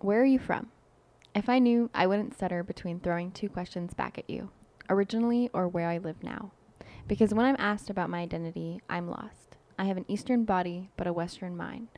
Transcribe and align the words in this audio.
Where 0.00 0.20
are 0.20 0.24
you 0.24 0.38
from? 0.38 0.68
If 1.34 1.48
I 1.48 1.58
knew, 1.58 1.90
I 1.92 2.06
wouldn't 2.06 2.32
stutter 2.32 2.62
between 2.62 3.00
throwing 3.00 3.32
two 3.32 3.48
questions 3.48 3.94
back 3.94 4.16
at 4.16 4.30
you 4.30 4.50
originally 4.88 5.50
or 5.52 5.66
where 5.66 5.88
I 5.88 5.98
live 5.98 6.22
now. 6.22 6.52
Because 7.08 7.34
when 7.34 7.44
I'm 7.44 7.56
asked 7.58 7.90
about 7.90 8.08
my 8.08 8.20
identity, 8.20 8.80
I'm 8.88 9.10
lost. 9.10 9.56
I 9.76 9.86
have 9.86 9.96
an 9.96 10.04
Eastern 10.06 10.44
body, 10.44 10.90
but 10.96 11.08
a 11.08 11.12
Western 11.12 11.56
mind. 11.56 11.88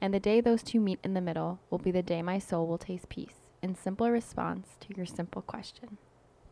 And 0.00 0.14
the 0.14 0.20
day 0.20 0.40
those 0.40 0.62
two 0.62 0.78
meet 0.78 1.00
in 1.02 1.14
the 1.14 1.20
middle 1.20 1.58
will 1.68 1.78
be 1.78 1.90
the 1.90 2.00
day 2.00 2.22
my 2.22 2.38
soul 2.38 2.64
will 2.68 2.78
taste 2.78 3.08
peace, 3.08 3.34
in 3.60 3.74
simple 3.74 4.08
response 4.08 4.76
to 4.80 4.96
your 4.96 5.06
simple 5.06 5.42
question. 5.42 5.98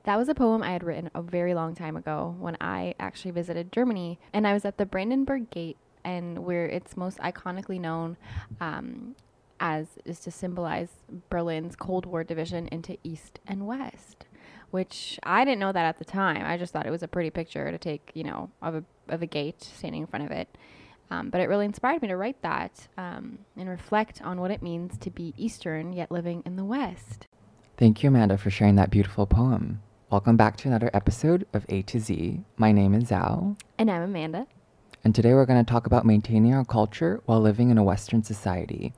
That 0.03 0.19
was 0.19 0.29
a 0.29 0.35
poem 0.35 0.61
I 0.61 0.73
had 0.73 0.83
written 0.83 1.11
a 1.15 1.23
very 1.23 1.55
long 1.55 1.77
time 1.77 1.97
ago 1.97 2.35
when 2.41 2.57
I 2.61 2.95
actually 2.99 3.31
visited 3.31 3.71
Germany, 3.71 4.19
and 4.33 4.45
I 4.45 4.55
was 4.55 4.65
at 4.65 4.77
the 4.77 4.87
Brandenburg 4.87 5.51
Gate, 5.51 5.77
and 6.05 6.41
where 6.41 6.67
it's 6.67 6.97
most 6.97 7.19
iconically 7.19 7.81
known 7.81 8.17
um, 8.61 9.15
as 9.61 9.87
is 10.05 10.21
to 10.21 10.31
symbolize 10.31 10.89
Berlin's 11.31 11.77
Cold 11.77 12.07
War 12.07 12.25
division 12.25 12.69
into 12.69 12.99
East 13.03 13.41
and 13.47 13.67
West, 13.67 14.27
which 14.71 15.19
I 15.23 15.45
didn't 15.45 15.61
know 15.61 15.73
that 15.73 15.85
at 15.85 15.99
the 15.99 16.05
time. 16.05 16.43
I 16.45 16.57
just 16.57 16.73
thought 16.73 16.87
it 16.87 16.91
was 16.91 17.03
a 17.03 17.09
pretty 17.09 17.31
picture 17.31 17.71
to 17.71 17.79
take, 17.79 18.11
you 18.15 18.25
know, 18.25 18.51
of 18.63 18.75
a 18.77 18.85
of 19.09 19.23
a 19.23 19.27
gate 19.27 19.63
standing 19.63 20.03
in 20.03 20.07
front 20.07 20.25
of 20.25 20.33
it. 20.33 20.49
Um, 21.11 21.31
but 21.31 21.41
it 21.41 21.49
really 21.49 21.67
inspired 21.67 22.03
me 22.03 22.09
to 22.09 22.17
write 22.17 22.43
that 22.43 22.89
um, 22.99 23.39
and 23.57 23.69
reflect 23.69 24.21
on 24.23 24.41
what 24.41 24.51
it 24.51 24.63
means 24.63 24.99
to 24.99 25.11
be 25.11 25.35
Eastern 25.37 25.93
yet 25.93 26.11
living 26.11 26.43
in 26.45 26.57
the 26.57 26.65
West. 26.65 27.29
Thank 27.77 28.03
you, 28.03 28.09
Amanda, 28.09 28.37
for 28.39 28.51
sharing 28.51 28.75
that 28.77 28.91
beautiful 28.91 29.27
poem. 29.27 29.83
Welcome 30.11 30.37
back 30.37 30.57
to 30.59 30.69
another 30.69 30.91
episode 30.95 31.47
of 31.53 31.67
A 31.69 31.83
to 31.83 32.01
Z. 32.01 32.41
My 32.57 32.73
name 32.73 32.95
is 32.95 33.11
Zhao. 33.11 33.57
And 33.79 33.91
I'm 33.91 34.03
Amanda. 34.03 34.47
And 35.05 35.15
today 35.15 35.35
we're 35.35 35.47
going 35.47 35.65
to 35.65 35.71
talk 35.71 35.87
about 35.87 36.05
maintaining 36.07 36.55
our 36.55 36.65
culture 36.65 37.21
while 37.27 37.41
living 37.41 37.71
in 37.71 37.79
a 37.79 37.85
Western 37.85 38.25
society. 38.25 38.93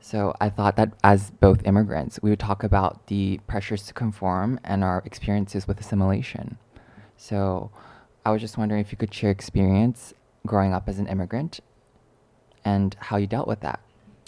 So 0.00 0.34
I 0.40 0.48
thought 0.48 0.76
that 0.76 0.92
as 1.04 1.30
both 1.30 1.66
immigrants, 1.66 2.18
we 2.22 2.30
would 2.30 2.40
talk 2.40 2.64
about 2.64 3.06
the 3.08 3.38
pressures 3.46 3.84
to 3.84 3.92
conform 3.92 4.58
and 4.64 4.82
our 4.82 5.02
experiences 5.04 5.68
with 5.68 5.78
assimilation. 5.78 6.58
So 7.16 7.70
I 8.24 8.30
was 8.30 8.40
just 8.40 8.56
wondering 8.56 8.80
if 8.80 8.92
you 8.92 8.98
could 8.98 9.12
share 9.12 9.30
experience 9.30 10.14
growing 10.46 10.72
up 10.72 10.88
as 10.88 10.98
an 10.98 11.06
immigrant 11.06 11.60
and 12.64 12.96
how 12.98 13.18
you 13.18 13.26
dealt 13.26 13.46
with 13.46 13.60
that. 13.60 13.80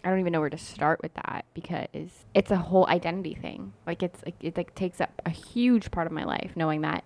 I 0.04 0.10
don't 0.10 0.20
even 0.20 0.32
know 0.32 0.40
where 0.40 0.50
to 0.50 0.58
start 0.58 1.00
with 1.02 1.14
that 1.14 1.44
because 1.54 2.10
it's 2.34 2.50
a 2.50 2.56
whole 2.56 2.86
identity 2.88 3.34
thing. 3.34 3.72
Like 3.86 4.02
it's 4.02 4.20
like 4.24 4.34
it 4.40 4.56
like 4.56 4.74
takes 4.74 5.00
up 5.00 5.22
a 5.24 5.30
huge 5.30 5.90
part 5.90 6.06
of 6.06 6.12
my 6.12 6.24
life, 6.24 6.52
knowing 6.56 6.80
that 6.82 7.04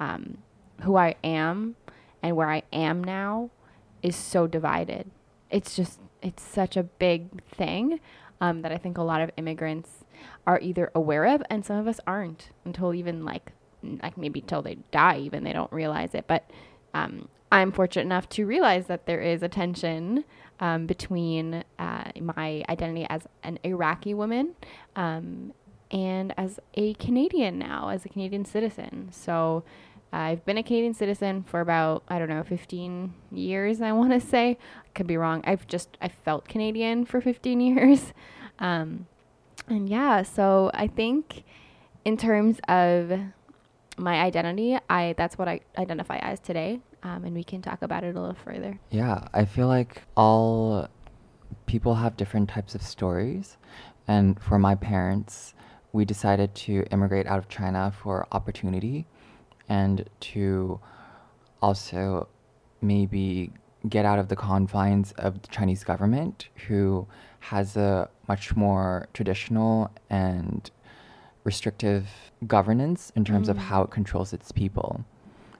um, 0.00 0.38
who 0.82 0.96
I 0.96 1.16
am 1.22 1.76
and 2.22 2.36
where 2.36 2.50
I 2.50 2.62
am 2.72 3.04
now 3.04 3.50
is 4.02 4.16
so 4.16 4.46
divided. 4.46 5.10
It's 5.50 5.76
just 5.76 6.00
it's 6.22 6.42
such 6.42 6.76
a 6.76 6.82
big 6.82 7.42
thing 7.44 8.00
um, 8.40 8.62
that 8.62 8.72
I 8.72 8.76
think 8.76 8.98
a 8.98 9.02
lot 9.02 9.20
of 9.20 9.30
immigrants 9.36 10.04
are 10.46 10.60
either 10.60 10.90
aware 10.94 11.26
of, 11.26 11.42
and 11.50 11.64
some 11.64 11.76
of 11.76 11.86
us 11.86 12.00
aren't 12.06 12.50
until 12.64 12.94
even 12.94 13.24
like 13.24 13.52
like 14.02 14.18
maybe 14.18 14.40
till 14.40 14.62
they 14.62 14.78
die, 14.90 15.18
even 15.18 15.44
they 15.44 15.52
don't 15.52 15.72
realize 15.72 16.14
it. 16.14 16.26
But 16.26 16.50
um, 16.94 17.28
I'm 17.50 17.72
fortunate 17.72 18.02
enough 18.02 18.28
to 18.30 18.46
realize 18.46 18.86
that 18.86 19.06
there 19.06 19.20
is 19.20 19.42
a 19.42 19.48
tension 19.48 20.24
um, 20.60 20.86
between 20.86 21.64
uh, 21.78 22.10
my 22.20 22.64
identity 22.68 23.06
as 23.08 23.22
an 23.42 23.58
Iraqi 23.62 24.12
woman 24.12 24.54
um, 24.96 25.52
and 25.90 26.34
as 26.36 26.60
a 26.74 26.94
Canadian 26.94 27.58
now, 27.58 27.88
as 27.88 28.04
a 28.04 28.08
Canadian 28.08 28.44
citizen. 28.44 29.08
So 29.12 29.64
I've 30.12 30.44
been 30.44 30.58
a 30.58 30.62
Canadian 30.62 30.94
citizen 30.94 31.44
for 31.44 31.60
about, 31.60 32.02
I 32.08 32.18
don't 32.18 32.28
know, 32.28 32.42
15 32.42 33.12
years, 33.30 33.80
I 33.82 33.92
want 33.92 34.12
to 34.12 34.20
say. 34.20 34.58
Could 34.94 35.06
be 35.06 35.16
wrong. 35.16 35.42
I've 35.44 35.66
just, 35.66 35.98
I 36.00 36.08
felt 36.08 36.48
Canadian 36.48 37.04
for 37.04 37.20
15 37.20 37.60
years. 37.76 38.12
Um, 38.58 39.06
and 39.68 39.88
yeah, 39.88 40.22
so 40.22 40.70
I 40.72 40.86
think 40.86 41.44
in 42.04 42.16
terms 42.16 42.60
of 42.68 43.12
my 43.98 44.20
identity, 44.20 44.78
I 44.88 45.14
that's 45.18 45.36
what 45.36 45.48
I 45.48 45.60
identify 45.76 46.16
as 46.18 46.40
today 46.40 46.80
um, 47.02 47.24
and 47.24 47.34
we 47.34 47.44
can 47.44 47.62
talk 47.62 47.82
about 47.82 48.04
it 48.04 48.14
a 48.14 48.20
little 48.20 48.36
further. 48.36 48.78
Yeah, 48.90 49.28
I 49.32 49.44
feel 49.44 49.68
like 49.68 50.02
all 50.16 50.88
people 51.66 51.94
have 51.96 52.16
different 52.16 52.48
types 52.48 52.74
of 52.74 52.82
stories. 52.82 53.56
And 54.06 54.40
for 54.40 54.58
my 54.58 54.74
parents, 54.74 55.54
we 55.92 56.04
decided 56.04 56.54
to 56.54 56.84
immigrate 56.90 57.26
out 57.26 57.38
of 57.38 57.48
China 57.48 57.92
for 58.02 58.26
opportunity 58.32 59.06
and 59.68 60.08
to 60.20 60.80
also 61.60 62.28
maybe 62.80 63.52
get 63.88 64.04
out 64.04 64.18
of 64.18 64.28
the 64.28 64.36
confines 64.36 65.12
of 65.12 65.40
the 65.42 65.48
Chinese 65.48 65.84
government, 65.84 66.48
who 66.66 67.06
has 67.40 67.76
a 67.76 68.08
much 68.26 68.56
more 68.56 69.08
traditional 69.14 69.90
and 70.10 70.70
restrictive 71.44 72.08
governance 72.46 73.12
in 73.16 73.24
terms 73.24 73.48
mm. 73.48 73.52
of 73.52 73.56
how 73.56 73.82
it 73.82 73.90
controls 73.90 74.32
its 74.32 74.52
people. 74.52 75.04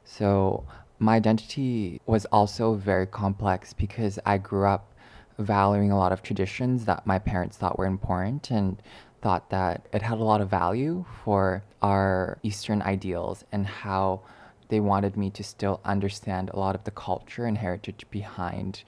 So 0.05 0.65
my 0.99 1.17
identity 1.17 2.01
was 2.07 2.25
also 2.27 2.75
very 2.75 3.07
complex 3.07 3.73
because 3.73 4.19
I 4.27 4.39
grew 4.39 4.67
up 4.67 4.93
valuing 5.39 5.93
a 5.93 5.97
lot 5.97 6.11
of 6.11 6.23
traditions 6.23 6.85
that 6.87 7.07
my 7.07 7.19
parents 7.19 7.57
thought 7.57 7.79
were 7.79 7.87
important 7.87 8.51
and 8.51 8.83
thought 9.21 9.51
that 9.51 9.87
it 9.93 10.03
had 10.03 10.19
a 10.19 10.25
lot 10.25 10.41
of 10.41 10.49
value 10.49 11.05
for 11.25 11.62
our 11.83 12.39
Eastern 12.43 12.83
ideals 12.83 13.45
and 13.53 13.67
how 13.67 14.23
they 14.69 14.81
wanted 14.81 15.17
me 15.17 15.31
to 15.31 15.43
still 15.43 15.81
understand 15.84 16.51
a 16.51 16.59
lot 16.59 16.75
of 16.75 16.84
the 16.84 16.91
culture 16.91 17.47
and 17.47 17.59
heritage 17.59 18.05
behind 18.11 18.84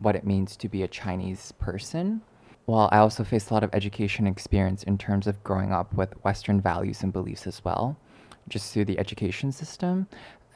what 0.00 0.16
it 0.16 0.26
means 0.26 0.56
to 0.56 0.68
be 0.68 0.82
a 0.82 0.88
Chinese 0.88 1.52
person. 1.52 2.20
Well, 2.66 2.88
I 2.92 2.98
also 2.98 3.24
faced 3.24 3.50
a 3.50 3.54
lot 3.54 3.64
of 3.64 3.70
education 3.72 4.26
experience 4.26 4.82
in 4.82 4.98
terms 4.98 5.26
of 5.26 5.42
growing 5.42 5.72
up 5.72 5.94
with 5.94 6.12
Western 6.24 6.60
values 6.60 7.02
and 7.02 7.12
beliefs 7.12 7.46
as 7.46 7.64
well, 7.64 7.96
just 8.48 8.72
through 8.72 8.84
the 8.84 8.98
education 8.98 9.52
system 9.52 10.06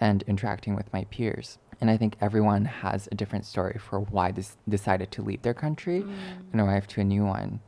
and 0.00 0.22
interacting 0.26 0.74
with 0.74 0.92
my 0.92 1.04
peers. 1.04 1.58
And 1.80 1.90
I 1.90 1.96
think 1.96 2.16
everyone 2.20 2.64
has 2.64 3.08
a 3.10 3.14
different 3.14 3.46
story 3.46 3.78
for 3.78 4.00
why 4.00 4.30
they 4.30 4.44
decided 4.68 5.10
to 5.12 5.22
leave 5.22 5.42
their 5.42 5.54
country 5.54 6.02
mm. 6.02 6.14
and 6.52 6.60
arrive 6.60 6.86
to 6.88 7.00
a 7.00 7.04
new 7.04 7.24
one. 7.24 7.60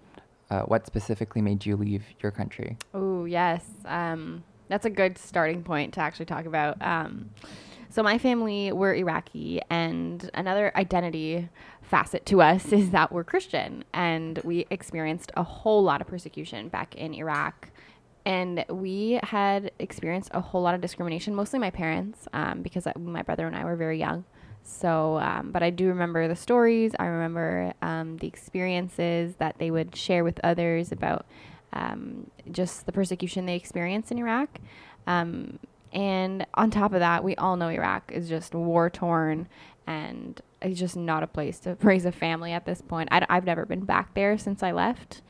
Uh, 0.55 0.63
what 0.67 0.87
specifically 0.87 1.43
made 1.43 1.67
you 1.67 1.77
leave 1.77 2.05
your 2.23 2.31
country? 2.31 2.79
Oh, 2.93 3.25
yes. 3.25 3.65
Um, 3.87 4.45
that's 4.69 4.87
a 4.87 4.91
good 4.91 5.19
starting 5.19 5.65
point 5.65 5.95
to 5.95 6.01
actually 6.01 6.27
talk 6.27 6.47
about. 6.47 6.81
Um, 6.81 7.31
so, 7.91 8.05
my 8.05 8.19
family, 8.19 8.71
we're 8.71 8.95
Iraqi, 8.95 9.61
and 9.69 10.31
another 10.33 10.71
identity 10.77 11.49
facet 11.83 12.25
to 12.27 12.41
us 12.41 12.67
is 12.73 12.91
that 12.91 13.11
we're 13.11 13.25
Christian. 13.25 13.83
And 13.93 14.39
we 14.45 14.67
experienced 14.71 15.33
a 15.37 15.43
whole 15.43 15.83
lot 15.83 16.01
of 16.01 16.07
persecution 16.07 16.69
back 16.69 16.95
in 16.95 17.15
Iraq 17.15 17.71
and 18.27 18.65
we 18.71 19.21
had 19.23 19.71
experienced 19.79 20.31
a 20.33 20.41
whole 20.41 20.63
lot 20.63 20.75
of 20.75 20.81
discrimination, 20.81 21.35
mostly 21.35 21.59
my 21.59 21.69
parents, 21.69 22.27
um, 22.33 22.63
because 22.63 22.89
my 22.99 23.21
brother 23.21 23.47
and 23.47 23.55
I 23.55 23.65
were 23.67 23.77
very 23.77 23.99
young. 23.99 24.25
So, 24.65 25.19
um, 25.19 25.51
but 25.53 25.63
I 25.63 25.71
do 25.71 25.89
remember 25.89 26.27
the 26.27 26.37
stories. 26.37 26.93
I 26.99 27.05
remember 27.05 27.75
um, 27.83 28.17
the 28.17 28.27
experiences 28.27 29.37
that 29.37 29.59
they 29.59 29.71
would 29.71 29.95
share 29.95 30.25
with 30.25 30.41
others 30.43 30.91
about 30.91 31.27
um, 31.75 32.31
just 32.51 32.87
the 32.87 32.93
persecution 32.93 33.45
they 33.45 33.57
experienced 33.57 34.11
in 34.11 34.19
Iraq. 34.19 34.49
Um, 35.07 35.59
and 35.93 36.47
on 36.55 36.71
top 36.71 36.95
of 36.95 37.01
that, 37.01 37.23
we 37.23 37.37
all 37.37 37.57
know 37.57 37.69
Iraq 37.69 38.11
is 38.11 38.29
just 38.29 38.55
war 38.55 38.89
torn 38.89 39.49
and 39.87 40.41
it's 40.63 40.81
just 40.81 40.97
not 40.97 41.23
a 41.23 41.27
place 41.27 41.59
to 41.61 41.77
raise 41.83 42.07
a 42.07 42.13
family 42.13 42.53
at 42.53 42.65
this 42.65 42.81
point. 42.81 43.11
I, 43.13 43.27
have 43.29 43.45
never 43.45 43.67
been 43.67 43.85
back 43.85 44.15
there 44.15 44.39
since 44.39 44.63
I 44.63 44.73
left. 44.73 45.21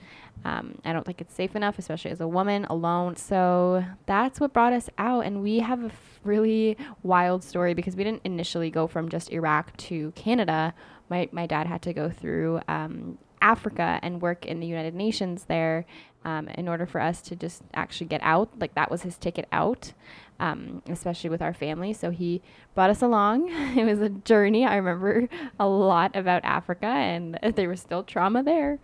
Um, 0.45 0.79
I 0.85 0.93
don't 0.93 1.07
think 1.07 1.21
it's 1.21 1.35
safe 1.35 1.57
enough, 1.57 1.79
especially 1.79 2.11
as 2.11 2.21
a 2.21 2.29
woman 2.29 2.67
alone. 2.67 3.17
So 3.17 3.85
that's 4.07 4.41
what 4.41 4.53
brought 4.53 4.73
us 4.73 4.91
out. 4.99 5.25
And 5.25 5.43
we 5.43 5.61
have 5.61 5.83
a 5.83 5.91
really 6.23 6.77
wild 7.03 7.43
story 7.43 7.75
because 7.75 7.97
we 7.97 8.05
didn't 8.05 8.23
initially 8.25 8.71
go 8.71 8.87
from 8.87 9.09
just 9.09 9.31
Iraq 9.31 9.77
to 9.79 10.13
Canada. 10.13 10.75
My, 11.09 11.29
my 11.33 11.47
dad 11.47 11.67
had 11.67 11.83
to 11.83 11.93
go 11.93 12.11
through 12.11 12.61
um, 12.69 13.19
Africa 13.41 14.01
and 14.03 14.21
work 14.21 14.47
in 14.47 14.61
the 14.61 14.67
United 14.67 14.95
Nations 14.95 15.45
there 15.45 15.87
um, 16.25 16.49
in 16.49 16.69
order 16.69 16.87
for 16.87 17.01
us 17.01 17.21
to 17.23 17.37
just 17.37 17.63
actually 17.75 18.07
get 18.07 18.21
out. 18.23 18.51
Like 18.59 18.75
that 18.75 18.91
was 18.91 19.03
his 19.03 19.19
ticket 19.19 19.47
out, 19.53 19.93
um, 20.41 20.83
especially 20.89 21.31
with 21.31 21.43
our 21.43 21.53
family. 21.53 21.93
So 21.93 22.11
he 22.11 22.43
brought 22.75 22.91
us 22.91 23.03
along. 23.03 23.51
it 23.77 23.85
was 23.85 24.01
a 24.01 24.09
journey. 24.09 24.65
I 24.65 24.77
remember 24.77 25.29
a 25.61 25.69
lot 25.69 26.17
about 26.17 26.45
Africa, 26.45 26.87
and 26.87 27.39
there 27.55 27.69
was 27.69 27.81
still 27.81 28.03
trauma 28.03 28.43
there. 28.43 28.79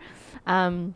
Um, 0.47 0.95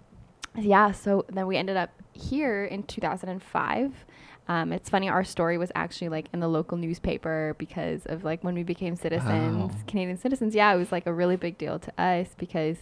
yeah, 0.57 0.93
so 0.93 1.25
then 1.29 1.47
we 1.47 1.57
ended 1.57 1.77
up 1.77 1.91
here 2.13 2.65
in 2.65 2.83
2005. 2.85 4.05
Um, 4.47 4.73
it's 4.73 4.91
funny, 4.91 5.09
our 5.09 5.25
story 5.25 5.57
was 5.57 5.73
actually 5.75 6.11
like 6.11 6.27
in 6.33 6.41
the 6.41 6.49
local 6.49 6.77
newspaper 6.77 7.57
because 7.59 8.05
of 8.07 8.25
like 8.25 8.45
when 8.45 8.55
we 8.55 8.63
became 8.63 8.95
citizens, 8.95 9.73
wow. 9.73 9.79
Canadian 9.87 10.19
citizens. 10.19 10.55
Yeah, 10.55 10.73
it 10.75 10.77
was 10.77 10.93
like 10.93 11.07
a 11.07 11.13
really 11.13 11.37
big 11.37 11.57
deal 11.57 11.79
to 11.79 12.01
us 12.01 12.29
because 12.37 12.77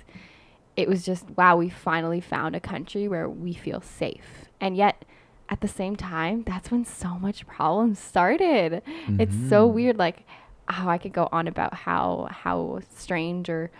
it 0.76 0.88
was 0.88 1.04
just, 1.04 1.30
wow, 1.36 1.56
we 1.56 1.70
finally 1.70 2.20
found 2.20 2.56
a 2.56 2.60
country 2.60 3.06
where 3.06 3.28
we 3.28 3.52
feel 3.52 3.80
safe. 3.80 4.46
And 4.60 4.76
yet, 4.76 5.04
at 5.48 5.60
the 5.60 5.68
same 5.68 5.96
time, 5.96 6.44
that's 6.44 6.70
when 6.70 6.84
so 6.84 7.18
much 7.18 7.46
problems 7.46 7.98
started. 7.98 8.82
Mm-hmm. 8.84 9.20
It's 9.20 9.34
so 9.48 9.66
mm-hmm. 9.66 9.74
weird, 9.74 9.98
like 9.98 10.24
how 10.66 10.88
I 10.88 10.98
could 10.98 11.12
go 11.12 11.28
on 11.30 11.46
about 11.46 11.74
how 11.74 12.28
how 12.30 12.80
strange 12.94 13.48
or 13.48 13.70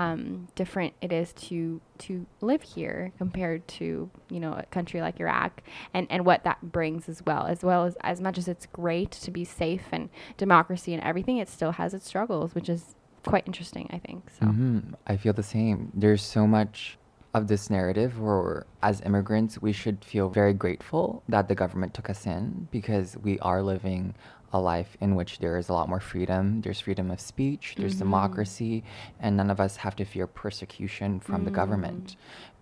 um, 0.00 0.48
different 0.54 0.94
it 1.02 1.12
is 1.12 1.32
to 1.34 1.80
to 1.98 2.26
live 2.40 2.62
here 2.62 3.12
compared 3.18 3.66
to 3.68 4.10
you 4.30 4.40
know 4.40 4.52
a 4.52 4.62
country 4.66 5.00
like 5.00 5.20
Iraq 5.20 5.62
and 5.92 6.06
and 6.08 6.24
what 6.24 6.44
that 6.44 6.72
brings 6.72 7.08
as 7.08 7.22
well 7.26 7.46
as 7.46 7.62
well 7.62 7.84
as 7.84 7.96
as 8.00 8.20
much 8.20 8.38
as 8.38 8.48
it's 8.48 8.66
great 8.66 9.10
to 9.10 9.30
be 9.30 9.44
safe 9.44 9.86
and 9.92 10.08
democracy 10.38 10.94
and 10.94 11.02
everything 11.02 11.36
it 11.36 11.48
still 11.48 11.72
has 11.72 11.92
its 11.92 12.06
struggles 12.06 12.54
which 12.54 12.68
is 12.68 12.94
quite 13.26 13.46
interesting 13.46 13.88
I 13.90 13.98
think 13.98 14.30
so 14.38 14.46
hmm 14.46 14.78
I 15.06 15.16
feel 15.16 15.34
the 15.34 15.42
same. 15.42 15.92
There's 15.94 16.22
so 16.22 16.46
much 16.46 16.96
of 17.32 17.46
this 17.46 17.70
narrative 17.70 18.20
where, 18.20 18.66
as 18.82 19.00
immigrants, 19.02 19.60
we 19.62 19.72
should 19.72 20.04
feel 20.04 20.28
very 20.28 20.52
grateful 20.52 21.22
that 21.28 21.46
the 21.48 21.54
government 21.54 21.94
took 21.94 22.10
us 22.10 22.26
in 22.26 22.68
because 22.72 23.16
we 23.18 23.38
are 23.40 23.62
living 23.62 24.14
a 24.52 24.60
life 24.60 24.96
in 25.00 25.14
which 25.14 25.38
there 25.38 25.56
is 25.58 25.68
a 25.68 25.72
lot 25.72 25.88
more 25.88 26.00
freedom. 26.00 26.60
There's 26.60 26.80
freedom 26.80 27.10
of 27.10 27.20
speech, 27.20 27.74
there's 27.76 27.94
democracy, 27.96 28.82
and 29.20 29.36
none 29.36 29.50
of 29.50 29.60
us 29.60 29.76
have 29.76 29.96
to 29.96 30.04
fear 30.04 30.26
persecution 30.26 31.20
from 31.20 31.44
the 31.44 31.50
government. 31.50 32.16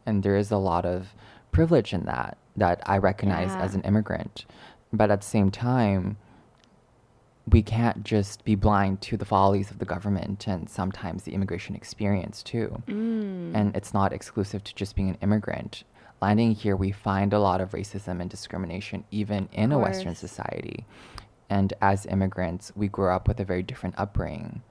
And 0.04 0.22
there 0.22 0.36
is 0.36 0.50
a 0.50 0.56
lot 0.56 0.84
of 0.84 1.14
privilege 1.52 1.92
in 1.92 2.04
that 2.04 2.36
that 2.56 2.82
I 2.86 2.98
recognize 2.98 3.52
as 3.52 3.74
an 3.74 3.82
immigrant. 3.82 4.44
But 4.92 5.10
at 5.10 5.20
the 5.20 5.26
same 5.26 5.50
time, 5.50 6.16
we 7.50 7.62
can't 7.62 8.04
just 8.04 8.44
be 8.44 8.54
blind 8.54 9.00
to 9.02 9.16
the 9.16 9.24
follies 9.24 9.70
of 9.70 9.78
the 9.78 9.84
government 9.84 10.46
and 10.46 10.68
sometimes 10.68 11.22
the 11.22 11.32
immigration 11.32 11.74
experience 11.74 12.42
too. 12.42 12.82
Mm. 12.86 13.54
And 13.54 13.76
it's 13.76 13.94
not 13.94 14.12
exclusive 14.12 14.64
to 14.64 14.74
just 14.74 14.96
being 14.96 15.08
an 15.08 15.18
immigrant. 15.22 15.84
Landing 16.20 16.52
here, 16.52 16.76
we 16.76 16.90
find 16.90 17.32
a 17.32 17.38
lot 17.38 17.60
of 17.60 17.70
racism 17.70 18.20
and 18.20 18.28
discrimination 18.28 19.04
even 19.10 19.48
in 19.52 19.72
a 19.72 19.78
Western 19.78 20.14
society. 20.14 20.84
And 21.50 21.72
as 21.80 22.06
immigrants, 22.06 22.72
we 22.76 22.88
grew 22.88 23.10
up 23.10 23.26
with 23.28 23.40
a 23.40 23.44
very 23.44 23.62
different 23.62 23.94
upbringing. 23.98 24.62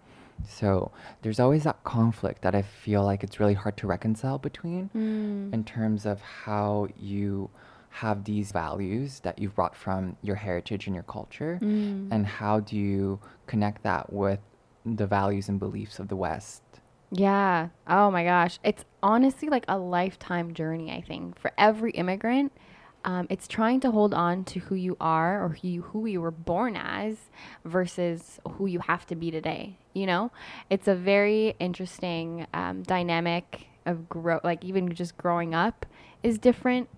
So 0.47 0.91
there's 1.23 1.39
always 1.39 1.63
that 1.63 1.83
conflict 1.83 2.43
that 2.43 2.53
I 2.55 2.61
feel 2.61 3.03
like 3.03 3.23
it's 3.23 3.39
really 3.39 3.55
hard 3.55 3.75
to 3.77 3.87
reconcile 3.87 4.37
between 4.37 4.89
Mm. 4.95 5.53
in 5.53 5.63
terms 5.63 6.05
of 6.05 6.21
how 6.21 6.87
you 6.95 7.49
have 7.89 8.25
these 8.25 8.51
values 8.51 9.21
that 9.21 9.39
you've 9.39 9.55
brought 9.55 9.75
from 9.75 10.15
your 10.21 10.35
heritage 10.35 10.85
and 10.85 10.93
your 10.95 11.03
culture 11.03 11.57
Mm. 11.61 12.09
and 12.11 12.27
how 12.27 12.59
do 12.59 12.75
you 12.77 13.19
connect 13.47 13.81
that 13.81 14.13
with 14.13 14.39
the 14.85 15.07
values 15.07 15.49
and 15.49 15.59
beliefs 15.59 15.97
of 15.99 16.07
the 16.07 16.15
west 16.15 16.61
Yeah. 17.09 17.69
Oh 17.87 18.11
my 18.11 18.25
gosh. 18.25 18.59
It's 18.65 18.83
honestly 19.01 19.47
like 19.47 19.63
a 19.69 19.77
lifetime 19.77 20.53
journey, 20.53 20.91
I 20.91 20.99
think. 20.99 21.39
For 21.39 21.51
every 21.57 21.91
immigrant, 21.91 22.51
um, 23.07 23.25
it's 23.29 23.47
trying 23.47 23.79
to 23.79 23.91
hold 23.91 24.13
on 24.13 24.43
to 24.43 24.59
who 24.59 24.75
you 24.75 24.97
are 24.99 25.41
or 25.41 25.49
who 25.61 25.67
you, 25.67 25.81
who 25.81 26.05
you 26.07 26.19
were 26.19 26.29
born 26.29 26.75
as 26.75 27.15
versus 27.63 28.37
who 28.45 28.65
you 28.65 28.79
have 28.79 29.05
to 29.05 29.15
be 29.15 29.31
today. 29.31 29.77
You 29.93 30.07
know, 30.07 30.31
it's 30.69 30.89
a 30.89 30.93
very 30.93 31.55
interesting 31.57 32.45
um, 32.53 32.83
dynamic 32.83 33.67
of 33.85 34.09
grow, 34.09 34.41
like 34.43 34.61
even 34.65 34.93
just 34.93 35.17
growing 35.17 35.55
up 35.55 35.85
is 36.21 36.37
different. 36.37 36.89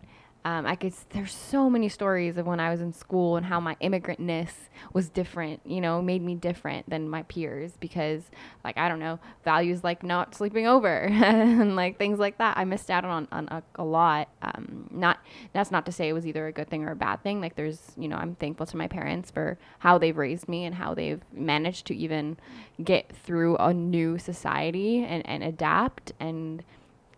Um, 0.45 0.65
I 0.65 0.75
could. 0.75 0.93
There's 1.09 1.33
so 1.33 1.69
many 1.69 1.89
stories 1.89 2.37
of 2.37 2.45
when 2.45 2.61
I 2.61 2.69
was 2.69 2.79
in 2.79 2.93
school 2.93 3.35
and 3.35 3.45
how 3.45 3.59
my 3.59 3.75
immigrantness 3.81 4.51
was 4.93 5.09
different. 5.09 5.59
You 5.65 5.81
know, 5.81 6.01
made 6.01 6.21
me 6.21 6.35
different 6.35 6.89
than 6.89 7.09
my 7.09 7.23
peers 7.23 7.73
because, 7.77 8.23
like, 8.63 8.77
I 8.77 8.87
don't 8.87 8.99
know, 8.99 9.19
values 9.43 9.83
like 9.83 10.01
not 10.01 10.33
sleeping 10.33 10.65
over 10.65 10.87
and 11.11 11.75
like 11.75 11.97
things 11.97 12.19
like 12.19 12.37
that. 12.37 12.57
I 12.57 12.63
missed 12.63 12.89
out 12.89 13.03
on 13.03 13.27
on 13.33 13.49
a, 13.49 13.63
a 13.75 13.83
lot. 13.83 14.29
Um, 14.41 14.87
not 14.91 15.19
that's 15.51 15.71
not 15.71 15.85
to 15.87 15.91
say 15.91 16.07
it 16.07 16.13
was 16.13 16.25
either 16.25 16.47
a 16.47 16.53
good 16.53 16.69
thing 16.69 16.85
or 16.85 16.91
a 16.91 16.95
bad 16.95 17.21
thing. 17.21 17.41
Like, 17.41 17.55
there's 17.55 17.91
you 17.97 18.07
know, 18.07 18.15
I'm 18.15 18.35
thankful 18.35 18.65
to 18.67 18.77
my 18.77 18.87
parents 18.87 19.31
for 19.31 19.57
how 19.79 19.97
they've 19.97 20.17
raised 20.17 20.47
me 20.47 20.63
and 20.63 20.75
how 20.75 20.93
they've 20.93 21.21
managed 21.33 21.85
to 21.87 21.95
even 21.95 22.37
get 22.81 23.11
through 23.25 23.57
a 23.57 23.73
new 23.73 24.17
society 24.17 25.03
and 25.03 25.27
and 25.27 25.43
adapt 25.43 26.13
and 26.17 26.63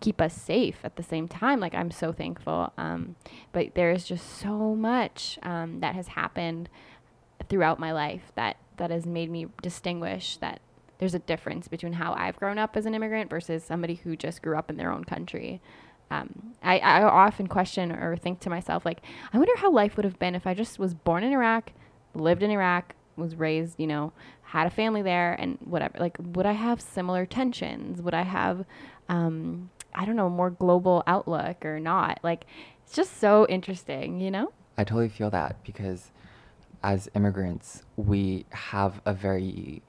keep 0.02 0.20
us 0.20 0.34
safe 0.34 0.80
at 0.84 0.98
the 0.98 1.04
same 1.04 1.28
time. 1.28 1.60
Like 1.60 1.74
I'm 1.74 1.92
so 1.92 2.12
thankful. 2.12 2.74
Um, 2.78 3.16
but 3.54 3.76
there 3.76 3.92
is 3.92 4.04
just 4.04 4.38
so 4.40 4.76
much 4.76 5.40
um, 5.44 5.80
that 5.80 5.96
has 5.96 6.10
happened 6.10 6.68
throughout 7.48 7.80
my 7.80 7.92
life 7.92 8.32
that 8.36 8.58
that 8.78 8.92
has 8.92 9.06
made 9.06 9.30
me 9.30 9.48
distinguish 9.62 10.38
that 10.38 10.60
there's 10.98 11.14
a 11.16 11.20
difference 11.20 11.68
between 11.68 11.94
how 11.94 12.14
I've 12.14 12.38
grown 12.38 12.58
up 12.58 12.76
as 12.78 12.86
an 12.86 12.94
immigrant 12.94 13.30
versus 13.30 13.64
somebody 13.64 13.96
who 13.96 14.16
just 14.16 14.42
grew 14.42 14.58
up 14.58 14.70
in 14.70 14.78
their 14.78 14.92
own 14.92 15.04
country. 15.04 15.62
Um, 16.12 16.54
I, 16.62 16.80
I 16.80 17.04
often 17.04 17.48
question 17.48 17.92
or 17.92 18.18
think 18.18 18.40
to 18.42 18.50
myself, 18.50 18.86
like, 18.86 19.02
I 19.34 19.38
wonder 19.38 19.56
how 19.58 19.72
life 19.72 19.96
would 19.96 20.04
have 20.04 20.20
been 20.20 20.36
if 20.36 20.46
I 20.46 20.54
just 20.54 20.78
was 20.78 20.94
born 20.94 21.24
in 21.24 21.32
Iraq, 21.32 21.72
lived 22.14 22.44
in 22.44 22.52
Iraq, 22.52 22.96
was 23.16 23.36
raised, 23.36 23.80
you 23.80 23.88
know, 23.88 24.14
had 24.44 24.68
a 24.68 24.70
family 24.70 25.02
there, 25.02 25.34
and 25.34 25.58
whatever. 25.64 25.98
Like, 26.00 26.18
would 26.20 26.46
I 26.46 26.52
have 26.52 26.82
similar 26.82 27.26
tensions? 27.26 28.02
Would 28.02 28.14
I 28.14 28.24
have, 28.24 28.66
um, 29.10 29.70
I 29.94 30.06
don't 30.06 30.16
know, 30.16 30.30
more 30.30 30.50
global 30.50 31.04
outlook 31.08 31.66
or 31.66 31.80
not? 31.80 32.20
Like, 32.24 32.46
it's 32.84 32.96
just 32.96 33.20
so 33.20 33.46
interesting, 33.48 34.20
you 34.20 34.32
know? 34.32 34.52
i 34.78 34.84
totally 34.86 35.10
feel 35.10 35.30
that 35.30 35.62
because 35.66 36.12
as 36.82 37.10
immigrants 37.14 37.84
we 37.98 38.46
have 38.52 39.02
a 39.06 39.14
very 39.14 39.82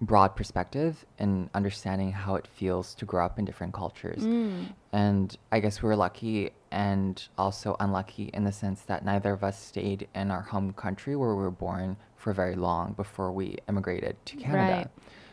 broad 0.00 0.34
perspective 0.36 1.04
in 1.18 1.50
understanding 1.52 2.12
how 2.12 2.36
it 2.36 2.46
feels 2.46 2.94
to 2.94 3.04
grow 3.04 3.24
up 3.26 3.38
in 3.40 3.44
different 3.44 3.74
cultures 3.74 4.22
Mm. 4.24 4.68
and 4.92 5.36
i 5.52 5.58
guess 5.60 5.82
we 5.82 5.88
were 5.88 5.96
lucky 5.96 6.50
and 6.70 7.28
also 7.36 7.76
unlucky 7.80 8.30
in 8.32 8.44
the 8.44 8.52
sense 8.52 8.82
that 8.82 9.04
neither 9.04 9.32
of 9.32 9.42
us 9.44 9.58
stayed 9.60 10.06
in 10.14 10.30
our 10.30 10.42
home 10.42 10.72
country 10.72 11.16
where 11.16 11.34
we 11.34 11.42
were 11.42 11.50
born 11.50 11.96
for 12.16 12.32
very 12.32 12.54
long 12.54 12.92
before 12.92 13.32
we 13.32 13.56
immigrated 13.68 14.16
to 14.26 14.36
canada 14.36 14.72
Right. 14.76 14.88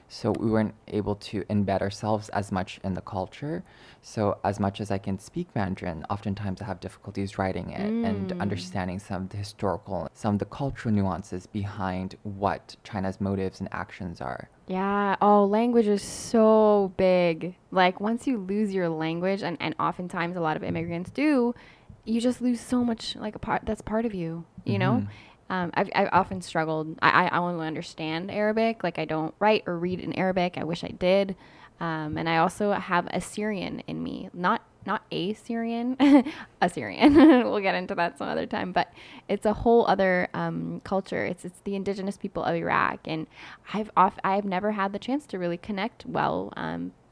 So 0.08 0.32
we 0.32 0.50
weren't 0.50 0.74
able 0.88 1.16
to 1.16 1.44
embed 1.46 1.82
ourselves 1.82 2.30
as 2.30 2.52
much 2.52 2.80
in 2.84 2.94
the 2.94 3.02
culture 3.02 3.64
so 4.02 4.38
as 4.44 4.60
much 4.60 4.80
as 4.80 4.90
i 4.92 4.98
can 4.98 5.20
speak 5.20 5.48
mandarin 5.56 6.06
oftentimes 6.10 6.62
i 6.62 6.66
have 6.66 6.80
difficulties 6.80 7.38
writing 7.38 7.72
it 7.72 7.94
and 8.04 8.30
Mm. 8.30 8.40
understanding 8.40 9.00
some 9.00 9.24
of 9.24 9.30
the 9.30 9.38
historical 9.38 10.08
some 10.14 10.36
of 10.36 10.40
the 10.40 10.46
cultural 10.46 10.94
nuances 10.94 11.46
behind 11.46 12.16
what 12.24 12.76
china's 12.84 13.20
motives 13.20 13.60
and 13.60 13.70
actions 13.72 14.22
are 14.22 14.50
Yeah. 14.68 15.16
Oh, 15.22 15.46
language 15.46 15.88
is 15.88 16.02
so 16.02 16.92
big. 16.98 17.56
Like 17.72 18.02
once 18.02 18.28
you 18.28 18.38
lose 18.38 18.74
your 18.74 18.90
language, 18.90 19.42
and, 19.42 19.56
and 19.62 19.74
oftentimes 19.80 20.36
a 20.36 20.42
lot 20.42 20.58
of 20.58 20.64
immigrants 20.64 21.10
do, 21.10 21.56
you 22.04 22.20
just 22.20 22.42
lose 22.42 22.60
so 22.60 22.84
much 22.84 23.16
like 23.16 23.34
a 23.36 23.40
part 23.40 23.62
that's 23.64 23.82
part 23.82 24.06
of 24.06 24.14
you. 24.14 24.44
You 24.66 24.78
know. 24.78 25.08
Um, 25.50 25.72
I've, 25.74 25.90
I've 25.96 26.10
often 26.12 26.42
struggled. 26.42 26.98
I, 27.02 27.28
I 27.28 27.38
only 27.38 27.66
understand 27.66 28.32
Arabic. 28.32 28.84
Like 28.84 29.00
I 29.00 29.06
don't 29.06 29.34
write 29.40 29.64
or 29.66 29.78
read 29.78 30.00
in 30.00 30.14
Arabic. 30.14 30.58
I 30.58 30.64
wish 30.64 30.84
I 30.84 30.90
did. 30.90 31.36
Um, 31.80 32.18
and 32.18 32.28
I 32.28 32.38
also 32.38 32.72
have 32.72 33.08
Assyrian 33.08 33.82
in 33.88 34.02
me. 34.04 34.30
Not 34.34 34.64
not 34.86 35.04
a 35.12 35.34
Syrian, 35.34 35.98
Assyrian. 36.62 37.14
we'll 37.16 37.60
get 37.60 37.76
into 37.76 37.94
that 37.96 38.18
some 38.18 38.30
other 38.30 38.46
time. 38.46 38.72
But 38.72 38.92
it's 39.28 39.46
a 39.46 39.54
whole 39.54 39.86
other 39.86 40.30
um, 40.34 40.82
culture. 40.84 41.26
It's 41.26 41.46
it's 41.46 41.60
the 41.66 41.76
indigenous 41.76 42.18
people 42.18 42.44
of 42.44 42.56
Iraq, 42.56 43.02
and 43.06 43.28
I've 43.74 43.92
off 43.96 44.18
I've 44.24 44.46
never 44.46 44.72
had 44.72 44.94
the 44.94 45.00
chance 45.00 45.26
to 45.28 45.38
really 45.38 45.58
connect 45.58 46.06
well. 46.06 46.54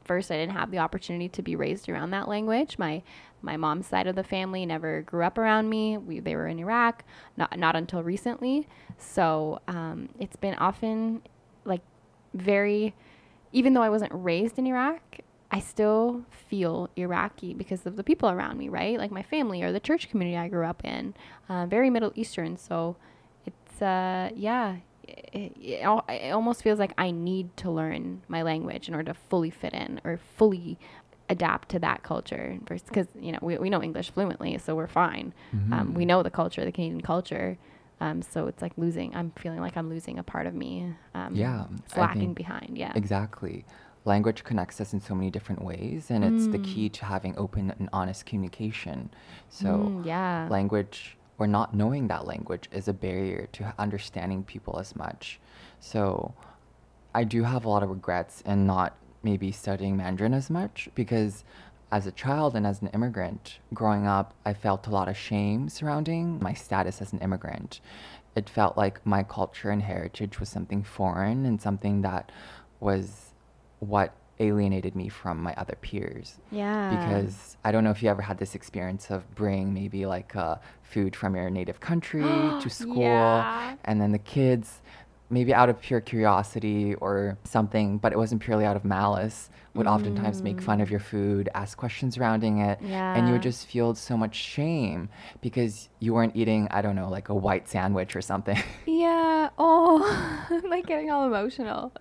First, 0.06 0.30
I 0.30 0.36
didn't 0.36 0.52
have 0.52 0.70
the 0.70 0.78
opportunity 0.78 1.28
to 1.30 1.42
be 1.42 1.56
raised 1.56 1.88
around 1.88 2.10
that 2.10 2.28
language. 2.28 2.78
My 2.78 3.02
my 3.42 3.56
mom's 3.56 3.86
side 3.86 4.06
of 4.06 4.16
the 4.16 4.24
family 4.24 4.64
never 4.64 5.02
grew 5.02 5.24
up 5.24 5.36
around 5.36 5.68
me. 5.68 5.98
We 5.98 6.20
they 6.20 6.36
were 6.36 6.46
in 6.46 6.58
Iraq, 6.58 7.04
not 7.36 7.58
not 7.58 7.74
until 7.76 8.02
recently. 8.02 8.68
So 8.98 9.60
um, 9.68 10.08
it's 10.18 10.36
been 10.36 10.54
often 10.54 11.22
like 11.64 11.82
very, 12.34 12.94
even 13.52 13.74
though 13.74 13.82
I 13.82 13.90
wasn't 13.90 14.12
raised 14.14 14.58
in 14.58 14.66
Iraq, 14.66 15.00
I 15.50 15.60
still 15.60 16.24
feel 16.30 16.88
Iraqi 16.96 17.54
because 17.54 17.86
of 17.86 17.96
the 17.96 18.04
people 18.04 18.28
around 18.30 18.58
me, 18.58 18.68
right? 18.68 18.98
Like 18.98 19.10
my 19.10 19.22
family 19.22 19.62
or 19.62 19.72
the 19.72 19.80
church 19.80 20.08
community 20.08 20.36
I 20.36 20.48
grew 20.48 20.66
up 20.66 20.84
in, 20.84 21.14
uh, 21.48 21.66
very 21.66 21.90
Middle 21.90 22.12
Eastern. 22.14 22.56
So 22.56 22.96
it's 23.44 23.82
uh, 23.82 24.30
yeah. 24.34 24.76
It, 25.08 25.56
it, 25.60 26.32
almost 26.32 26.62
feels 26.62 26.78
like 26.78 26.92
I 26.98 27.10
need 27.10 27.56
to 27.58 27.70
learn 27.70 28.22
my 28.28 28.42
language 28.42 28.88
in 28.88 28.94
order 28.94 29.12
to 29.12 29.18
fully 29.28 29.50
fit 29.50 29.72
in 29.72 30.00
or 30.04 30.16
fully 30.16 30.78
adapt 31.28 31.68
to 31.70 31.78
that 31.80 32.02
culture 32.02 32.56
because 32.64 33.08
you 33.20 33.32
know 33.32 33.38
we, 33.42 33.58
we 33.58 33.68
know 33.68 33.82
english 33.82 34.10
fluently 34.10 34.56
so 34.58 34.76
we're 34.76 34.86
fine 34.86 35.34
um, 35.72 35.92
we 35.92 36.04
Mhm. 36.04 36.06
know 36.06 36.22
the 36.22 36.30
culture 36.30 36.64
the 36.64 36.70
canadian 36.70 37.00
culture 37.00 37.58
um, 38.00 38.22
so 38.22 38.46
it's 38.46 38.62
like 38.62 38.72
losing 38.76 39.12
i'm 39.16 39.32
feeling 39.32 39.60
like 39.60 39.76
i'm 39.76 39.88
losing 39.88 40.20
a 40.20 40.22
part 40.22 40.46
of 40.46 40.54
me 40.54 40.94
um, 41.14 41.34
Yeah, 41.34 41.64
it's 41.84 41.96
lacking 41.96 42.32
behind 42.34 42.78
yeah 42.78 42.92
Exactly. 42.94 43.64
Language 44.04 44.44
connects 44.44 44.80
us 44.80 44.92
in 44.92 45.00
so 45.00 45.16
many 45.16 45.32
different 45.32 45.62
ways, 45.62 46.12
and 46.12 46.22
it's 46.22 46.46
the 46.46 46.58
Mm. 46.58 46.62
key 46.62 46.88
to 46.90 47.04
having 47.06 47.36
open 47.36 47.72
and 47.76 47.88
honest 47.92 48.24
communication. 48.24 49.10
So, 49.48 49.90
Mm, 49.96 50.06
yeah 50.06 50.48
language 50.48 51.16
or 51.38 51.46
not 51.46 51.74
knowing 51.74 52.08
that 52.08 52.26
language 52.26 52.68
is 52.72 52.88
a 52.88 52.92
barrier 52.92 53.48
to 53.52 53.74
understanding 53.78 54.42
people 54.42 54.78
as 54.78 54.96
much. 54.96 55.38
So, 55.80 56.34
I 57.14 57.24
do 57.24 57.44
have 57.44 57.64
a 57.64 57.68
lot 57.68 57.82
of 57.82 57.90
regrets 57.90 58.42
in 58.42 58.66
not 58.66 58.96
maybe 59.22 59.50
studying 59.50 59.96
Mandarin 59.96 60.34
as 60.34 60.50
much 60.50 60.88
because 60.94 61.44
as 61.90 62.06
a 62.06 62.12
child 62.12 62.54
and 62.54 62.66
as 62.66 62.82
an 62.82 62.88
immigrant 62.88 63.58
growing 63.72 64.06
up, 64.06 64.34
I 64.44 64.52
felt 64.54 64.86
a 64.86 64.90
lot 64.90 65.08
of 65.08 65.16
shame 65.16 65.68
surrounding 65.68 66.38
my 66.42 66.52
status 66.52 67.00
as 67.00 67.12
an 67.12 67.20
immigrant. 67.20 67.80
It 68.34 68.50
felt 68.50 68.76
like 68.76 69.04
my 69.06 69.22
culture 69.22 69.70
and 69.70 69.82
heritage 69.82 70.38
was 70.40 70.48
something 70.48 70.82
foreign 70.82 71.46
and 71.46 71.60
something 71.60 72.02
that 72.02 72.30
was 72.80 73.32
what 73.78 74.12
alienated 74.38 74.94
me 74.94 75.08
from 75.08 75.42
my 75.42 75.54
other 75.56 75.76
peers 75.80 76.36
Yeah. 76.50 76.90
because 76.90 77.55
I 77.66 77.72
don't 77.72 77.82
know 77.82 77.90
if 77.90 78.00
you 78.00 78.08
ever 78.08 78.22
had 78.22 78.38
this 78.38 78.54
experience 78.54 79.10
of 79.10 79.20
bringing 79.34 79.74
maybe 79.74 80.06
like 80.06 80.36
uh, 80.36 80.54
food 80.84 81.16
from 81.16 81.34
your 81.34 81.50
native 81.50 81.80
country 81.80 82.54
to 82.60 82.70
school, 82.70 83.02
Yeah. 83.02 83.74
and 83.84 84.00
then 84.00 84.12
the 84.12 84.20
kids, 84.36 84.80
maybe 85.30 85.52
out 85.52 85.68
of 85.68 85.80
pure 85.80 86.00
curiosity 86.00 86.94
or 87.06 87.36
something, 87.42 87.98
but 87.98 88.12
it 88.12 88.18
wasn't 88.18 88.40
purely 88.40 88.64
out 88.64 88.76
of 88.76 88.84
malice, 88.84 89.50
would 89.74 89.88
oftentimes 89.88 90.44
make 90.44 90.60
fun 90.60 90.80
of 90.80 90.92
your 90.92 91.00
food, 91.00 91.48
ask 91.54 91.76
questions 91.76 92.14
surrounding 92.14 92.58
it, 92.60 92.78
and 93.14 93.26
you 93.26 93.32
would 93.34 93.42
just 93.42 93.66
feel 93.66 93.96
so 93.96 94.16
much 94.16 94.36
shame 94.36 95.08
because 95.40 95.88
you 95.98 96.14
weren't 96.14 96.36
eating, 96.36 96.68
I 96.70 96.80
don't 96.82 96.94
know, 96.94 97.08
like 97.10 97.30
a 97.30 97.34
white 97.34 97.68
sandwich 97.68 98.14
or 98.14 98.22
something. 98.22 98.58
Yeah. 98.86 99.50
Oh, 99.58 100.46
I'm 100.50 100.70
like 100.70 100.86
getting 100.86 101.10
all 101.10 101.26
emotional. 101.26 101.92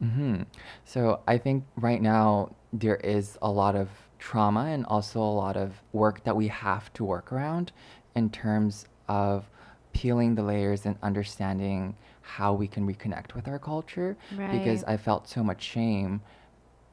hmm 0.00 0.42
So 0.84 1.20
I 1.26 1.38
think 1.38 1.64
right 1.76 2.02
now 2.02 2.54
there 2.74 2.96
is 2.96 3.38
a 3.40 3.50
lot 3.50 3.74
of 3.76 3.88
trauma 4.18 4.66
and 4.66 4.84
also 4.86 5.20
a 5.20 5.22
lot 5.44 5.56
of 5.56 5.72
work 5.92 6.24
that 6.24 6.36
we 6.36 6.48
have 6.48 6.92
to 6.94 7.04
work 7.04 7.32
around 7.32 7.72
in 8.14 8.30
terms 8.30 8.86
of 9.08 9.48
peeling 9.92 10.34
the 10.34 10.42
layers 10.42 10.84
and 10.86 10.96
understanding 11.02 11.94
how 12.20 12.52
we 12.52 12.66
can 12.66 12.86
reconnect 12.86 13.34
with 13.34 13.46
our 13.48 13.58
culture 13.58 14.16
because 14.50 14.82
I 14.84 14.96
felt 14.96 15.28
so 15.28 15.42
much 15.42 15.62
shame 15.62 16.20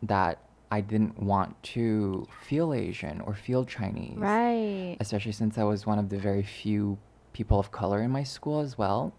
that 0.03 0.39
I 0.72 0.82
didn't 0.82 1.22
want 1.22 1.62
to 1.74 2.27
feel 2.48 2.74
Asian 2.74 3.22
or 3.22 3.34
feel 3.36 3.65
Chinese 3.65 4.18
Right. 4.18 4.98
especially 5.00 5.32
since 5.34 5.58
I 5.58 5.63
was 5.63 5.86
one 5.86 6.00
of 6.00 6.10
the 6.10 6.18
very 6.18 6.44
few 6.44 6.98
people 7.34 7.60
of 7.60 7.72
color 7.72 8.01
in 8.01 8.12
my 8.12 8.24
school 8.24 8.60
as 8.60 8.77
well. 8.77 9.13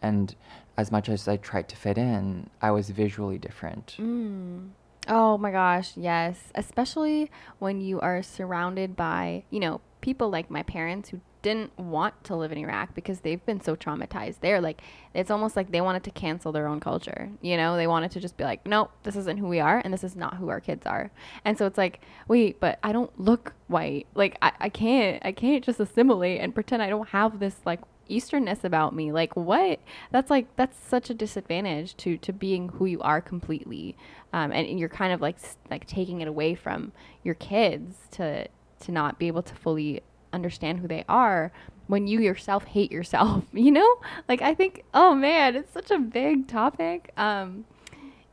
And 0.00 0.34
as 0.76 0.92
much 0.92 1.08
as 1.08 1.26
I 1.26 1.36
tried 1.38 1.68
to 1.70 1.76
fit 1.76 1.98
in, 1.98 2.48
I 2.62 2.70
was 2.70 2.90
visually 2.90 3.36
different. 3.38 3.96
Mm. 3.98 4.70
Oh 5.08 5.38
my 5.38 5.50
gosh, 5.50 5.92
yes. 5.96 6.38
Especially 6.54 7.30
when 7.58 7.80
you 7.80 7.98
are 8.00 8.22
surrounded 8.22 8.94
by, 8.94 9.44
you 9.50 9.58
know, 9.58 9.80
people 10.00 10.28
like 10.28 10.50
my 10.50 10.62
parents 10.62 11.08
who 11.08 11.20
didn't 11.40 11.76
want 11.78 12.24
to 12.24 12.36
live 12.36 12.52
in 12.52 12.58
Iraq 12.58 12.94
because 12.94 13.20
they've 13.20 13.44
been 13.46 13.60
so 13.60 13.74
traumatized. 13.74 14.40
They're 14.40 14.60
like, 14.60 14.82
it's 15.14 15.30
almost 15.30 15.56
like 15.56 15.70
they 15.70 15.80
wanted 15.80 16.04
to 16.04 16.10
cancel 16.10 16.52
their 16.52 16.66
own 16.66 16.80
culture. 16.80 17.30
You 17.40 17.56
know, 17.56 17.76
they 17.76 17.86
wanted 17.86 18.10
to 18.12 18.20
just 18.20 18.36
be 18.36 18.44
like, 18.44 18.66
nope, 18.66 18.90
this 19.04 19.16
isn't 19.16 19.38
who 19.38 19.46
we 19.46 19.60
are 19.60 19.80
and 19.82 19.94
this 19.94 20.04
is 20.04 20.16
not 20.16 20.36
who 20.36 20.48
our 20.48 20.60
kids 20.60 20.86
are. 20.86 21.10
And 21.44 21.56
so 21.56 21.64
it's 21.64 21.78
like, 21.78 22.00
wait, 22.26 22.60
but 22.60 22.78
I 22.82 22.92
don't 22.92 23.18
look 23.18 23.54
white. 23.68 24.06
Like, 24.14 24.36
I, 24.42 24.52
I 24.60 24.68
can't, 24.68 25.24
I 25.24 25.32
can't 25.32 25.64
just 25.64 25.80
assimilate 25.80 26.40
and 26.40 26.54
pretend 26.54 26.82
I 26.82 26.90
don't 26.90 27.08
have 27.10 27.38
this 27.38 27.56
like 27.64 27.80
easternness 28.08 28.64
about 28.64 28.94
me. 28.94 29.12
Like 29.12 29.34
what? 29.36 29.80
That's 30.10 30.30
like 30.30 30.46
that's 30.56 30.78
such 30.78 31.10
a 31.10 31.14
disadvantage 31.14 31.96
to 31.98 32.16
to 32.18 32.32
being 32.32 32.68
who 32.70 32.86
you 32.86 33.00
are 33.02 33.20
completely 33.20 33.96
um, 34.32 34.52
and, 34.52 34.66
and 34.66 34.78
you're 34.78 34.88
kind 34.88 35.12
of 35.12 35.20
like 35.20 35.36
like 35.70 35.86
taking 35.86 36.20
it 36.20 36.28
away 36.28 36.54
from 36.54 36.92
your 37.22 37.34
kids 37.34 37.96
to 38.12 38.46
to 38.80 38.92
not 38.92 39.18
be 39.18 39.26
able 39.26 39.42
to 39.42 39.54
fully 39.54 40.02
understand 40.32 40.78
who 40.80 40.88
they 40.88 41.04
are 41.08 41.50
when 41.86 42.06
you 42.06 42.20
yourself 42.20 42.64
hate 42.64 42.92
yourself 42.92 43.44
you 43.52 43.70
know? 43.70 43.96
Like 44.28 44.42
i 44.42 44.54
think 44.54 44.84
oh 44.92 45.14
man 45.14 45.56
it's 45.56 45.72
such 45.72 45.90
a 45.90 45.98
big 45.98 46.46
topic. 46.48 47.12
Um 47.16 47.64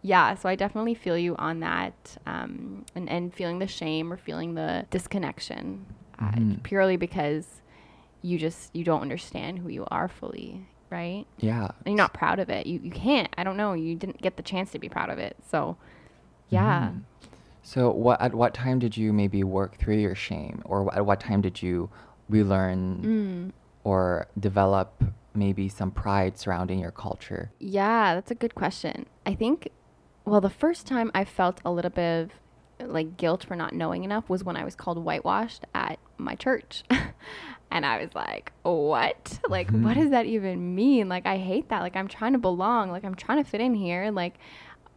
yeah 0.01 0.36
so 0.36 0.48
i 0.48 0.55
definitely 0.55 0.94
feel 0.94 1.17
you 1.17 1.36
on 1.38 1.62
that 1.62 2.17
um 2.27 2.86
and 2.94 3.10
and 3.10 3.34
feeling 3.34 3.58
the 3.60 3.65
shame 3.67 4.13
or 4.13 4.17
feeling 4.17 4.53
the 4.53 4.86
disconnection 4.91 5.86
uh, 6.20 6.32
Mhm. 6.32 6.62
purely 6.63 6.96
because 6.96 7.62
you 8.25 8.38
just 8.39 8.75
you 8.75 8.84
don't 8.84 9.01
understand 9.01 9.60
who 9.60 9.70
you 9.70 9.86
are 9.91 10.08
fully 10.08 10.67
right 10.89 11.25
Yeah. 11.38 11.65
and 11.86 11.88
you're 11.94 11.96
not 12.05 12.13
proud 12.13 12.39
of 12.39 12.50
it 12.50 12.65
you, 12.65 12.79
you 12.84 12.91
can't 12.91 13.29
i 13.38 13.44
don't 13.44 13.58
know 13.58 13.74
you 13.74 13.96
didn't 13.96 14.22
get 14.22 14.36
the 14.38 14.44
chance 14.44 14.72
to 14.72 14.79
be 14.79 14.89
proud 14.89 15.10
of 15.10 15.20
it 15.20 15.36
so 15.51 15.77
yeah 16.50 16.89
Mhm. 16.89 17.01
So 17.67 17.89
what 17.89 18.22
at 18.22 18.36
what 18.36 18.53
time 18.53 18.77
did 18.77 18.96
you 18.96 19.12
maybe 19.12 19.44
work 19.44 19.77
through 19.79 19.98
your 19.98 20.13
shame 20.13 20.62
or 20.65 20.94
at 20.94 21.03
what 21.03 21.20
time 21.20 21.41
did 21.41 21.63
you 21.63 21.89
relearn 22.29 22.82
mm. 23.03 23.51
or 23.84 24.27
develop 24.39 25.03
maybe 25.34 25.67
some 25.67 25.89
pride 25.89 26.38
surrounding 26.38 26.77
your 26.77 26.91
culture? 26.91 27.51
Yeah, 27.60 28.13
that's 28.13 28.29
a 28.29 28.36
good 28.36 28.53
question. 28.53 29.08
I 29.25 29.34
think, 29.34 29.70
well, 30.25 30.41
the 30.41 30.50
first 30.63 30.86
time 30.86 31.10
I 31.15 31.25
felt 31.25 31.60
a 31.65 31.72
little 31.72 31.89
bit 31.89 32.22
of 32.25 32.29
like 32.79 33.17
guilt 33.17 33.44
for 33.46 33.55
not 33.55 33.74
knowing 33.74 34.03
enough 34.03 34.29
was 34.29 34.44
when 34.44 34.58
I 34.58 34.63
was 34.63 34.75
called 34.75 34.98
whitewashed 35.03 35.65
at 35.74 36.00
my 36.17 36.36
church. 36.36 36.84
and 37.72 37.86
I 37.86 38.01
was 38.01 38.13
like, 38.15 38.51
what? 38.63 39.39
Like, 39.48 39.70
what 39.72 39.96
Mhm. 39.98 40.01
does 40.01 40.10
that 40.12 40.25
even 40.25 40.75
mean? 40.75 41.10
Like, 41.10 41.25
I 41.25 41.38
hate 41.38 41.70
that. 41.70 41.82
Like, 41.82 41.96
I'm 41.96 42.08
trying 42.08 42.34
to 42.34 42.39
belong. 42.39 42.91
Like, 42.91 43.03
I'm 43.03 43.15
trying 43.15 43.44
to 43.44 43.50
fit 43.50 43.62
in 43.62 43.74
here. 43.75 44.12
Like, 44.12 44.36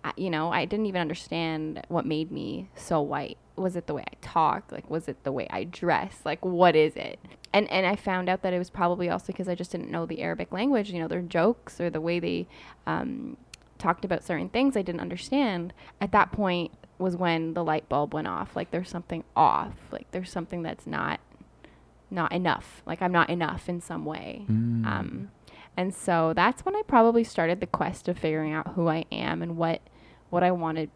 I, 0.05 0.13
you 0.17 0.31
know, 0.31 0.51
I 0.53 0.65
didn't 0.65 0.87
even 0.87 1.01
understand 1.01 1.85
what 1.89 2.07
made 2.07 2.31
me 2.31 2.69
so 2.75 3.01
white. 3.01 3.37
Was 3.57 3.75
it 3.75 3.87
the 3.89 3.95
way 3.95 4.05
I 4.07 4.15
talk? 4.21 4.71
Like, 4.71 4.89
was 4.89 5.09
it 5.09 5.25
the 5.25 5.33
way 5.33 5.47
I 5.51 5.65
dress? 5.65 6.21
Like, 6.25 6.45
what 6.45 6.77
is 6.77 6.95
it? 6.97 7.19
And 7.53 7.69
and 7.73 7.87
I 7.87 7.97
found 7.97 8.29
out 8.29 8.43
that 8.43 8.53
it 8.53 8.59
was 8.59 8.71
probably 8.71 9.09
also 9.09 9.29
because 9.29 9.49
I 9.49 9.55
just 9.57 9.73
didn't 9.73 9.91
know 9.91 10.07
the 10.07 10.21
Arabic 10.21 10.53
language. 10.53 10.91
You 10.91 11.01
know, 11.01 11.09
their 11.09 11.23
jokes 11.23 11.81
or 11.81 11.91
the 11.91 12.01
way 12.01 12.21
they 12.21 12.47
um, 12.87 13.37
talked 13.79 14.05
about 14.05 14.23
certain 14.23 14.49
things 14.49 14.77
I 14.77 14.83
didn't 14.83 15.01
understand. 15.01 15.73
At 16.01 16.13
that 16.13 16.31
point 16.31 16.71
was 16.99 17.17
when 17.17 17.55
the 17.55 17.65
light 17.65 17.89
bulb 17.89 18.15
went 18.15 18.27
off. 18.27 18.57
Like, 18.57 18.71
there's 18.71 18.89
something 18.89 19.25
off. 19.37 19.75
Like, 19.91 20.11
there's 20.11 20.31
something 20.31 20.63
that's 20.63 20.87
not 20.87 21.21
not 22.11 22.33
enough. 22.33 22.83
Like, 22.87 23.03
I'm 23.03 23.13
not 23.13 23.29
enough 23.29 23.69
in 23.69 23.83
some 23.83 24.07
way. 24.07 24.47
Mm. 24.49 24.87
Um, 24.87 25.31
and 25.77 25.95
so 25.95 26.33
that's 26.35 26.65
when 26.65 26.75
I 26.75 26.83
probably 26.87 27.23
started 27.23 27.61
the 27.61 27.67
quest 27.67 28.09
of 28.09 28.19
figuring 28.19 28.53
out 28.53 28.69
who 28.69 28.89
I 28.89 29.05
am 29.13 29.43
and 29.43 29.57
what 29.57 29.81
what 30.31 30.43
I 30.43 30.51
want 30.51 30.79
to 30.79 30.89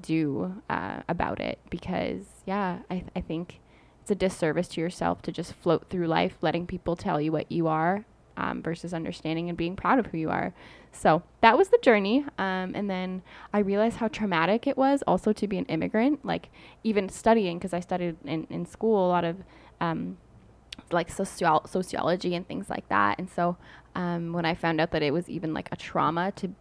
do 0.00 0.62
uh, 0.68 1.02
about 1.08 1.40
it. 1.40 1.58
Because 1.70 2.24
yeah, 2.46 2.80
I 2.90 3.04
I 3.16 3.20
think 3.20 3.60
it's 4.02 4.10
a 4.10 4.14
disservice 4.14 4.68
to 4.68 4.80
yourself 4.80 5.22
to 5.22 5.32
just 5.32 5.54
float 5.54 5.88
through 5.90 6.06
life 6.06 6.36
letting 6.40 6.66
people 6.66 6.96
tell 6.96 7.20
you 7.20 7.32
what 7.32 7.50
you 7.50 7.66
are 7.66 8.04
um, 8.38 8.62
versus 8.62 8.94
understanding 8.94 9.48
and 9.48 9.58
being 9.58 9.76
proud 9.76 9.98
of 9.98 10.06
who 10.06 10.16
you 10.16 10.30
are. 10.30 10.54
So 10.92 11.22
that 11.42 11.58
was 11.58 11.68
the 11.68 11.78
journey. 11.82 12.24
Um, 12.38 12.72
and 12.74 12.88
then 12.88 13.22
I 13.52 13.58
realized 13.58 13.96
how 13.96 14.08
traumatic 14.08 14.66
it 14.66 14.78
was 14.78 15.02
also 15.06 15.32
to 15.34 15.46
be 15.46 15.58
an 15.58 15.66
immigrant, 15.66 16.24
like 16.24 16.48
even 16.84 17.08
studying, 17.08 17.58
because 17.58 17.74
I 17.74 17.80
studied 17.80 18.16
in, 18.24 18.46
in 18.48 18.64
school 18.64 19.06
a 19.06 19.08
lot 19.08 19.24
of 19.24 19.36
um, 19.80 20.16
like 20.90 21.10
socio- 21.10 21.62
sociology 21.66 22.34
and 22.34 22.46
things 22.46 22.70
like 22.70 22.88
that. 22.88 23.18
And 23.18 23.28
so 23.28 23.58
um, 23.94 24.32
when 24.32 24.44
I 24.44 24.54
found 24.54 24.80
out 24.80 24.92
that 24.92 25.02
it 25.02 25.12
was 25.12 25.28
even 25.28 25.52
like 25.52 25.68
a 25.72 25.76
trauma 25.76 26.32
to 26.36 26.52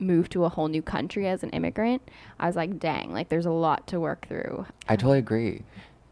move 0.00 0.28
to 0.30 0.44
a 0.44 0.48
whole 0.48 0.68
new 0.68 0.82
country 0.82 1.28
as 1.28 1.42
an 1.42 1.50
immigrant, 1.50 2.02
I 2.40 2.46
was 2.46 2.56
like, 2.56 2.78
dang, 2.78 3.12
like 3.12 3.28
there's 3.28 3.46
a 3.46 3.52
lot 3.52 3.86
to 3.88 4.00
work 4.00 4.26
through. 4.26 4.66
I 4.88 4.96
totally 4.96 5.18
agree. 5.18 5.62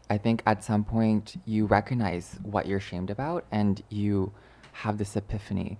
I 0.09 0.17
think 0.17 0.41
at 0.45 0.63
some 0.63 0.83
point 0.83 1.35
you 1.45 1.65
recognize 1.65 2.39
what 2.41 2.67
you're 2.67 2.79
ashamed 2.79 3.09
about 3.09 3.45
and 3.51 3.83
you 3.89 4.31
have 4.83 4.97
this 4.97 5.15
epiphany. 5.15 5.77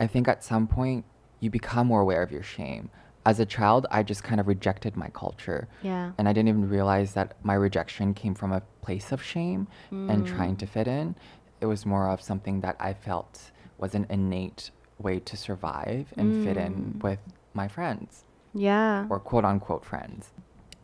I 0.00 0.06
think 0.06 0.26
at 0.28 0.42
some 0.42 0.66
point 0.66 1.04
you 1.40 1.50
become 1.50 1.86
more 1.88 2.00
aware 2.00 2.22
of 2.22 2.32
your 2.32 2.42
shame. 2.42 2.90
As 3.24 3.38
a 3.38 3.46
child, 3.46 3.86
I 3.90 4.02
just 4.02 4.24
kind 4.24 4.40
of 4.40 4.48
rejected 4.48 4.96
my 4.96 5.08
culture. 5.10 5.68
Yeah. 5.82 6.12
And 6.18 6.28
I 6.28 6.32
didn't 6.32 6.48
even 6.48 6.68
realize 6.68 7.14
that 7.14 7.36
my 7.44 7.54
rejection 7.54 8.14
came 8.14 8.34
from 8.34 8.52
a 8.52 8.62
place 8.80 9.12
of 9.12 9.22
shame 9.22 9.68
and 9.90 10.26
trying 10.26 10.56
to 10.56 10.66
fit 10.66 10.88
in. 10.88 11.14
It 11.60 11.66
was 11.66 11.86
more 11.86 12.08
of 12.08 12.20
something 12.20 12.60
that 12.62 12.76
I 12.80 12.94
felt 12.94 13.52
was 13.78 13.94
an 13.94 14.06
innate 14.10 14.70
way 14.98 15.20
to 15.20 15.36
survive 15.36 16.12
and 16.16 16.44
fit 16.44 16.56
in 16.56 16.74
Mm. 16.74 17.02
with 17.02 17.20
my 17.54 17.68
friends 17.68 18.24
Yeah. 18.54 19.06
or 19.10 19.20
quote 19.20 19.44
unquote 19.44 19.84
friends. 19.84 20.32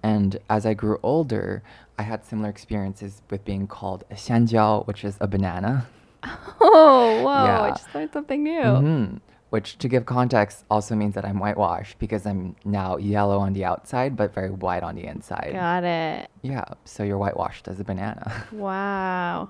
And 0.02 0.38
as 0.49 0.64
I 0.64 0.75
grew 0.75 0.99
older, 1.02 1.62
I 1.99 2.02
had 2.02 2.25
similar 2.25 2.49
experiences 2.50 3.23
with 3.31 3.45
being 3.45 3.67
called 3.67 4.05
a 4.12 4.14
xiangjiao, 4.14 4.87
which 4.87 5.05
is 5.05 5.17
a 5.21 5.26
banana. 5.26 5.87
Oh, 6.60 7.22
whoa. 7.22 7.62
I 7.64 7.70
just 7.70 7.94
learned 7.94 8.12
something 8.12 8.42
new. 8.42 8.60
Mhm. 8.60 9.20
Which, 9.50 9.78
to 9.78 9.88
give 9.88 10.04
context, 10.04 10.64
also 10.70 10.94
means 10.94 11.14
that 11.14 11.25
I'm 11.25 11.38
whitewashed 11.38 11.98
because 11.98 12.26
I'm 12.26 12.54
now 12.66 12.98
yellow 12.98 13.38
on 13.38 13.54
the 13.54 13.64
outside 13.64 14.14
but 14.16 14.34
very 14.34 14.50
white 14.50 14.82
on 14.82 14.94
the 14.94 15.04
inside. 15.04 15.52
Got 15.52 15.84
it. 15.84 16.28
Yeah, 16.42 16.64
so 16.84 17.02
you're 17.02 17.16
whitewashed 17.16 17.66
as 17.68 17.80
a 17.80 17.84
banana. 17.84 18.44
Wow. 18.52 19.48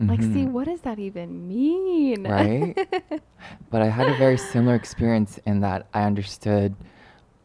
Like, 0.00 0.22
see, 0.22 0.46
Mhm. 0.46 0.52
what 0.52 0.64
does 0.66 0.80
that 0.80 0.98
even 0.98 1.46
mean? 1.46 2.24
right? 2.26 2.74
but 3.70 3.82
I 3.82 3.86
had 3.88 4.08
a 4.08 4.14
very 4.16 4.38
similar 4.38 4.74
experience 4.74 5.38
in 5.46 5.60
that 5.60 5.86
I 5.94 6.02
understood 6.04 6.74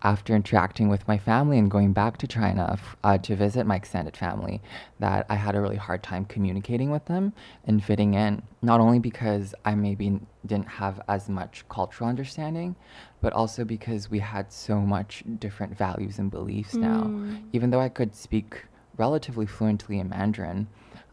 after 0.05 0.35
interacting 0.35 0.88
with 0.88 1.07
my 1.07 1.17
family 1.17 1.57
and 1.57 1.71
going 1.71 1.91
back 1.91 2.15
to 2.15 2.27
China 2.27 2.69
f- 2.74 2.95
uh, 3.03 3.17
to 3.17 3.35
visit 3.35 3.65
my 3.65 3.75
extended 3.75 4.15
family 4.15 4.62
that 5.00 5.25
I 5.29 5.35
had 5.35 5.55
a 5.55 5.59
really 5.59 5.77
hard 5.77 6.03
time 6.03 6.25
communicating 6.25 6.91
with 6.91 7.05
them 7.05 7.33
and 7.65 7.83
fitting 7.83 8.13
in. 8.13 8.43
Not 8.62 8.79
only 8.79 9.00
because 9.00 9.55
I 9.65 9.74
maybe 9.74 10.19
didn't 10.45 10.67
have 10.67 11.01
as 11.07 11.27
much 11.27 11.67
cultural 11.69 12.07
understanding, 12.07 12.75
but 13.19 13.33
also 13.33 13.65
because 13.65 14.12
we 14.12 14.19
had 14.19 14.53
so 14.53 14.79
much 14.79 15.24
different 15.39 15.75
values 15.75 16.19
and 16.19 16.29
beliefs 16.29 16.75
now. 16.75 17.05
Mm. 17.05 17.41
Even 17.53 17.71
though 17.71 17.81
I 17.81 17.89
could 17.89 18.13
speak 18.13 18.65
relatively 18.97 19.47
fluently 19.47 19.97
in 19.97 20.07
Mandarin, 20.09 20.67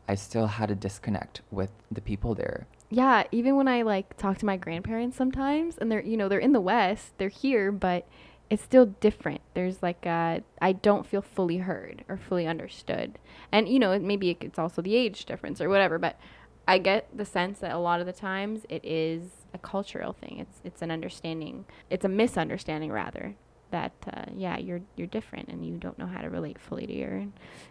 I 0.06 0.16
still 0.16 0.48
had 0.48 0.70
a 0.70 0.74
disconnect 0.74 1.40
with 1.50 1.70
the 1.90 2.02
people 2.02 2.34
there. 2.34 2.66
Yeah, 2.90 3.24
even 3.32 3.56
when 3.56 3.68
I 3.68 3.80
like 3.80 4.18
talk 4.18 4.36
to 4.38 4.44
my 4.44 4.58
grandparents 4.58 5.16
sometimes 5.16 5.78
and 5.78 5.90
they're, 5.90 6.02
you 6.02 6.18
know, 6.18 6.28
they're 6.28 6.38
in 6.38 6.52
the 6.52 6.60
West, 6.60 7.16
they're 7.16 7.30
here, 7.30 7.72
but 7.72 8.06
it's 8.52 8.62
still 8.62 8.84
different. 8.84 9.40
There's 9.54 9.82
like 9.82 10.04
a, 10.04 10.42
I 10.60 10.72
don't 10.72 11.06
feel 11.06 11.22
fully 11.22 11.56
heard 11.56 12.04
or 12.06 12.18
fully 12.18 12.46
understood. 12.46 13.18
And 13.50 13.66
you 13.66 13.78
know, 13.78 13.98
maybe 13.98 14.36
it's 14.42 14.58
also 14.58 14.82
the 14.82 14.94
age 14.94 15.24
difference 15.24 15.58
or 15.62 15.70
whatever, 15.70 15.98
but 15.98 16.20
I 16.68 16.76
get 16.76 17.08
the 17.16 17.24
sense 17.24 17.60
that 17.60 17.72
a 17.72 17.78
lot 17.78 18.00
of 18.00 18.06
the 18.06 18.12
times 18.12 18.66
it 18.68 18.84
is 18.84 19.46
a 19.54 19.58
cultural 19.58 20.12
thing. 20.12 20.38
It's 20.38 20.60
it's 20.64 20.82
an 20.82 20.90
understanding. 20.90 21.64
It's 21.88 22.04
a 22.04 22.10
misunderstanding 22.10 22.92
rather 22.92 23.36
that 23.70 23.94
uh, 24.12 24.26
yeah, 24.36 24.58
you're 24.58 24.82
you're 24.96 25.06
different 25.06 25.48
and 25.48 25.64
you 25.64 25.78
don't 25.78 25.98
know 25.98 26.06
how 26.06 26.20
to 26.20 26.28
relate 26.28 26.60
fully 26.60 26.86
to 26.86 26.92
your 26.92 27.26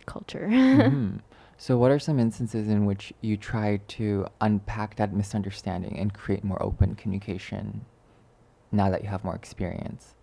culture. 0.08 0.48
mm-hmm. 0.52 1.18
So, 1.60 1.78
what 1.78 1.92
are 1.92 2.00
some 2.00 2.18
instances 2.18 2.68
in 2.68 2.88
which 2.88 3.14
you 3.22 3.38
try 3.38 3.78
to 3.90 4.26
unpack 4.42 4.96
that 4.96 5.14
misunderstanding 5.14 6.00
and 6.00 6.12
create 6.12 6.44
more 6.44 6.62
open 6.64 6.96
communication 6.96 7.86
now 8.72 8.90
that 8.90 9.04
you 9.04 9.10
have 9.10 9.24
more 9.24 9.36
experience? 9.36 10.16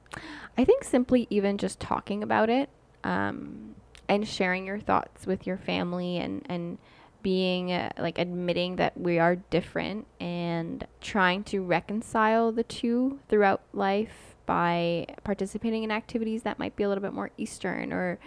I 0.56 0.64
think 0.64 0.84
simply 0.84 1.26
even 1.30 1.58
just 1.58 1.80
talking 1.80 2.22
about 2.22 2.50
it 2.50 2.68
um, 3.04 3.74
and 4.08 4.26
sharing 4.26 4.66
your 4.66 4.80
thoughts 4.80 5.26
with 5.26 5.46
your 5.46 5.56
family 5.56 6.16
and, 6.18 6.44
and 6.48 6.78
being 7.22 7.72
uh, 7.72 7.90
like 7.98 8.18
admitting 8.18 8.76
that 8.76 8.98
we 8.98 9.18
are 9.18 9.36
different 9.36 10.06
and 10.20 10.86
trying 11.00 11.44
to 11.44 11.62
reconcile 11.62 12.52
the 12.52 12.62
two 12.62 13.18
throughout 13.28 13.62
life 13.72 14.36
by 14.46 15.06
participating 15.24 15.82
in 15.82 15.90
activities 15.90 16.42
that 16.42 16.58
might 16.58 16.74
be 16.74 16.82
a 16.82 16.88
little 16.88 17.02
bit 17.02 17.12
more 17.12 17.30
Eastern 17.36 17.92
or 17.92 18.18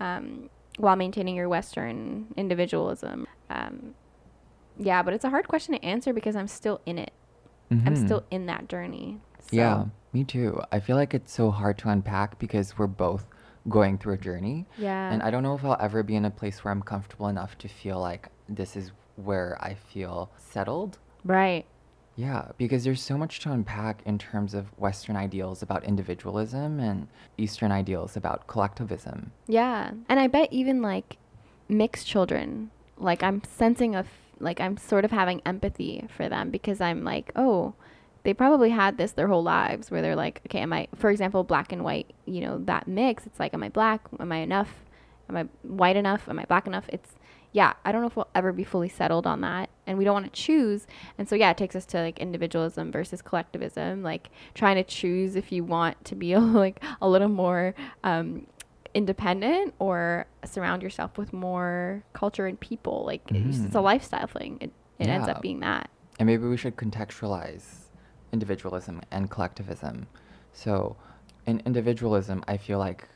um, 0.00 0.50
while 0.78 0.96
maintaining 0.96 1.36
your 1.36 1.48
Western 1.48 2.26
individualism. 2.36 3.26
Um, 3.48 3.94
yeah, 4.78 5.02
but 5.02 5.14
it's 5.14 5.24
a 5.24 5.30
hard 5.30 5.48
question 5.48 5.74
to 5.74 5.84
answer 5.84 6.12
because 6.12 6.36
I'm 6.36 6.48
still 6.48 6.80
in 6.86 6.98
it. 6.98 7.12
Mm-hmm. 7.70 7.86
I'm 7.86 7.96
still 7.96 8.24
in 8.30 8.46
that 8.46 8.68
journey. 8.68 9.20
So. 9.40 9.56
Yeah. 9.56 9.84
Me 10.12 10.24
too. 10.24 10.60
I 10.72 10.80
feel 10.80 10.96
like 10.96 11.14
it's 11.14 11.32
so 11.32 11.50
hard 11.50 11.78
to 11.78 11.88
unpack 11.88 12.38
because 12.38 12.78
we're 12.78 12.86
both 12.86 13.26
going 13.68 13.98
through 13.98 14.14
a 14.14 14.18
journey. 14.18 14.66
Yeah. 14.78 15.10
And 15.12 15.22
I 15.22 15.30
don't 15.30 15.42
know 15.42 15.54
if 15.54 15.64
I'll 15.64 15.76
ever 15.80 16.02
be 16.02 16.16
in 16.16 16.24
a 16.24 16.30
place 16.30 16.64
where 16.64 16.72
I'm 16.72 16.82
comfortable 16.82 17.28
enough 17.28 17.58
to 17.58 17.68
feel 17.68 18.00
like 18.00 18.28
this 18.48 18.76
is 18.76 18.92
where 19.16 19.58
I 19.60 19.74
feel 19.74 20.30
settled. 20.38 20.98
Right. 21.24 21.66
Yeah, 22.16 22.48
because 22.56 22.82
there's 22.82 23.02
so 23.02 23.16
much 23.16 23.38
to 23.40 23.52
unpack 23.52 24.02
in 24.04 24.18
terms 24.18 24.52
of 24.52 24.66
Western 24.78 25.14
ideals 25.14 25.62
about 25.62 25.84
individualism 25.84 26.80
and 26.80 27.06
Eastern 27.36 27.70
ideals 27.70 28.16
about 28.16 28.46
collectivism. 28.48 29.30
Yeah. 29.46 29.92
And 30.08 30.18
I 30.18 30.26
bet 30.26 30.52
even 30.52 30.82
like 30.82 31.16
mixed 31.68 32.06
children, 32.08 32.70
like 32.96 33.22
I'm 33.22 33.42
sensing 33.44 33.94
a, 33.94 34.00
f- 34.00 34.06
like 34.40 34.60
I'm 34.60 34.76
sort 34.76 35.04
of 35.04 35.12
having 35.12 35.42
empathy 35.46 36.08
for 36.16 36.28
them 36.28 36.50
because 36.50 36.80
I'm 36.80 37.04
like, 37.04 37.30
oh, 37.36 37.74
they 38.28 38.34
probably 38.34 38.68
had 38.68 38.98
this 38.98 39.12
their 39.12 39.26
whole 39.26 39.42
lives 39.42 39.90
where 39.90 40.02
they're 40.02 40.14
like, 40.14 40.42
okay, 40.46 40.58
am 40.58 40.70
I, 40.70 40.86
for 40.94 41.08
example, 41.08 41.44
black 41.44 41.72
and 41.72 41.82
white, 41.82 42.12
you 42.26 42.42
know, 42.42 42.58
that 42.66 42.86
mix, 42.86 43.24
it's 43.24 43.40
like, 43.40 43.54
am 43.54 43.62
I 43.62 43.70
black? 43.70 44.02
Am 44.20 44.30
I 44.30 44.40
enough? 44.40 44.84
Am 45.30 45.36
I 45.38 45.44
white 45.62 45.96
enough? 45.96 46.28
Am 46.28 46.38
I 46.38 46.44
black 46.44 46.66
enough? 46.66 46.84
It's, 46.90 47.12
yeah, 47.52 47.72
I 47.86 47.90
don't 47.90 48.02
know 48.02 48.06
if 48.06 48.16
we'll 48.16 48.28
ever 48.34 48.52
be 48.52 48.64
fully 48.64 48.90
settled 48.90 49.26
on 49.26 49.40
that. 49.40 49.70
And 49.86 49.96
we 49.96 50.04
don't 50.04 50.12
want 50.12 50.26
to 50.26 50.30
choose. 50.30 50.86
And 51.16 51.26
so, 51.26 51.36
yeah, 51.36 51.52
it 51.52 51.56
takes 51.56 51.74
us 51.74 51.86
to 51.86 52.02
like 52.02 52.18
individualism 52.18 52.92
versus 52.92 53.22
collectivism, 53.22 54.02
like 54.02 54.28
trying 54.52 54.76
to 54.76 54.84
choose 54.84 55.34
if 55.34 55.50
you 55.50 55.64
want 55.64 56.04
to 56.04 56.14
be 56.14 56.36
like 56.36 56.84
a 57.00 57.08
little 57.08 57.30
more, 57.30 57.74
um, 58.04 58.46
independent 58.92 59.72
or 59.78 60.26
surround 60.44 60.82
yourself 60.82 61.16
with 61.16 61.32
more 61.32 62.04
culture 62.12 62.46
and 62.46 62.60
people. 62.60 63.06
Like 63.06 63.26
mm. 63.28 63.48
it's, 63.48 63.60
it's, 63.60 63.74
a 63.74 63.78
mm. 63.78 63.84
lifestyle 63.84 64.26
thing. 64.26 64.58
It, 64.60 64.70
it 64.98 65.06
yeah. 65.06 65.14
ends 65.14 65.28
up 65.28 65.40
being 65.40 65.60
that. 65.60 65.88
And 66.18 66.26
maybe 66.26 66.46
we 66.46 66.58
should 66.58 66.76
contextualize 66.76 67.87
individualism 68.32 69.02
and 69.10 69.30
collectivism. 69.30 70.06
So, 70.52 70.96
in 71.46 71.62
individualism, 71.64 72.44
I 72.46 72.56
feel 72.56 72.78
like 72.78 73.08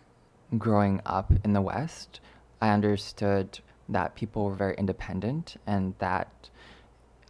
growing 0.59 1.01
up 1.05 1.33
in 1.45 1.53
the 1.53 1.61
West, 1.61 2.21
I 2.61 2.71
understood 2.71 3.61
that 3.89 4.15
people 4.15 4.45
were 4.45 4.55
very 4.55 4.75
independent 4.77 5.57
and 5.67 5.95
that 5.99 6.51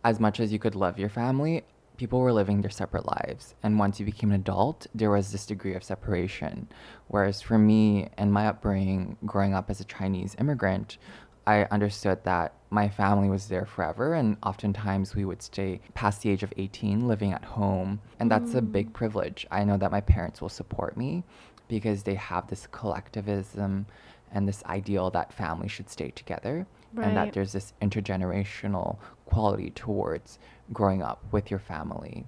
as 0.05 0.21
much 0.21 0.41
as 0.41 0.53
you 0.53 0.59
could 0.59 0.75
love 0.75 0.99
your 0.99 1.09
family, 1.09 1.65
people 1.97 2.21
were 2.21 2.33
living 2.33 2.61
their 2.61 2.71
separate 2.71 3.07
lives. 3.07 3.55
And 3.63 3.79
once 3.79 4.01
you 4.01 4.07
became 4.07 4.31
an 4.31 4.41
adult, 4.41 4.87
there 4.95 5.11
was 5.11 5.31
this 5.31 5.47
degree 5.47 5.75
of 5.75 5.85
separation. 5.85 6.69
Whereas 7.09 7.41
for 7.41 7.59
me 7.59 8.09
and 8.17 8.33
my 8.33 8.49
upbringing, 8.49 9.17
growing 9.25 9.55
up 9.55 9.71
as 9.71 9.81
a 9.81 9.85
Chinese 9.85 10.35
immigrant, 10.39 10.99
I 11.47 11.65
understood 11.65 12.23
that 12.25 12.55
my 12.71 12.89
family 12.89 13.29
was 13.29 13.49
there 13.49 13.67
forever, 13.67 14.15
and 14.15 14.37
oftentimes 14.43 15.15
we 15.15 15.25
would 15.25 15.43
stay 15.43 15.81
past 15.95 16.23
the 16.23 16.31
age 16.31 16.43
of 16.43 16.53
18 16.57 17.07
living 17.07 17.33
at 17.33 17.45
home. 17.45 18.01
And 18.21 18.31
that's 18.31 18.53
mm. 18.53 18.59
a 18.59 18.63
big 18.63 18.91
mm. 18.91 18.93
privilege. 18.93 19.47
I 19.51 19.65
know 19.65 19.77
that 19.77 19.91
my 19.91 20.01
parents 20.01 20.41
will 20.41 20.49
support 20.49 20.97
me 20.97 21.25
because 21.69 22.03
they 22.03 22.15
have 22.15 22.49
this 22.49 22.67
collectivism 22.71 23.87
and 24.33 24.49
this 24.49 24.63
ideal 24.65 25.11
that 25.11 25.33
family 25.33 25.69
should 25.69 25.91
stay 25.91 26.11
together, 26.11 26.67
right. 26.95 27.07
and 27.07 27.17
that 27.17 27.33
there's 27.33 27.53
this 27.53 27.75
intergenerational 27.83 28.97
quality 29.27 29.71
towards 29.71 30.39
growing 30.73 31.03
up 31.03 31.23
with 31.33 31.51
your 31.51 31.61
family. 31.61 32.25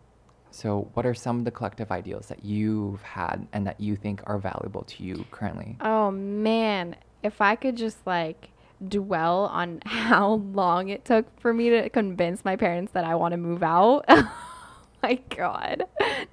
So, 0.50 0.88
what 0.94 1.05
are 1.07 1.14
some 1.14 1.38
of 1.38 1.44
the 1.44 1.50
collective 1.50 1.90
ideals 1.90 2.27
that 2.27 2.44
you've 2.44 3.03
had 3.03 3.46
and 3.53 3.66
that 3.66 3.81
you 3.81 3.96
think 3.96 4.22
are 4.27 4.38
valuable 4.38 4.83
to 4.83 5.03
you 5.03 5.24
currently? 5.31 5.77
Oh, 5.81 6.11
man. 6.11 6.96
If 7.22 7.40
I 7.40 7.57
could 7.57 7.77
just 7.77 8.07
like 8.07 8.50
dwell 8.88 9.46
on 9.46 9.80
how 9.87 10.34
long 10.52 10.88
it 10.88 11.04
took 11.04 11.26
for 11.40 11.52
me 11.54 11.70
to 11.70 11.88
convince 11.90 12.44
my 12.44 12.56
parents 12.56 12.92
that 12.92 13.04
I 13.04 13.14
want 13.14 13.32
to 13.32 13.38
move 13.38 13.62
out. 13.62 14.04
Oh 15.06 15.08
my 15.08 15.20
god. 15.37 15.84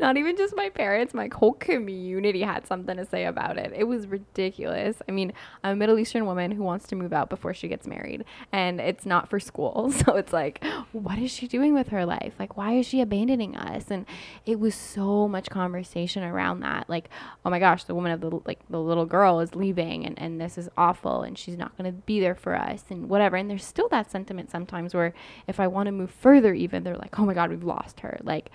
Not 0.02 0.18
even 0.18 0.36
just 0.36 0.56
my 0.56 0.70
parents, 0.70 1.14
my 1.14 1.30
whole 1.32 1.54
community 1.54 2.42
had 2.42 2.66
something 2.66 2.98
to 2.98 3.06
say 3.06 3.26
about 3.26 3.60
it. 3.60 3.72
It 3.76 3.84
was 3.84 4.08
ridiculous. 4.08 4.98
I 5.08 5.12
mean, 5.12 5.32
I'm 5.64 5.74
a 5.74 5.76
Middle 5.76 6.00
Eastern 6.00 6.26
woman 6.26 6.50
who 6.50 6.64
wants 6.64 6.88
to 6.88 6.96
move 6.96 7.14
out 7.14 7.30
before 7.30 7.54
she 7.54 7.68
gets 7.68 7.86
married, 7.86 8.26
and 8.52 8.82
it's 8.82 9.06
not 9.06 9.30
for 9.30 9.40
school. 9.40 9.94
So 10.02 10.16
it's 10.16 10.34
like, 10.34 10.64
what 10.94 11.20
is 11.20 11.30
she 11.30 11.48
doing 11.48 11.76
with 11.76 11.90
her 11.90 12.08
life? 12.08 12.34
Like, 12.40 12.58
why 12.58 12.74
is 12.74 12.88
she 12.88 13.02
abandoning 13.02 13.56
us? 13.56 13.92
And 13.92 14.08
it 14.48 14.60
was 14.60 14.74
so 14.74 15.28
much 15.28 15.48
conversation 15.48 16.24
around 16.24 16.62
that. 16.62 16.90
Like, 16.90 17.10
oh 17.46 17.52
my 17.52 17.60
gosh, 17.60 17.84
the 17.84 17.94
woman 17.94 18.12
of 18.12 18.22
the 18.22 18.40
like 18.46 18.60
the 18.70 18.80
little 18.80 19.06
girl 19.06 19.42
is 19.42 19.54
leaving 19.54 20.06
and 20.06 20.20
and 20.20 20.42
this 20.42 20.58
is 20.58 20.70
awful 20.76 21.22
and 21.22 21.38
she's 21.38 21.58
not 21.58 21.78
going 21.78 21.92
to 21.92 22.02
be 22.02 22.20
there 22.20 22.34
for 22.34 22.56
us 22.56 22.86
and 22.90 23.10
whatever. 23.10 23.36
And 23.36 23.48
there's 23.48 23.66
still 23.66 23.90
that 23.90 24.10
sentiment 24.10 24.50
sometimes 24.50 24.96
where 24.96 25.14
if 25.46 25.60
I 25.60 25.68
want 25.68 25.86
to 25.86 25.92
move 25.92 26.10
further 26.10 26.54
even, 26.56 26.84
they're 26.84 26.98
like, 26.98 27.20
"Oh 27.20 27.26
my 27.26 27.36
god, 27.36 27.52
we've 27.52 27.64
lost 27.64 28.00
her." 28.00 28.20
Like 28.24 28.50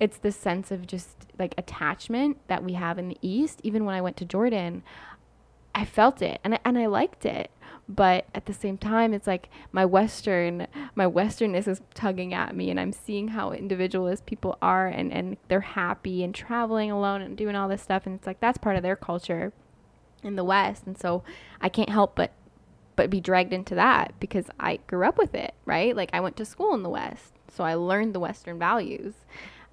it's 0.00 0.18
this 0.18 0.36
sense 0.36 0.70
of 0.70 0.86
just 0.86 1.16
like 1.38 1.54
attachment 1.56 2.38
that 2.48 2.64
we 2.64 2.74
have 2.74 2.98
in 2.98 3.08
the 3.08 3.18
East. 3.22 3.60
Even 3.62 3.84
when 3.84 3.94
I 3.94 4.00
went 4.00 4.16
to 4.18 4.24
Jordan, 4.24 4.82
I 5.74 5.84
felt 5.84 6.22
it 6.22 6.40
and 6.44 6.54
I, 6.54 6.60
and 6.64 6.78
I 6.78 6.86
liked 6.86 7.26
it. 7.26 7.50
But 7.86 8.26
at 8.34 8.46
the 8.46 8.54
same 8.54 8.78
time, 8.78 9.12
it's 9.12 9.26
like 9.26 9.50
my 9.70 9.84
Western, 9.84 10.66
my 10.94 11.04
Westernness 11.04 11.68
is 11.68 11.82
tugging 11.92 12.32
at 12.32 12.56
me, 12.56 12.70
and 12.70 12.80
I'm 12.80 12.92
seeing 12.92 13.28
how 13.28 13.52
individualist 13.52 14.24
people 14.24 14.56
are, 14.62 14.86
and 14.86 15.12
and 15.12 15.36
they're 15.48 15.60
happy 15.60 16.24
and 16.24 16.34
traveling 16.34 16.90
alone 16.90 17.20
and 17.20 17.36
doing 17.36 17.54
all 17.54 17.68
this 17.68 17.82
stuff, 17.82 18.06
and 18.06 18.14
it's 18.14 18.26
like 18.26 18.40
that's 18.40 18.56
part 18.56 18.76
of 18.76 18.82
their 18.82 18.96
culture 18.96 19.52
in 20.22 20.36
the 20.36 20.44
West, 20.44 20.84
and 20.86 20.98
so 20.98 21.22
I 21.60 21.68
can't 21.68 21.90
help 21.90 22.14
but 22.14 22.32
but 22.96 23.10
be 23.10 23.20
dragged 23.20 23.52
into 23.52 23.74
that 23.74 24.14
because 24.18 24.46
I 24.58 24.78
grew 24.86 25.06
up 25.06 25.18
with 25.18 25.34
it, 25.34 25.52
right? 25.66 25.94
Like 25.94 26.10
I 26.14 26.20
went 26.20 26.36
to 26.36 26.46
school 26.46 26.74
in 26.74 26.82
the 26.82 26.88
West, 26.88 27.34
so 27.48 27.64
I 27.64 27.74
learned 27.74 28.14
the 28.14 28.20
Western 28.20 28.58
values. 28.58 29.12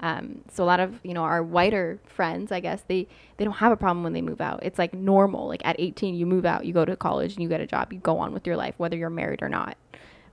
Um, 0.02 0.42
so 0.52 0.64
a 0.64 0.66
lot 0.66 0.80
of 0.80 1.00
you 1.04 1.14
know 1.14 1.24
our 1.24 1.44
whiter 1.44 2.00
friends, 2.06 2.52
I 2.52 2.60
guess 2.60 2.84
they 2.88 3.08
they 3.38 3.46
don't 3.46 3.54
have 3.54 3.72
a 3.72 3.78
problem 3.78 4.04
when 4.04 4.14
they 4.14 4.22
move 4.22 4.42
out. 4.42 4.60
It's 4.64 4.80
like 4.80 4.94
normal. 4.94 5.48
Like 5.48 5.62
at 5.64 5.76
18, 5.80 6.16
you 6.16 6.26
move 6.26 6.46
out, 6.46 6.66
you 6.66 6.74
go 6.74 6.86
to 6.86 6.96
college, 6.96 7.34
and 7.34 7.44
you 7.44 7.50
get 7.50 7.62
a 7.62 7.68
job. 7.68 7.94
You 7.94 8.00
go 8.00 8.18
on 8.18 8.34
with 8.34 8.46
your 8.46 8.58
life, 8.58 8.76
whether 8.78 8.98
you're 8.98 9.10
married 9.10 9.42
or 9.42 9.50
not. 9.50 9.78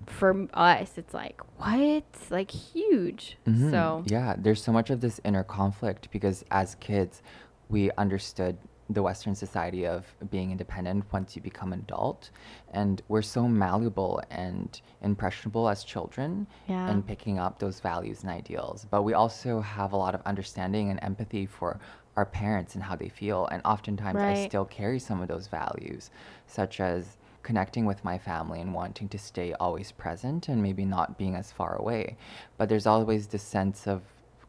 For 0.06 0.48
us, 0.54 0.96
it's 0.96 1.12
like 1.12 1.40
what, 1.58 2.04
like 2.30 2.50
huge. 2.50 3.36
Mm-hmm. 3.46 3.70
So 3.70 4.04
yeah, 4.06 4.36
there's 4.38 4.62
so 4.62 4.72
much 4.72 4.90
of 4.90 5.00
this 5.00 5.20
inner 5.24 5.44
conflict 5.44 6.08
because 6.10 6.44
as 6.50 6.74
kids, 6.76 7.22
we 7.68 7.90
understood 7.98 8.56
the 8.90 9.02
Western 9.02 9.34
society 9.34 9.86
of 9.86 10.06
being 10.30 10.50
independent 10.50 11.04
once 11.12 11.36
you 11.36 11.42
become 11.42 11.72
an 11.72 11.80
adult. 11.80 12.30
And 12.72 13.02
we're 13.08 13.22
so 13.22 13.46
malleable 13.46 14.22
and 14.30 14.80
impressionable 15.02 15.68
as 15.68 15.84
children 15.84 16.46
yeah. 16.68 16.90
in 16.90 17.02
picking 17.02 17.38
up 17.38 17.58
those 17.58 17.80
values 17.80 18.22
and 18.22 18.30
ideals. 18.30 18.86
But 18.90 19.02
we 19.02 19.12
also 19.12 19.60
have 19.60 19.92
a 19.92 19.96
lot 19.96 20.14
of 20.14 20.22
understanding 20.24 20.90
and 20.90 20.98
empathy 21.02 21.44
for 21.44 21.78
our 22.16 22.26
parents 22.26 22.74
and 22.74 22.82
how 22.82 22.96
they 22.96 23.08
feel. 23.08 23.46
And 23.46 23.60
oftentimes 23.64 24.16
right. 24.16 24.38
I 24.38 24.46
still 24.48 24.64
carry 24.64 24.98
some 24.98 25.20
of 25.20 25.28
those 25.28 25.48
values, 25.48 26.10
such 26.46 26.80
as 26.80 27.18
connecting 27.42 27.86
with 27.86 28.04
my 28.04 28.18
family 28.18 28.60
and 28.60 28.74
wanting 28.74 29.08
to 29.08 29.18
stay 29.18 29.52
always 29.54 29.92
present 29.92 30.48
and 30.48 30.62
maybe 30.62 30.84
not 30.84 31.16
being 31.18 31.34
as 31.34 31.52
far 31.52 31.76
away. 31.76 32.16
But 32.56 32.68
there's 32.68 32.86
always 32.86 33.26
this 33.26 33.42
sense 33.42 33.86
of 33.86 34.02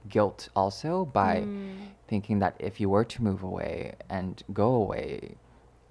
guilt 0.07 0.49
also 0.55 1.05
by 1.05 1.41
mm. 1.41 1.75
Thinking 2.09 2.39
that 2.39 2.55
if 2.59 2.79
you 2.79 2.89
were 2.89 3.05
to 3.05 3.23
move 3.23 3.43
away 3.43 3.93
and 4.09 4.43
go 4.51 4.73
away 4.73 5.35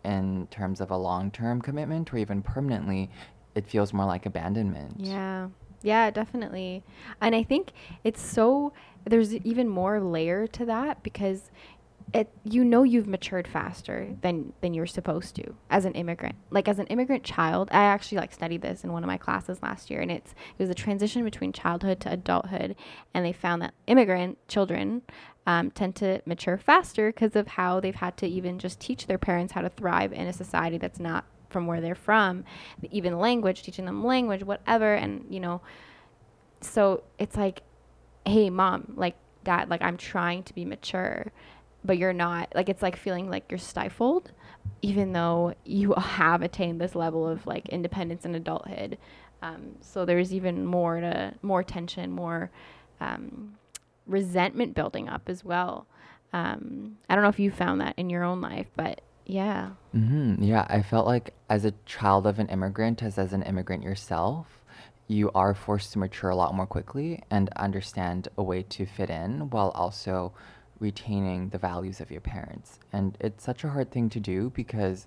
in 0.05 0.47
terms 0.51 0.81
of 0.81 0.91
a 0.91 0.97
long 0.97 1.31
term 1.31 1.63
commitment 1.63 2.13
or 2.13 2.19
even 2.19 2.43
permanently, 2.43 3.11
it 3.55 3.67
feels 3.67 3.93
more 3.93 4.07
like 4.07 4.27
abandonment. 4.27 4.95
Yeah. 4.99 5.49
Yeah, 5.83 6.11
definitely. 6.11 6.83
And 7.21 7.37
I 7.37 7.45
think 7.45 7.71
it's 8.03 8.21
so, 8.21 8.73
there's 9.05 9.33
even 9.35 9.69
more 9.69 10.01
layer 10.01 10.47
to 10.49 10.65
that 10.67 11.03
because 11.05 11.51
it 12.15 12.29
you 12.45 12.65
know 12.65 12.83
you've 12.83 13.07
matured 13.07 13.47
faster 13.47 14.15
than 14.23 14.53
than 14.61 14.75
you're 14.75 14.87
supposed 14.87 15.35
to 15.37 15.55
as 15.71 15.85
an 15.85 15.93
immigrant. 15.95 16.37
Like 16.51 16.69
as 16.69 16.79
an 16.79 16.87
immigrant 16.87 17.25
child 17.25 17.69
i 17.73 17.83
actually 17.83 18.19
like 18.19 18.33
studied 18.33 18.63
this 18.63 18.85
in 18.85 18.93
one 18.93 19.03
of 19.03 19.09
my 19.09 19.19
classes 19.19 19.63
last 19.63 19.91
year 19.91 20.01
and 20.01 20.11
it's 20.11 20.33
it 20.33 20.63
was 20.63 20.71
a 20.71 20.75
transition 20.75 21.25
between 21.25 21.53
childhood 21.53 22.01
to 22.01 22.13
adulthood 22.13 22.77
and 23.15 23.25
they 23.25 23.33
found 23.33 23.63
that 23.63 23.75
immigrant 23.87 24.39
children 24.49 25.03
um, 25.47 25.71
tend 25.71 25.97
to 25.97 26.21
mature 26.27 26.59
faster 26.59 27.11
because 27.11 27.35
of 27.35 27.49
how 27.49 27.81
they've 27.81 27.95
had 27.95 28.17
to 28.19 28.27
even 28.27 28.59
just 28.59 28.81
teach 28.81 29.07
their 29.07 29.19
parents 29.19 29.55
how 29.55 29.63
to 29.63 29.71
thrive 29.71 30.13
in 30.13 30.27
a 30.27 30.33
society 30.33 30.77
that's 30.77 31.01
not 31.01 31.25
from 31.49 31.67
where 31.67 31.81
they're 31.81 31.95
from. 31.95 32.45
Even 32.91 33.19
language 33.19 33.63
teaching 33.63 33.87
them 33.87 34.05
language 34.05 34.43
whatever 34.43 34.95
and 34.95 35.25
you 35.31 35.41
know 35.41 35.61
so 36.61 37.03
it's 37.19 37.37
like 37.37 37.63
hey 38.27 38.51
mom 38.51 38.93
like 38.97 39.15
dad 39.45 39.71
like 39.71 39.81
i'm 39.81 39.97
trying 39.97 40.43
to 40.43 40.53
be 40.53 40.65
mature 40.65 41.33
but 41.85 41.99
you're 41.99 42.13
not 42.13 42.53
like 42.55 42.69
it's 42.69 42.83
like 42.83 42.97
feeling 42.97 43.31
like 43.31 43.45
you're 43.51 43.59
stifled 43.59 44.33
even 44.83 45.13
though 45.13 45.55
you 45.65 45.93
have 45.99 46.43
attained 46.43 46.81
this 46.81 46.95
level 46.95 47.27
of 47.27 47.47
like 47.47 47.69
independence 47.69 48.25
and 48.25 48.37
adulthood. 48.37 48.99
Um, 49.41 49.77
so 49.81 50.05
there's 50.05 50.35
even 50.35 50.65
more 50.67 51.01
to 51.01 51.35
more 51.43 51.63
tension 51.63 52.11
more 52.11 52.51
um, 53.01 53.57
resentment 54.07 54.75
building 54.75 55.09
up 55.09 55.29
as 55.29 55.45
well. 55.45 55.87
Um, 56.31 56.99
i 57.09 57.15
don't 57.15 57.25
know 57.25 57.31
if 57.31 57.39
you 57.39 57.51
found 57.51 57.81
that 57.81 57.95
in 57.97 58.11
your 58.11 58.23
own 58.23 58.43
life 58.43 58.67
but 58.77 59.01
yeah. 59.25 59.71
Hmm 59.93 60.43
Yeah, 60.43 60.67
I 60.69 60.83
felt 60.83 61.07
like 61.07 61.35
as 61.51 61.65
a 61.65 61.75
child 61.85 62.27
of 62.27 62.39
an 62.39 62.49
immigrant, 62.49 63.03
as 63.03 63.19
as 63.19 63.33
an 63.33 63.43
immigrant 63.43 63.83
yourself, 63.83 64.47
you 65.07 65.31
are 65.35 65.55
forced 65.55 65.93
to 65.93 65.99
mature 65.99 66.31
a 66.31 66.37
lot 66.37 66.55
more 66.55 66.67
quickly 66.67 67.23
and 67.31 67.51
understand 67.57 68.29
a 68.37 68.43
way 68.43 68.63
to 68.63 68.87
fit 68.87 69.11
in 69.11 69.51
while 69.51 69.71
also 69.71 70.33
retaining 70.81 71.49
the 71.49 71.59
values 71.59 72.01
of 72.01 72.11
your 72.11 72.21
parents. 72.21 72.79
And 72.93 73.17
it's 73.21 73.45
such 73.45 73.65
a 73.65 73.69
hard 73.69 73.91
thing 73.91 74.09
to 74.11 74.21
do 74.21 74.51
because 74.51 75.07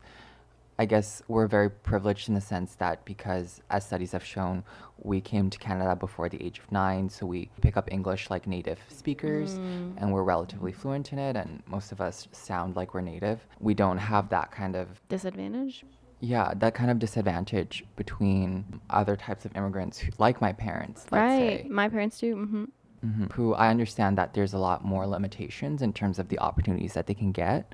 I 0.81 0.85
guess 0.85 1.21
we're 1.27 1.45
very 1.45 1.69
privileged 1.69 2.27
in 2.27 2.33
the 2.33 2.41
sense 2.41 2.73
that 2.75 3.05
because, 3.05 3.61
as 3.69 3.85
studies 3.85 4.13
have 4.13 4.25
shown, 4.25 4.63
we 4.97 5.21
came 5.21 5.51
to 5.51 5.59
Canada 5.59 5.95
before 5.95 6.27
the 6.27 6.43
age 6.43 6.57
of 6.57 6.71
nine, 6.71 7.07
so 7.07 7.27
we 7.27 7.51
pick 7.61 7.77
up 7.77 7.91
English 7.91 8.31
like 8.31 8.47
native 8.47 8.79
speakers 8.87 9.53
and 9.97 10.11
we're 10.11 10.23
relatively 10.23 10.71
fluent 10.71 11.13
in 11.13 11.19
it, 11.19 11.35
and 11.35 11.61
most 11.67 11.91
of 11.91 12.01
us 12.01 12.27
sound 12.31 12.75
like 12.75 12.95
we're 12.95 13.01
native. 13.01 13.45
We 13.59 13.75
don't 13.75 13.99
have 13.99 14.29
that 14.29 14.51
kind 14.51 14.75
of 14.75 14.87
disadvantage? 15.07 15.85
Yeah, 16.19 16.51
that 16.55 16.73
kind 16.73 16.89
of 16.89 16.97
disadvantage 16.97 17.85
between 17.95 18.81
other 18.89 19.15
types 19.15 19.45
of 19.45 19.55
immigrants, 19.55 19.99
who, 19.99 20.11
like 20.17 20.41
my 20.41 20.53
parents, 20.53 21.05
let's 21.11 21.21
right. 21.21 21.61
say, 21.61 21.67
my 21.69 21.89
parents 21.89 22.19
do. 22.19 22.35
Hmm 22.35 22.63
mhm, 23.05 23.31
who 23.33 23.53
I 23.53 23.69
understand 23.69 24.17
that 24.17 24.33
there's 24.33 24.53
a 24.53 24.57
lot 24.57 24.83
more 24.83 25.07
limitations 25.07 25.81
in 25.81 25.93
terms 25.93 26.19
of 26.19 26.29
the 26.29 26.39
opportunities 26.39 26.93
that 26.93 27.07
they 27.07 27.13
can 27.13 27.31
get 27.31 27.73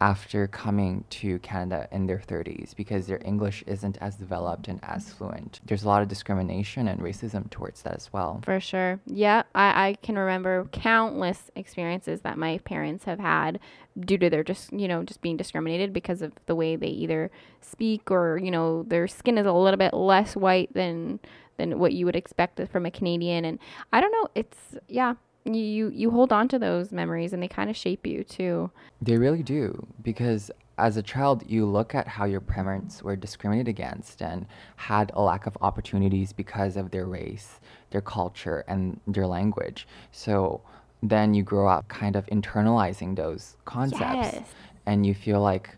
after 0.00 0.46
coming 0.46 1.04
to 1.08 1.38
Canada 1.38 1.88
in 1.90 2.06
their 2.06 2.18
30s 2.18 2.76
because 2.76 3.06
their 3.06 3.20
English 3.24 3.64
isn't 3.66 3.96
as 3.98 4.16
developed 4.16 4.68
and 4.68 4.78
as 4.82 5.10
fluent. 5.10 5.60
There's 5.64 5.84
a 5.84 5.88
lot 5.88 6.02
of 6.02 6.08
discrimination 6.08 6.86
and 6.86 7.00
racism 7.00 7.48
towards 7.48 7.82
that 7.82 7.94
as 7.94 8.12
well. 8.12 8.40
For 8.44 8.60
sure. 8.60 9.00
Yeah, 9.06 9.44
I, 9.54 9.88
I 9.88 9.94
can 10.02 10.18
remember 10.18 10.68
countless 10.70 11.50
experiences 11.56 12.20
that 12.22 12.36
my 12.36 12.58
parents 12.58 13.04
have 13.04 13.20
had 13.20 13.58
due 13.98 14.18
to 14.18 14.28
their 14.28 14.44
just, 14.44 14.70
you 14.70 14.86
know, 14.86 15.02
just 15.02 15.22
being 15.22 15.38
discriminated 15.38 15.94
because 15.94 16.20
of 16.20 16.32
the 16.44 16.54
way 16.54 16.76
they 16.76 16.88
either 16.88 17.30
speak 17.62 18.10
or, 18.10 18.36
you 18.36 18.50
know, 18.50 18.82
their 18.82 19.08
skin 19.08 19.38
is 19.38 19.46
a 19.46 19.52
little 19.52 19.78
bit 19.78 19.94
less 19.94 20.36
white 20.36 20.74
than 20.74 21.20
than 21.56 21.78
what 21.78 21.92
you 21.92 22.06
would 22.06 22.16
expect 22.16 22.60
from 22.68 22.86
a 22.86 22.90
Canadian 22.90 23.44
and 23.44 23.58
I 23.92 24.00
don't 24.00 24.12
know, 24.12 24.28
it's 24.34 24.76
yeah, 24.88 25.14
you 25.44 25.90
you, 25.90 26.10
hold 26.10 26.32
on 26.32 26.48
to 26.48 26.58
those 26.58 26.92
memories 26.92 27.32
and 27.32 27.42
they 27.42 27.48
kind 27.48 27.70
of 27.70 27.76
shape 27.76 28.06
you 28.06 28.24
too. 28.24 28.70
They 29.00 29.16
really 29.16 29.42
do 29.42 29.86
because 30.02 30.50
as 30.78 30.96
a 30.96 31.02
child, 31.02 31.42
you 31.48 31.64
look 31.64 31.94
at 31.94 32.06
how 32.06 32.26
your 32.26 32.40
parents 32.40 33.02
were 33.02 33.16
discriminated 33.16 33.68
against 33.68 34.20
and 34.20 34.46
had 34.76 35.10
a 35.14 35.22
lack 35.22 35.46
of 35.46 35.56
opportunities 35.62 36.32
because 36.32 36.76
of 36.76 36.90
their 36.90 37.06
race, 37.06 37.60
their 37.90 38.02
culture, 38.02 38.64
and 38.68 39.00
their 39.06 39.26
language. 39.26 39.86
So 40.12 40.60
then 41.02 41.32
you 41.32 41.42
grow 41.42 41.68
up 41.68 41.88
kind 41.88 42.16
of 42.16 42.26
internalizing 42.26 43.16
those 43.16 43.56
concepts 43.64 44.02
Yes. 44.02 44.48
and 44.84 45.06
you 45.06 45.14
feel 45.14 45.40
like 45.40 45.75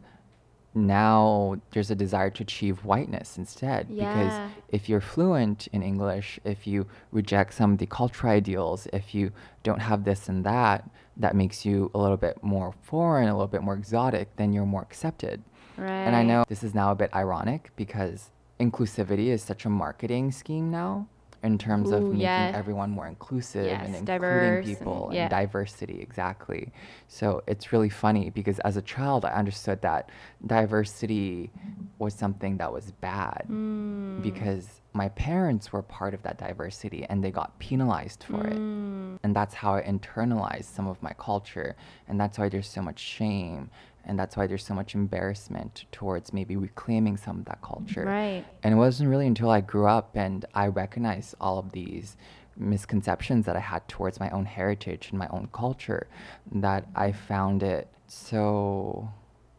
now 0.86 1.56
there's 1.72 1.90
a 1.90 1.94
desire 1.94 2.30
to 2.30 2.42
achieve 2.42 2.84
whiteness 2.84 3.36
instead. 3.36 3.88
Because 3.88 4.50
if 4.68 4.88
you're 4.88 5.00
fluent 5.00 5.66
in 5.72 5.82
english 5.82 6.38
if 6.44 6.66
you 6.66 6.86
reject 7.12 7.54
some 7.54 7.72
of 7.72 7.78
the 7.78 7.86
cultural 7.86 8.32
ideals 8.32 8.86
if 8.92 9.14
you 9.14 9.32
don't 9.62 9.80
have 9.80 10.04
this 10.04 10.28
and 10.28 10.44
that 10.44 10.88
that 11.16 11.34
makes 11.34 11.64
you 11.64 11.90
a 11.94 11.98
little 11.98 12.16
bit 12.16 12.42
more 12.42 12.72
foreign 12.82 13.28
a 13.28 13.32
little 13.32 13.48
bit 13.48 13.62
more 13.62 13.74
exotic 13.74 14.34
then 14.36 14.52
you're 14.52 14.66
more 14.66 14.82
accepted. 14.82 15.42
Right. 15.76 15.90
and 15.90 16.16
i 16.16 16.22
know 16.24 16.44
this 16.48 16.64
is 16.64 16.74
now 16.74 16.90
a 16.90 16.94
bit 16.96 17.10
ironic 17.14 17.70
because 17.76 18.30
inclusivity 18.58 19.28
is 19.28 19.42
such 19.42 19.64
a 19.64 19.68
marketing 19.68 20.32
scheme 20.32 20.70
now 20.70 21.06
in 21.42 21.56
terms 21.56 21.90
of 21.92 22.02
making 22.02 22.20
yeah. 22.20 22.52
everyone 22.54 22.90
more 22.90 23.06
inclusive 23.06 23.66
and 23.66 23.94
including 23.94 24.04
diverse 24.04 24.66
people 24.66 25.06
and, 25.06 25.14
yeah. 25.14 25.28
diversity 25.28 26.00
exactly 26.00 26.72
so 27.06 27.42
it's 27.46 27.72
really 27.72 27.88
funny 27.88 28.28
because 28.30 28.58
as 28.60 28.76
a 28.76 28.82
child 28.82 29.24
i 29.24 29.30
understood 29.30 29.80
that 29.82 30.10
diversity 30.46 31.50
was 31.98 32.12
something 32.14 32.56
that 32.56 32.72
was 32.72 32.90
bad 33.00 33.44
Mm. 33.48 34.20
because 34.22 34.80
my 34.94 35.08
parents 35.10 35.72
were 35.72 35.82
part 35.82 36.12
of 36.14 36.22
that 36.22 36.38
diversity 36.38 37.06
and 37.08 37.22
they 37.22 37.30
got 37.30 37.56
penalized 37.58 38.24
for 38.24 38.46
it 38.46 38.56
Mm. 38.58 39.18
and 39.22 39.34
that's 39.36 39.54
how 39.54 39.74
i 39.76 39.82
internalized 39.82 40.64
some 40.74 40.88
of 40.88 41.00
my 41.02 41.12
culture 41.18 41.76
and 42.08 42.18
that's 42.20 42.36
why 42.38 42.48
there's 42.48 42.68
so 42.68 42.82
much 42.82 42.98
shame 42.98 43.70
and 44.08 44.18
that's 44.18 44.36
why 44.36 44.46
there's 44.46 44.64
so 44.64 44.74
much 44.74 44.94
embarrassment 44.94 45.84
towards 45.92 46.32
maybe 46.32 46.56
reclaiming 46.56 47.16
some 47.16 47.38
of 47.38 47.44
that 47.44 47.60
culture 47.62 48.04
Right. 48.06 48.44
and 48.62 48.74
it 48.74 48.76
wasn't 48.76 49.10
really 49.10 49.26
until 49.26 49.50
I 49.50 49.60
grew 49.60 49.86
up 49.86 50.16
and 50.16 50.44
I 50.54 50.66
recognized 50.68 51.34
all 51.40 51.58
of 51.58 51.72
these 51.72 52.16
misconceptions 52.56 53.46
that 53.46 53.54
I 53.54 53.60
had 53.60 53.86
towards 53.86 54.18
my 54.18 54.30
own 54.30 54.44
heritage 54.44 55.10
and 55.10 55.18
my 55.18 55.28
own 55.28 55.48
culture 55.52 56.08
that 56.52 56.86
I 56.96 57.12
found 57.12 57.62
it 57.62 57.86
so 58.08 59.08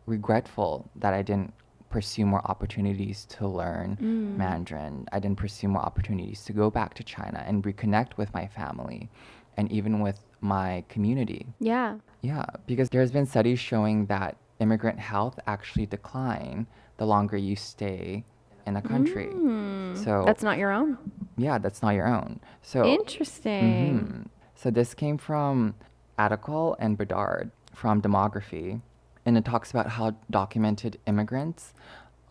regretful 0.06 0.90
that 0.96 1.14
I 1.14 1.22
didn't 1.22 1.54
pursue 1.90 2.26
more 2.26 2.42
opportunities 2.46 3.26
to 3.26 3.48
learn 3.48 3.98
Mm. 4.02 4.38
Mandarin. 4.38 5.08
I 5.12 5.20
didn't 5.20 5.38
pursue 5.38 5.68
more 5.68 5.82
opportunities 5.82 6.44
to 6.46 6.54
go 6.54 6.70
back 6.70 6.94
to 6.96 7.04
China 7.04 7.44
and 7.48 7.64
reconnect 7.64 8.18
with 8.18 8.32
my 8.34 8.46
family 8.48 9.10
and 9.58 9.72
even 9.72 10.00
with 10.00 10.20
my 10.42 10.84
community. 10.88 11.48
Yeah. 11.60 11.98
Yeah, 12.22 12.46
because 12.68 12.90
there's 12.90 13.12
been 13.12 13.26
studies 13.26 13.60
showing 13.60 14.08
that 14.08 14.38
immigrant 14.60 15.00
health 15.00 15.40
actually 15.48 15.86
decline 15.86 16.68
the 16.98 17.06
longer 17.06 17.38
you 17.38 17.56
stay 17.56 18.26
in 18.66 18.76
a 18.76 18.82
country. 18.82 19.28
Mm. 19.28 19.98
So 20.04 20.24
That's 20.26 20.44
not 20.44 20.58
your 20.58 20.72
own. 20.72 20.98
yeah, 21.38 21.58
that's 21.58 21.82
not 21.82 21.92
your 21.96 22.08
own. 22.08 22.40
So 22.62 22.84
Interesting. 22.86 24.00
Mhm. 24.00 24.26
So 24.56 24.70
this 24.70 24.94
came 24.94 25.18
from 25.18 25.76
Antecol 26.18 26.76
and 26.80 26.98
Bedard 26.98 27.52
from 27.74 28.02
Demography, 28.02 28.82
and 29.26 29.38
it 29.38 29.46
talks 29.46 29.72
about 29.72 29.88
how 29.88 30.16
documented 30.30 31.00
immigrants 31.08 31.74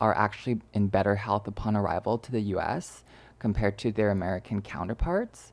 are 0.00 0.14
actually 0.14 0.60
in 0.74 0.88
better 0.88 1.16
health 1.16 1.48
upon 1.48 1.74
arrival 1.74 2.18
to 2.18 2.30
the 2.30 2.40
U.S. 2.54 3.02
compared 3.38 3.78
to 3.78 3.90
their 3.90 4.10
American 4.10 4.60
counterparts, 4.60 5.52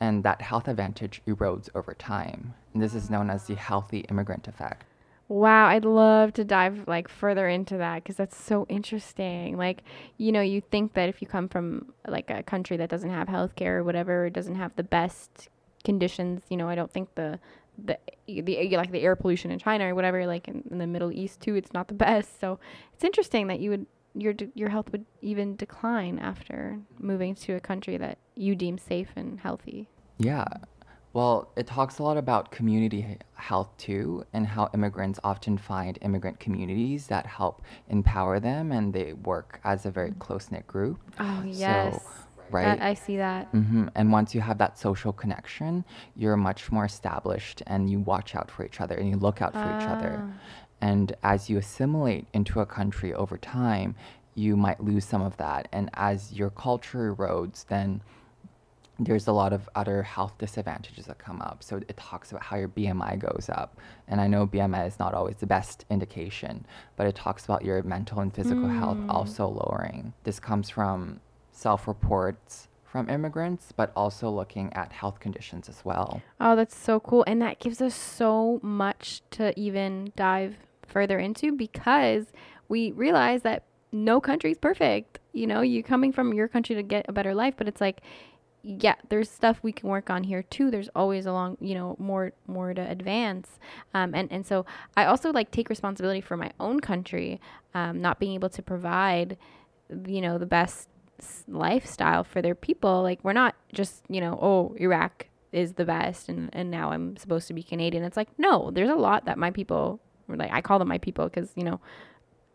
and 0.00 0.24
that 0.24 0.42
health 0.42 0.68
advantage 0.68 1.22
erodes 1.26 1.68
over 1.74 1.94
time. 1.94 2.54
And 2.74 2.82
this 2.82 2.94
is 2.94 3.10
known 3.10 3.30
as 3.30 3.44
the 3.44 3.54
healthy 3.54 4.00
immigrant 4.10 4.48
effect. 4.48 4.84
Wow, 5.28 5.66
I'd 5.66 5.84
love 5.84 6.34
to 6.34 6.44
dive 6.44 6.84
like 6.86 7.08
further 7.08 7.48
into 7.48 7.78
that 7.78 8.04
because 8.04 8.16
that's 8.16 8.36
so 8.36 8.64
interesting. 8.68 9.56
Like, 9.56 9.82
you 10.18 10.30
know, 10.30 10.40
you 10.40 10.60
think 10.60 10.94
that 10.94 11.08
if 11.08 11.20
you 11.20 11.26
come 11.26 11.48
from 11.48 11.92
like 12.06 12.30
a 12.30 12.44
country 12.44 12.76
that 12.76 12.88
doesn't 12.88 13.10
have 13.10 13.26
healthcare 13.26 13.78
or 13.78 13.84
whatever, 13.84 14.30
doesn't 14.30 14.54
have 14.54 14.76
the 14.76 14.84
best 14.84 15.48
conditions, 15.84 16.42
you 16.48 16.56
know, 16.56 16.68
I 16.68 16.76
don't 16.76 16.92
think 16.92 17.14
the 17.16 17.40
the 17.84 17.98
the 18.26 18.76
like 18.76 18.92
the 18.92 19.02
air 19.02 19.16
pollution 19.16 19.50
in 19.50 19.58
China 19.58 19.88
or 19.88 19.94
whatever, 19.96 20.26
like 20.26 20.46
in, 20.46 20.62
in 20.70 20.78
the 20.78 20.86
Middle 20.86 21.10
East 21.10 21.40
too, 21.40 21.56
it's 21.56 21.72
not 21.72 21.88
the 21.88 21.94
best. 22.08 22.40
So 22.40 22.60
it's 22.94 23.02
interesting 23.02 23.48
that 23.48 23.58
you 23.58 23.70
would 23.70 23.86
your 24.16 24.32
d- 24.32 24.50
your 24.54 24.68
health 24.68 24.90
would 24.92 25.04
even 25.20 25.56
decline 25.56 26.18
after 26.18 26.78
moving 26.98 27.34
to 27.34 27.54
a 27.54 27.60
country 27.60 27.96
that 27.96 28.18
you 28.34 28.54
deem 28.54 28.78
safe 28.78 29.08
and 29.16 29.38
healthy. 29.40 29.88
Yeah. 30.18 30.44
Well, 31.12 31.50
it 31.56 31.66
talks 31.66 31.98
a 31.98 32.02
lot 32.02 32.18
about 32.18 32.50
community 32.50 33.18
health 33.34 33.70
too, 33.78 34.24
and 34.34 34.46
how 34.46 34.68
immigrants 34.74 35.18
often 35.24 35.56
find 35.56 35.98
immigrant 36.02 36.40
communities 36.40 37.06
that 37.06 37.24
help 37.26 37.62
empower 37.88 38.38
them 38.38 38.70
and 38.70 38.92
they 38.92 39.14
work 39.14 39.60
as 39.64 39.86
a 39.86 39.90
very 39.90 40.12
close 40.18 40.50
knit 40.50 40.66
group. 40.66 40.98
Oh 41.18 41.40
So, 41.42 41.46
yes, 41.46 42.04
right? 42.50 42.78
I, 42.80 42.90
I 42.90 42.94
see 42.94 43.16
that. 43.16 43.46
hmm 43.48 43.86
And 43.94 44.12
once 44.12 44.34
you 44.34 44.42
have 44.42 44.58
that 44.58 44.78
social 44.78 45.12
connection, 45.12 45.84
you're 46.16 46.36
much 46.36 46.70
more 46.70 46.84
established 46.84 47.62
and 47.66 47.88
you 47.88 48.00
watch 48.00 48.34
out 48.34 48.50
for 48.50 48.64
each 48.66 48.80
other 48.82 48.94
and 48.96 49.08
you 49.08 49.16
look 49.16 49.40
out 49.40 49.54
for 49.54 49.70
each 49.80 49.88
other. 49.88 50.22
And 50.80 51.16
as 51.22 51.48
you 51.48 51.58
assimilate 51.58 52.26
into 52.32 52.60
a 52.60 52.66
country 52.66 53.14
over 53.14 53.38
time, 53.38 53.94
you 54.34 54.56
might 54.56 54.82
lose 54.82 55.04
some 55.04 55.22
of 55.22 55.36
that. 55.38 55.68
And 55.72 55.90
as 55.94 56.32
your 56.32 56.50
culture 56.50 57.14
erodes, 57.14 57.66
then 57.66 58.02
there's 58.98 59.26
a 59.26 59.32
lot 59.32 59.52
of 59.52 59.68
other 59.74 60.02
health 60.02 60.34
disadvantages 60.38 61.06
that 61.06 61.18
come 61.18 61.42
up. 61.42 61.62
So 61.62 61.76
it 61.76 61.96
talks 61.96 62.30
about 62.30 62.42
how 62.42 62.56
your 62.56 62.68
BMI 62.68 63.18
goes 63.18 63.50
up. 63.52 63.78
And 64.08 64.20
I 64.20 64.26
know 64.26 64.46
BMI 64.46 64.86
is 64.86 64.98
not 64.98 65.14
always 65.14 65.36
the 65.36 65.46
best 65.46 65.84
indication, 65.90 66.66
but 66.96 67.06
it 67.06 67.14
talks 67.14 67.44
about 67.44 67.64
your 67.64 67.82
mental 67.82 68.20
and 68.20 68.34
physical 68.34 68.68
health 68.68 68.96
mm. 68.96 69.10
also 69.10 69.48
lowering. 69.48 70.14
This 70.24 70.40
comes 70.40 70.70
from 70.70 71.20
self 71.52 71.86
reports 71.86 72.68
from 72.84 73.10
immigrants, 73.10 73.72
but 73.72 73.92
also 73.94 74.30
looking 74.30 74.72
at 74.72 74.92
health 74.92 75.20
conditions 75.20 75.68
as 75.68 75.84
well. 75.84 76.22
Oh, 76.40 76.56
that's 76.56 76.76
so 76.76 76.98
cool. 77.00 77.24
And 77.26 77.42
that 77.42 77.58
gives 77.58 77.82
us 77.82 77.94
so 77.94 78.60
much 78.62 79.20
to 79.32 79.58
even 79.58 80.12
dive 80.16 80.56
further 80.96 81.18
into 81.18 81.52
because 81.52 82.24
we 82.68 82.90
realize 82.92 83.42
that 83.42 83.64
no 83.92 84.18
country 84.18 84.50
is 84.50 84.56
perfect. 84.56 85.18
You 85.34 85.46
know, 85.46 85.60
you 85.60 85.82
coming 85.82 86.10
from 86.10 86.32
your 86.32 86.48
country 86.48 86.74
to 86.74 86.82
get 86.82 87.04
a 87.06 87.12
better 87.12 87.34
life, 87.34 87.52
but 87.58 87.68
it's 87.68 87.82
like 87.82 88.00
yeah, 88.62 88.94
there's 89.10 89.30
stuff 89.30 89.58
we 89.62 89.72
can 89.72 89.90
work 89.90 90.08
on 90.08 90.24
here 90.24 90.42
too. 90.42 90.70
There's 90.70 90.88
always 90.96 91.26
a 91.26 91.32
long, 91.32 91.58
you 91.60 91.74
know, 91.74 91.96
more 91.98 92.32
more 92.46 92.72
to 92.72 92.80
advance. 92.80 93.58
Um, 93.92 94.14
and 94.14 94.32
and 94.32 94.46
so 94.46 94.64
I 94.96 95.04
also 95.04 95.32
like 95.32 95.50
take 95.50 95.68
responsibility 95.68 96.22
for 96.22 96.38
my 96.38 96.50
own 96.58 96.80
country, 96.80 97.42
um, 97.74 98.00
not 98.00 98.18
being 98.18 98.32
able 98.32 98.48
to 98.48 98.62
provide, 98.62 99.36
you 100.06 100.22
know, 100.22 100.38
the 100.38 100.46
best 100.46 100.88
lifestyle 101.46 102.24
for 102.24 102.40
their 102.40 102.54
people. 102.54 103.02
Like 103.02 103.20
we're 103.22 103.34
not 103.34 103.54
just, 103.74 104.02
you 104.08 104.22
know, 104.22 104.38
oh, 104.40 104.74
Iraq 104.80 105.28
is 105.52 105.74
the 105.74 105.84
best 105.84 106.30
and 106.30 106.48
and 106.54 106.70
now 106.70 106.90
I'm 106.90 107.18
supposed 107.18 107.48
to 107.48 107.54
be 107.54 107.62
Canadian. 107.62 108.02
It's 108.02 108.16
like 108.16 108.30
no, 108.38 108.70
there's 108.72 108.90
a 108.90 108.96
lot 108.96 109.26
that 109.26 109.38
my 109.38 109.50
people, 109.50 110.00
like 110.28 110.52
I 110.52 110.60
call 110.60 110.78
them 110.78 110.88
my 110.88 110.98
people 110.98 111.26
because 111.26 111.50
you 111.54 111.64
know 111.64 111.80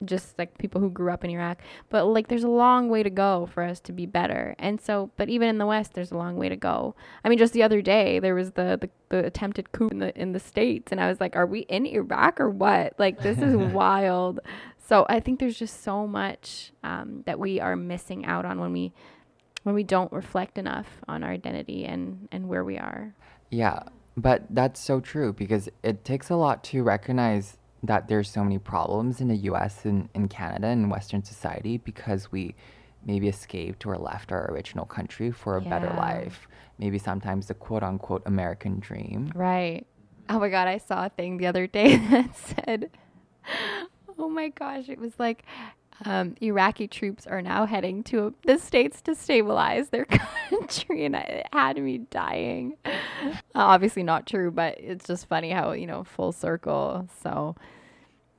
just 0.03 0.37
like 0.39 0.57
people 0.57 0.81
who 0.81 0.89
grew 0.89 1.11
up 1.11 1.23
in 1.23 1.29
Iraq. 1.29 1.59
But 1.89 2.05
like 2.05 2.27
there's 2.27 2.43
a 2.43 2.49
long 2.49 2.89
way 2.89 3.03
to 3.03 3.09
go 3.09 3.47
for 3.53 3.61
us 3.61 3.79
to 3.81 3.91
be 3.91 4.05
better. 4.05 4.55
And 4.57 4.81
so 4.81 5.11
but 5.15 5.29
even 5.29 5.47
in 5.47 5.57
the 5.57 5.65
West 5.65 5.93
there's 5.93 6.11
a 6.11 6.17
long 6.17 6.37
way 6.37 6.49
to 6.49 6.55
go. 6.55 6.95
I 7.23 7.29
mean 7.29 7.37
just 7.37 7.53
the 7.53 7.63
other 7.63 7.81
day 7.81 8.19
there 8.19 8.35
was 8.35 8.51
the 8.51 8.77
the, 8.81 8.89
the 9.09 9.25
attempted 9.25 9.71
coup 9.71 9.89
in 9.89 9.99
the 9.99 10.17
in 10.19 10.31
the 10.31 10.39
States 10.39 10.91
and 10.91 10.99
I 10.99 11.07
was 11.07 11.19
like, 11.19 11.35
Are 11.35 11.45
we 11.45 11.61
in 11.61 11.85
Iraq 11.85 12.39
or 12.39 12.49
what? 12.49 12.93
Like 12.97 13.21
this 13.21 13.37
is 13.37 13.55
wild. 13.73 14.39
So 14.77 15.05
I 15.07 15.19
think 15.19 15.39
there's 15.39 15.57
just 15.57 15.83
so 15.83 16.05
much 16.05 16.73
um, 16.83 17.23
that 17.25 17.39
we 17.39 17.61
are 17.61 17.75
missing 17.75 18.25
out 18.25 18.43
on 18.43 18.59
when 18.59 18.73
we 18.73 18.91
when 19.63 19.75
we 19.75 19.83
don't 19.83 20.11
reflect 20.11 20.57
enough 20.57 20.87
on 21.07 21.23
our 21.23 21.31
identity 21.31 21.85
and, 21.85 22.27
and 22.31 22.47
where 22.47 22.63
we 22.63 22.77
are. 22.77 23.13
Yeah, 23.49 23.83
but 24.17 24.43
that's 24.49 24.79
so 24.79 24.99
true 24.99 25.33
because 25.33 25.69
it 25.83 26.03
takes 26.03 26.29
a 26.29 26.35
lot 26.35 26.63
to 26.65 26.83
recognize 26.83 27.57
that 27.83 28.07
there's 28.07 28.29
so 28.29 28.43
many 28.43 28.59
problems 28.59 29.21
in 29.21 29.27
the 29.27 29.37
US 29.37 29.85
and 29.85 30.09
in 30.13 30.27
Canada 30.27 30.67
and 30.67 30.91
Western 30.91 31.23
society 31.23 31.77
because 31.77 32.31
we 32.31 32.55
maybe 33.03 33.27
escaped 33.27 33.85
or 33.85 33.97
left 33.97 34.31
our 34.31 34.51
original 34.51 34.85
country 34.85 35.31
for 35.31 35.57
a 35.57 35.61
better 35.61 35.91
life. 35.97 36.47
Maybe 36.77 36.99
sometimes 36.99 37.47
the 37.47 37.55
quote 37.55 37.83
unquote 37.83 38.21
American 38.25 38.79
dream. 38.79 39.31
Right. 39.33 39.85
Oh 40.29 40.39
my 40.39 40.49
god, 40.49 40.67
I 40.67 40.77
saw 40.77 41.05
a 41.05 41.09
thing 41.09 41.37
the 41.37 41.47
other 41.47 41.67
day 41.67 41.97
that 42.09 42.35
said, 42.35 42.91
"Oh 44.17 44.29
my 44.29 44.49
gosh, 44.49 44.87
it 44.87 44.99
was 44.99 45.13
like 45.17 45.43
um, 46.05 46.35
Iraqi 46.41 46.87
troops 46.87 47.27
are 47.27 47.41
now 47.41 47.65
heading 47.65 48.03
to 48.05 48.33
the 48.45 48.57
states 48.57 49.01
to 49.01 49.15
stabilize 49.15 49.89
their 49.89 50.05
country," 50.49 51.05
and 51.05 51.15
it 51.15 51.47
had 51.53 51.77
me 51.77 51.99
dying. 51.99 52.77
Uh, 52.85 53.31
obviously 53.55 54.03
not 54.03 54.25
true, 54.25 54.51
but 54.51 54.79
it's 54.79 55.07
just 55.07 55.27
funny 55.27 55.51
how 55.51 55.71
you 55.73 55.87
know 55.87 56.03
full 56.03 56.31
circle. 56.31 57.07
So 57.21 57.55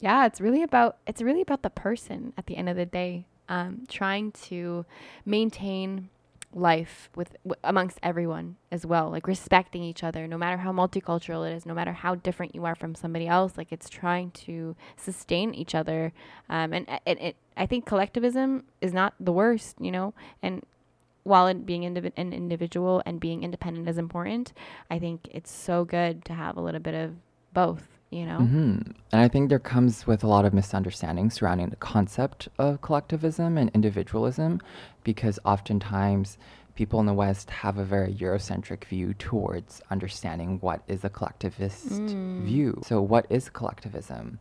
yeah, 0.00 0.26
it's 0.26 0.40
really 0.40 0.62
about 0.62 0.98
it's 1.06 1.22
really 1.22 1.42
about 1.42 1.62
the 1.62 1.70
person 1.70 2.32
at 2.36 2.46
the 2.46 2.56
end 2.56 2.68
of 2.68 2.76
the 2.76 2.86
day, 2.86 3.26
um, 3.48 3.84
trying 3.88 4.32
to 4.32 4.84
maintain 5.24 6.08
life 6.54 7.10
with 7.14 7.36
w- 7.44 7.58
amongst 7.64 7.98
everyone 8.02 8.56
as 8.70 8.84
well 8.84 9.10
like 9.10 9.26
respecting 9.26 9.82
each 9.82 10.04
other 10.04 10.26
no 10.26 10.36
matter 10.36 10.58
how 10.58 10.72
multicultural 10.72 11.48
it 11.48 11.54
is 11.54 11.64
no 11.64 11.74
matter 11.74 11.92
how 11.92 12.14
different 12.14 12.54
you 12.54 12.64
are 12.64 12.74
from 12.74 12.94
somebody 12.94 13.26
else 13.26 13.56
like 13.56 13.72
it's 13.72 13.88
trying 13.88 14.30
to 14.32 14.76
sustain 14.96 15.54
each 15.54 15.74
other. 15.74 16.12
Um, 16.48 16.72
and 16.72 16.86
it, 17.06 17.20
it 17.20 17.36
i 17.56 17.66
think 17.66 17.86
collectivism 17.86 18.64
is 18.80 18.92
not 18.92 19.14
the 19.18 19.32
worst 19.32 19.76
you 19.80 19.90
know? 19.90 20.14
And 20.42 20.64
while 21.24 21.46
it 21.46 21.64
being 21.64 21.82
indivi- 21.82 22.12
an 22.16 22.32
individual 22.32 23.02
and 23.06 23.20
being 23.20 23.42
independent 23.42 23.88
is 23.88 23.96
important 23.98 24.52
i 24.90 24.98
think 24.98 25.28
it's 25.30 25.50
so 25.52 25.84
good 25.84 26.24
to 26.24 26.32
have 26.34 26.56
a 26.56 26.60
little 26.60 26.80
bit 26.80 26.94
of 26.94 27.14
both 27.52 27.91
you 28.12 28.24
know 28.26 28.38
hmm 28.38 28.78
And 29.10 29.20
I 29.20 29.28
think 29.28 29.48
there 29.48 29.58
comes 29.58 30.06
with 30.06 30.22
a 30.22 30.28
lot 30.28 30.44
of 30.44 30.52
misunderstanding 30.52 31.30
surrounding 31.30 31.70
the 31.70 31.76
concept 31.76 32.48
of 32.58 32.80
collectivism 32.82 33.58
and 33.58 33.70
individualism 33.74 34.60
because 35.02 35.38
oftentimes 35.44 36.38
people 36.74 37.00
in 37.00 37.06
the 37.06 37.14
West 37.14 37.50
have 37.50 37.78
a 37.78 37.84
very 37.84 38.12
Eurocentric 38.14 38.84
view 38.84 39.14
towards 39.14 39.80
understanding 39.90 40.58
what 40.60 40.82
is 40.88 41.04
a 41.04 41.10
collectivist 41.10 42.16
view. 42.38 42.80
So, 42.84 43.00
what 43.00 43.26
is 43.28 43.48
collectivism? 43.48 44.38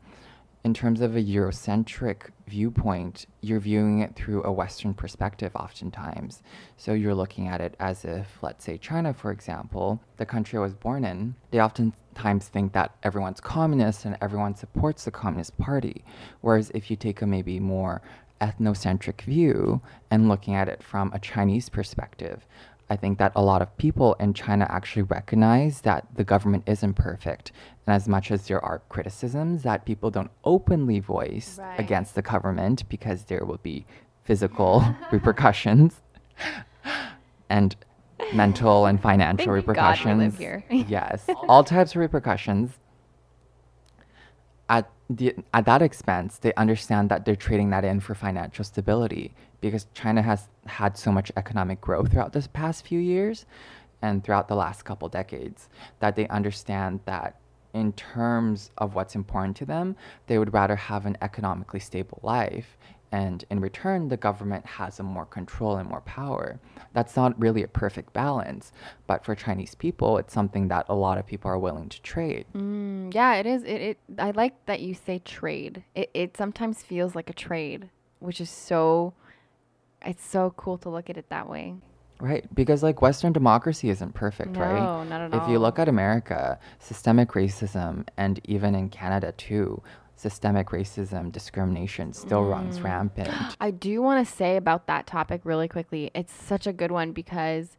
In 0.63 0.73
terms 0.73 1.01
of 1.01 1.15
a 1.15 1.23
Eurocentric 1.23 2.29
viewpoint, 2.47 3.25
you're 3.41 3.59
viewing 3.59 3.99
it 3.99 4.15
through 4.15 4.43
a 4.43 4.51
Western 4.51 4.93
perspective 4.93 5.55
oftentimes. 5.55 6.43
So 6.77 6.93
you're 6.93 7.15
looking 7.15 7.47
at 7.47 7.61
it 7.61 7.75
as 7.79 8.05
if, 8.05 8.37
let's 8.41 8.63
say, 8.63 8.77
China, 8.77 9.13
for 9.13 9.31
example, 9.31 9.99
the 10.17 10.25
country 10.25 10.57
I 10.57 10.61
was 10.61 10.75
born 10.75 11.03
in, 11.03 11.35
they 11.49 11.59
oftentimes 11.59 12.47
think 12.47 12.73
that 12.73 12.95
everyone's 13.01 13.41
communist 13.41 14.05
and 14.05 14.17
everyone 14.21 14.55
supports 14.55 15.05
the 15.05 15.11
Communist 15.11 15.57
Party. 15.57 16.03
Whereas 16.41 16.71
if 16.75 16.91
you 16.91 16.95
take 16.95 17.21
a 17.21 17.27
maybe 17.27 17.59
more 17.59 18.01
ethnocentric 18.39 19.21
view 19.21 19.81
and 20.09 20.27
looking 20.27 20.55
at 20.55 20.67
it 20.67 20.83
from 20.83 21.11
a 21.13 21.19
Chinese 21.19 21.69
perspective, 21.69 22.45
I 22.91 22.97
think 22.97 23.19
that 23.19 23.31
a 23.37 23.41
lot 23.41 23.61
of 23.61 23.69
people 23.77 24.15
in 24.19 24.33
China 24.33 24.67
actually 24.69 25.03
recognize 25.03 25.79
that 25.81 26.05
the 26.13 26.25
government 26.25 26.63
isn't 26.67 26.95
perfect. 26.95 27.53
And 27.87 27.95
as 27.95 28.05
much 28.05 28.31
as 28.31 28.47
there 28.49 28.59
are 28.65 28.81
criticisms 28.89 29.63
that 29.63 29.85
people 29.85 30.11
don't 30.11 30.29
openly 30.43 30.99
voice 30.99 31.57
Right. 31.57 31.79
against 31.79 32.15
the 32.15 32.21
government 32.21 32.77
because 32.89 33.23
there 33.23 33.45
will 33.45 33.61
be 33.63 33.85
physical 34.25 34.83
repercussions 35.11 36.01
and 37.49 37.77
mental 38.33 38.85
and 38.87 39.01
financial 39.09 39.53
Thank 39.53 39.67
God 39.67 39.97
we 40.03 40.13
live 40.13 40.37
repercussions. 40.37 40.89
yes, 40.89 41.29
all 41.47 41.63
types 41.63 41.91
of 41.91 41.97
repercussions. 42.01 42.77
At 44.67 44.89
the 45.09 45.33
at 45.53 45.63
that 45.65 45.81
expense, 45.81 46.39
they 46.39 46.53
understand 46.55 47.07
that 47.07 47.23
they're 47.23 47.37
trading 47.47 47.69
that 47.69 47.85
in 47.85 48.01
for 48.01 48.15
financial 48.15 48.65
stability 48.65 49.33
because 49.61 49.85
China 49.93 50.21
has 50.21 50.49
had 50.65 50.97
so 50.97 51.11
much 51.11 51.31
economic 51.37 51.79
growth 51.79 52.11
throughout 52.11 52.33
this 52.33 52.47
past 52.47 52.85
few 52.85 52.99
years 52.99 53.45
and 54.01 54.23
throughout 54.23 54.47
the 54.47 54.55
last 54.55 54.83
couple 54.83 55.07
decades 55.07 55.69
that 55.99 56.15
they 56.15 56.27
understand 56.27 56.99
that 57.05 57.37
in 57.73 57.93
terms 57.93 58.71
of 58.77 58.95
what's 58.95 59.15
important 59.15 59.55
to 59.57 59.65
them, 59.65 59.95
they 60.27 60.37
would 60.37 60.53
rather 60.53 60.75
have 60.75 61.05
an 61.05 61.17
economically 61.21 61.79
stable 61.79 62.19
life. 62.21 62.77
And 63.13 63.43
in 63.49 63.59
return, 63.59 64.07
the 64.07 64.17
government 64.17 64.65
has 64.65 64.99
a 64.99 65.03
more 65.03 65.25
control 65.25 65.77
and 65.77 65.87
more 65.87 66.01
power. 66.01 66.59
That's 66.93 67.15
not 67.15 67.39
really 67.39 67.63
a 67.63 67.67
perfect 67.67 68.13
balance, 68.13 68.71
but 69.05 69.25
for 69.25 69.35
Chinese 69.35 69.75
people, 69.75 70.17
it's 70.17 70.33
something 70.33 70.69
that 70.69 70.85
a 70.87 70.95
lot 70.95 71.17
of 71.17 71.25
people 71.25 71.51
are 71.51 71.59
willing 71.59 71.89
to 71.89 72.01
trade. 72.01 72.45
Mm, 72.55 73.13
yeah, 73.13 73.35
it 73.35 73.45
is. 73.45 73.63
It, 73.63 73.81
it. 73.81 73.97
I 74.17 74.31
like 74.31 74.65
that 74.65 74.79
you 74.79 74.93
say 74.93 75.19
trade. 75.19 75.83
It, 75.93 76.09
it 76.13 76.37
sometimes 76.37 76.83
feels 76.83 77.13
like 77.13 77.29
a 77.29 77.33
trade, 77.33 77.89
which 78.19 78.39
is 78.39 78.49
so. 78.49 79.13
It's 80.05 80.23
so 80.25 80.53
cool 80.57 80.77
to 80.79 80.89
look 80.89 81.09
at 81.09 81.17
it 81.17 81.29
that 81.29 81.47
way. 81.49 81.75
Right, 82.19 82.45
because 82.53 82.83
like 82.83 83.01
Western 83.01 83.33
democracy 83.33 83.89
isn't 83.89 84.13
perfect, 84.13 84.57
right? 84.57 84.83
No, 84.83 85.03
not 85.03 85.21
at 85.21 85.33
if 85.33 85.47
you 85.47 85.57
look 85.57 85.79
at 85.79 85.89
America, 85.89 86.59
systemic 86.79 87.29
racism, 87.29 88.07
and 88.15 88.39
even 88.43 88.75
in 88.75 88.89
Canada 88.89 89.31
too, 89.31 89.81
systemic 90.15 90.67
racism, 90.67 91.31
discrimination 91.31 92.13
still 92.13 92.43
runs 92.43 92.77
Mm. 92.79 92.83
rampant. 92.83 93.57
I 93.61 93.71
do 93.71 94.03
want 94.03 94.25
to 94.25 94.31
say 94.31 94.55
about 94.55 94.85
that 94.85 95.07
topic 95.07 95.41
really 95.45 95.67
quickly. 95.67 96.11
It's 96.13 96.31
such 96.33 96.67
a 96.67 96.73
good 96.73 96.91
one 96.91 97.11
because, 97.11 97.75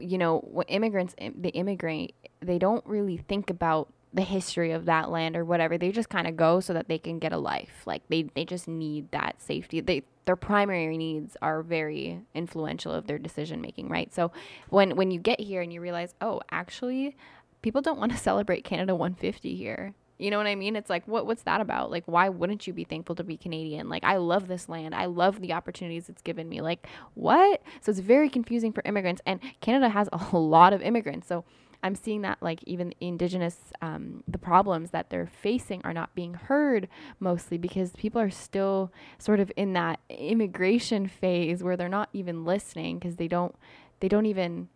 you 0.00 0.18
know, 0.18 0.62
immigrants 0.68 1.16
im- 1.18 1.34
they 1.36 1.48
immigrate, 1.50 2.14
they 2.40 2.58
don't 2.60 2.86
really 2.86 3.16
think 3.16 3.50
about 3.50 3.92
the 4.12 4.22
history 4.22 4.72
of 4.72 4.86
that 4.86 5.10
land 5.10 5.36
or 5.36 5.44
whatever. 5.44 5.76
They 5.76 5.92
just 5.92 6.08
kind 6.08 6.26
of 6.26 6.36
go 6.36 6.60
so 6.60 6.72
that 6.72 6.88
they 6.88 6.98
can 6.98 7.18
get 7.18 7.32
a 7.32 7.38
life. 7.38 7.82
Like 7.86 8.02
they 8.08 8.22
they 8.34 8.44
just 8.44 8.68
need 8.68 9.10
that 9.10 9.40
safety. 9.40 9.80
They 9.80 10.04
their 10.24 10.36
primary 10.36 10.96
needs 10.96 11.36
are 11.40 11.62
very 11.62 12.20
influential 12.34 12.92
of 12.92 13.06
their 13.06 13.18
decision 13.18 13.60
making, 13.60 13.88
right? 13.88 14.12
So 14.12 14.32
when 14.70 14.96
when 14.96 15.10
you 15.10 15.20
get 15.20 15.40
here 15.40 15.62
and 15.62 15.72
you 15.72 15.80
realize, 15.80 16.14
"Oh, 16.20 16.40
actually, 16.50 17.16
people 17.62 17.82
don't 17.82 17.98
want 17.98 18.12
to 18.12 18.18
celebrate 18.28 18.64
Canada 18.64 18.94
150 18.94 19.54
here." 19.54 19.94
You 20.18 20.32
know 20.32 20.38
what 20.38 20.48
I 20.48 20.56
mean? 20.56 20.74
It's 20.74 20.90
like 20.90 21.06
what 21.06 21.26
what's 21.26 21.42
that 21.44 21.60
about? 21.60 21.90
Like 21.90 22.04
why 22.06 22.28
wouldn't 22.28 22.66
you 22.66 22.72
be 22.72 22.84
thankful 22.84 23.14
to 23.16 23.24
be 23.24 23.36
Canadian? 23.36 23.88
Like 23.88 24.04
I 24.04 24.16
love 24.16 24.48
this 24.48 24.68
land. 24.68 24.94
I 24.94 25.04
love 25.06 25.40
the 25.40 25.52
opportunities 25.52 26.08
it's 26.08 26.22
given 26.22 26.48
me. 26.48 26.60
Like 26.60 26.88
what? 27.14 27.62
So 27.82 27.90
it's 27.90 28.00
very 28.00 28.28
confusing 28.28 28.72
for 28.72 28.82
immigrants 28.84 29.22
and 29.24 29.38
Canada 29.60 29.90
has 29.90 30.08
a 30.32 30.36
lot 30.36 30.72
of 30.72 30.82
immigrants. 30.82 31.28
So 31.28 31.44
I'm 31.82 31.94
seeing 31.94 32.22
that 32.22 32.38
like 32.40 32.62
even 32.64 32.92
indigenous 33.00 33.56
um, 33.80 34.24
the 34.26 34.38
problems 34.38 34.90
that 34.90 35.10
they're 35.10 35.26
facing 35.28 35.80
are 35.84 35.92
not 35.92 36.14
being 36.14 36.34
heard 36.34 36.88
mostly 37.20 37.56
because 37.56 37.92
people 37.92 38.20
are 38.20 38.30
still 38.30 38.92
sort 39.18 39.40
of 39.40 39.52
in 39.56 39.74
that 39.74 40.00
immigration 40.08 41.06
phase 41.06 41.62
where 41.62 41.76
they're 41.76 41.88
not 41.88 42.08
even 42.12 42.44
listening 42.44 42.98
because 42.98 43.16
they 43.16 43.28
don't 43.28 43.54
they 44.00 44.08
don't 44.08 44.26
even 44.26 44.68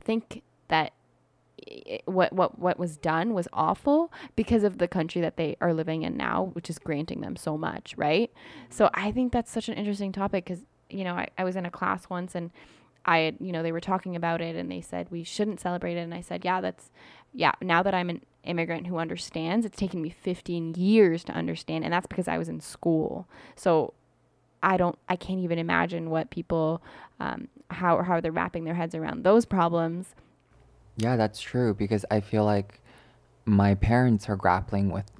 think 0.00 0.42
that 0.68 0.92
what 2.04 2.32
what 2.32 2.58
what 2.58 2.78
was 2.78 2.96
done 2.96 3.32
was 3.32 3.48
awful 3.52 4.12
because 4.36 4.62
of 4.62 4.78
the 4.78 4.86
country 4.86 5.20
that 5.20 5.36
they 5.36 5.56
are 5.60 5.72
living 5.72 6.02
in 6.02 6.16
now, 6.16 6.50
which 6.52 6.68
is 6.70 6.78
granting 6.78 7.22
them 7.22 7.34
so 7.34 7.56
much, 7.56 7.94
right? 7.96 8.30
So 8.68 8.90
I 8.94 9.10
think 9.10 9.32
that's 9.32 9.50
such 9.50 9.68
an 9.68 9.74
interesting 9.74 10.12
topic 10.12 10.44
because 10.44 10.64
you 10.90 11.02
know 11.02 11.14
I, 11.14 11.28
I 11.38 11.44
was 11.44 11.56
in 11.56 11.66
a 11.66 11.70
class 11.70 12.08
once 12.10 12.34
and 12.34 12.50
I 13.06 13.18
had, 13.18 13.36
you 13.40 13.52
know 13.52 13.62
they 13.62 13.72
were 13.72 13.80
talking 13.80 14.16
about 14.16 14.40
it 14.40 14.56
and 14.56 14.70
they 14.70 14.80
said 14.80 15.08
we 15.10 15.24
shouldn't 15.24 15.60
celebrate 15.60 15.96
it. 15.96 16.00
And 16.00 16.12
I 16.12 16.20
said 16.20 16.44
yeah 16.44 16.60
that's 16.60 16.90
yeah 17.32 17.52
now 17.62 17.82
that 17.82 17.94
I'm 17.94 18.10
an 18.10 18.22
immigrant 18.44 18.86
who 18.86 18.98
understands 18.98 19.64
it's 19.64 19.76
taken 19.76 20.02
me 20.02 20.10
15 20.10 20.74
years 20.74 21.24
to 21.24 21.32
understand 21.32 21.84
and 21.84 21.92
that's 21.92 22.06
because 22.06 22.28
I 22.28 22.36
was 22.36 22.48
in 22.48 22.60
school. 22.60 23.28
So 23.54 23.94
I 24.62 24.76
don't 24.76 24.98
I 25.08 25.16
can't 25.16 25.40
even 25.40 25.58
imagine 25.58 26.10
what 26.10 26.30
people 26.30 26.82
um, 27.20 27.48
how 27.70 28.02
how 28.02 28.20
they're 28.20 28.32
wrapping 28.32 28.64
their 28.64 28.74
heads 28.74 28.94
around 28.94 29.24
those 29.24 29.44
problems. 29.44 30.14
Yeah, 30.96 31.16
that's 31.16 31.40
true 31.40 31.74
because 31.74 32.04
I 32.10 32.20
feel 32.20 32.44
like 32.44 32.80
my 33.44 33.74
parents 33.74 34.28
are 34.28 34.36
grappling 34.36 34.90
with 34.90 35.10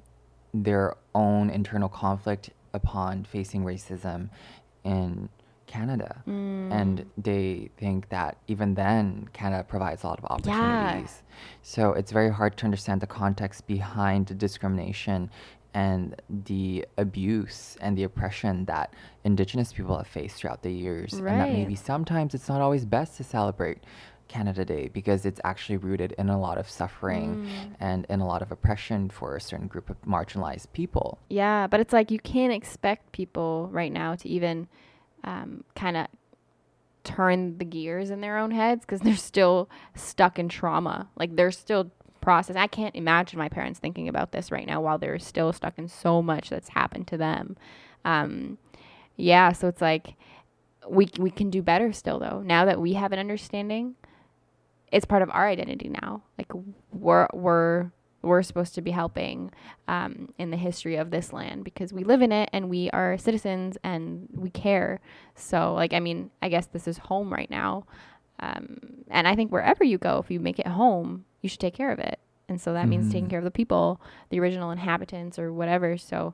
their 0.53 0.95
own 1.15 1.49
internal 1.49 1.89
conflict 1.89 2.49
upon 2.73 3.23
facing 3.23 3.63
racism 3.63 4.29
in 4.83 5.29
Canada. 5.67 6.23
And 6.25 6.99
mm. 6.99 7.05
they 7.17 7.69
think 7.77 8.09
that 8.09 8.37
even 8.47 8.73
then, 8.73 9.29
Canada 9.33 9.63
provides 9.63 10.03
a 10.03 10.07
lot 10.07 10.17
of 10.17 10.25
opportunities. 10.25 11.21
Yeah. 11.21 11.35
So 11.61 11.93
it's 11.93 12.11
very 12.11 12.31
hard 12.31 12.57
to 12.57 12.65
understand 12.65 13.01
the 13.01 13.07
context 13.07 13.67
behind 13.67 14.27
the 14.27 14.33
discrimination 14.33 15.29
and 15.73 16.19
the 16.45 16.85
abuse 16.97 17.77
and 17.81 17.95
the 17.97 18.03
oppression 18.03 18.65
that 18.65 18.93
Indigenous 19.23 19.73
people 19.73 19.95
have 19.97 20.07
faced 20.07 20.37
throughout 20.37 20.63
the 20.63 20.71
years. 20.71 21.13
And 21.13 21.27
that 21.27 21.51
maybe 21.51 21.75
sometimes 21.75 22.33
it's 22.33 22.49
not 22.49 22.61
always 22.61 22.85
best 22.85 23.17
to 23.17 23.23
celebrate 23.23 23.79
Canada 24.27 24.65
Day 24.65 24.89
because 24.91 25.25
it's 25.25 25.39
actually 25.43 25.77
rooted 25.77 26.13
in 26.17 26.29
a 26.29 26.39
lot 26.39 26.57
of 26.57 26.69
suffering 26.69 27.45
mm. 27.45 27.75
and 27.79 28.05
in 28.09 28.19
a 28.19 28.27
lot 28.27 28.41
of 28.41 28.51
oppression 28.51 29.09
for 29.09 29.35
a 29.35 29.41
certain 29.41 29.67
group 29.67 29.89
of 29.89 30.01
marginalized 30.01 30.67
people. 30.73 31.19
Yeah, 31.29 31.67
but 31.67 31.79
it's 31.79 31.93
like 31.93 32.11
you 32.11 32.19
can't 32.19 32.53
expect 32.53 33.11
people 33.11 33.69
right 33.71 33.91
now 33.91 34.15
to 34.15 34.27
even 34.27 34.67
um, 35.27 35.65
kind 35.75 35.97
of 35.97 36.07
turn 37.03 37.57
the 37.57 37.65
gears 37.65 38.09
in 38.09 38.21
their 38.21 38.37
own 38.37 38.51
heads 38.51 38.81
because 38.81 39.01
they're 39.01 39.15
still 39.15 39.69
stuck 39.93 40.39
in 40.39 40.47
trauma. 40.49 41.09
Like 41.17 41.35
they're 41.35 41.51
still 41.51 41.91
processing. 42.21 42.61
I 42.61 42.67
can't 42.67 42.95
imagine 42.95 43.37
my 43.37 43.49
parents 43.49 43.79
thinking 43.79 44.07
about 44.07 44.31
this 44.31 44.51
right 44.51 44.65
now 44.65 44.81
while 44.81 44.97
they're 44.97 45.19
still 45.19 45.51
stuck 45.53 45.77
in 45.77 45.87
so 45.89 46.21
much 46.21 46.49
that's 46.49 46.69
happened 46.69 47.07
to 47.07 47.17
them. 47.17 47.57
Um, 48.05 48.57
yeah, 49.17 49.51
so 49.51 49.67
it's 49.67 49.81
like 49.81 50.15
we 50.89 51.09
we 51.19 51.29
can 51.29 51.49
do 51.49 51.61
better 51.61 51.91
still 51.91 52.19
though. 52.19 52.41
Now 52.41 52.63
that 52.65 52.79
we 52.79 52.93
have 52.93 53.11
an 53.11 53.19
understanding, 53.19 53.95
it's 54.91 55.05
part 55.05 55.21
of 55.21 55.29
our 55.31 55.47
identity 55.47 55.89
now. 55.89 56.23
Like 56.37 56.51
we're 56.93 57.27
we're 57.33 57.91
we're 58.21 58.43
supposed 58.43 58.75
to 58.75 58.81
be 58.81 58.91
helping 58.91 59.51
um, 59.87 60.33
in 60.37 60.49
the 60.51 60.57
history 60.57 60.95
of 60.95 61.11
this 61.11 61.31
land 61.31 61.63
because 61.63 61.93
we 61.93 62.03
live 62.03 62.21
in 62.21 62.31
it 62.31 62.49
and 62.51 62.69
we 62.69 62.89
are 62.91 63.17
citizens 63.17 63.77
and 63.83 64.27
we 64.33 64.49
care. 64.49 64.99
So, 65.35 65.73
like, 65.73 65.93
I 65.93 65.99
mean, 65.99 66.31
I 66.41 66.49
guess 66.49 66.65
this 66.65 66.87
is 66.87 66.97
home 66.97 67.31
right 67.31 67.49
now. 67.49 67.85
Um, 68.39 68.77
and 69.09 69.27
I 69.27 69.35
think 69.35 69.51
wherever 69.51 69.83
you 69.83 69.97
go, 69.97 70.19
if 70.19 70.29
you 70.29 70.39
make 70.39 70.59
it 70.59 70.67
home, 70.67 71.25
you 71.41 71.49
should 71.49 71.59
take 71.59 71.73
care 71.73 71.91
of 71.91 71.99
it. 71.99 72.19
And 72.49 72.61
so 72.61 72.73
that 72.73 72.87
means 72.87 73.11
taking 73.11 73.29
care 73.29 73.39
of 73.39 73.45
the 73.45 73.51
people, 73.51 73.99
the 74.29 74.39
original 74.39 74.71
inhabitants 74.71 75.37
or 75.37 75.51
whatever. 75.51 75.97
So, 75.97 76.33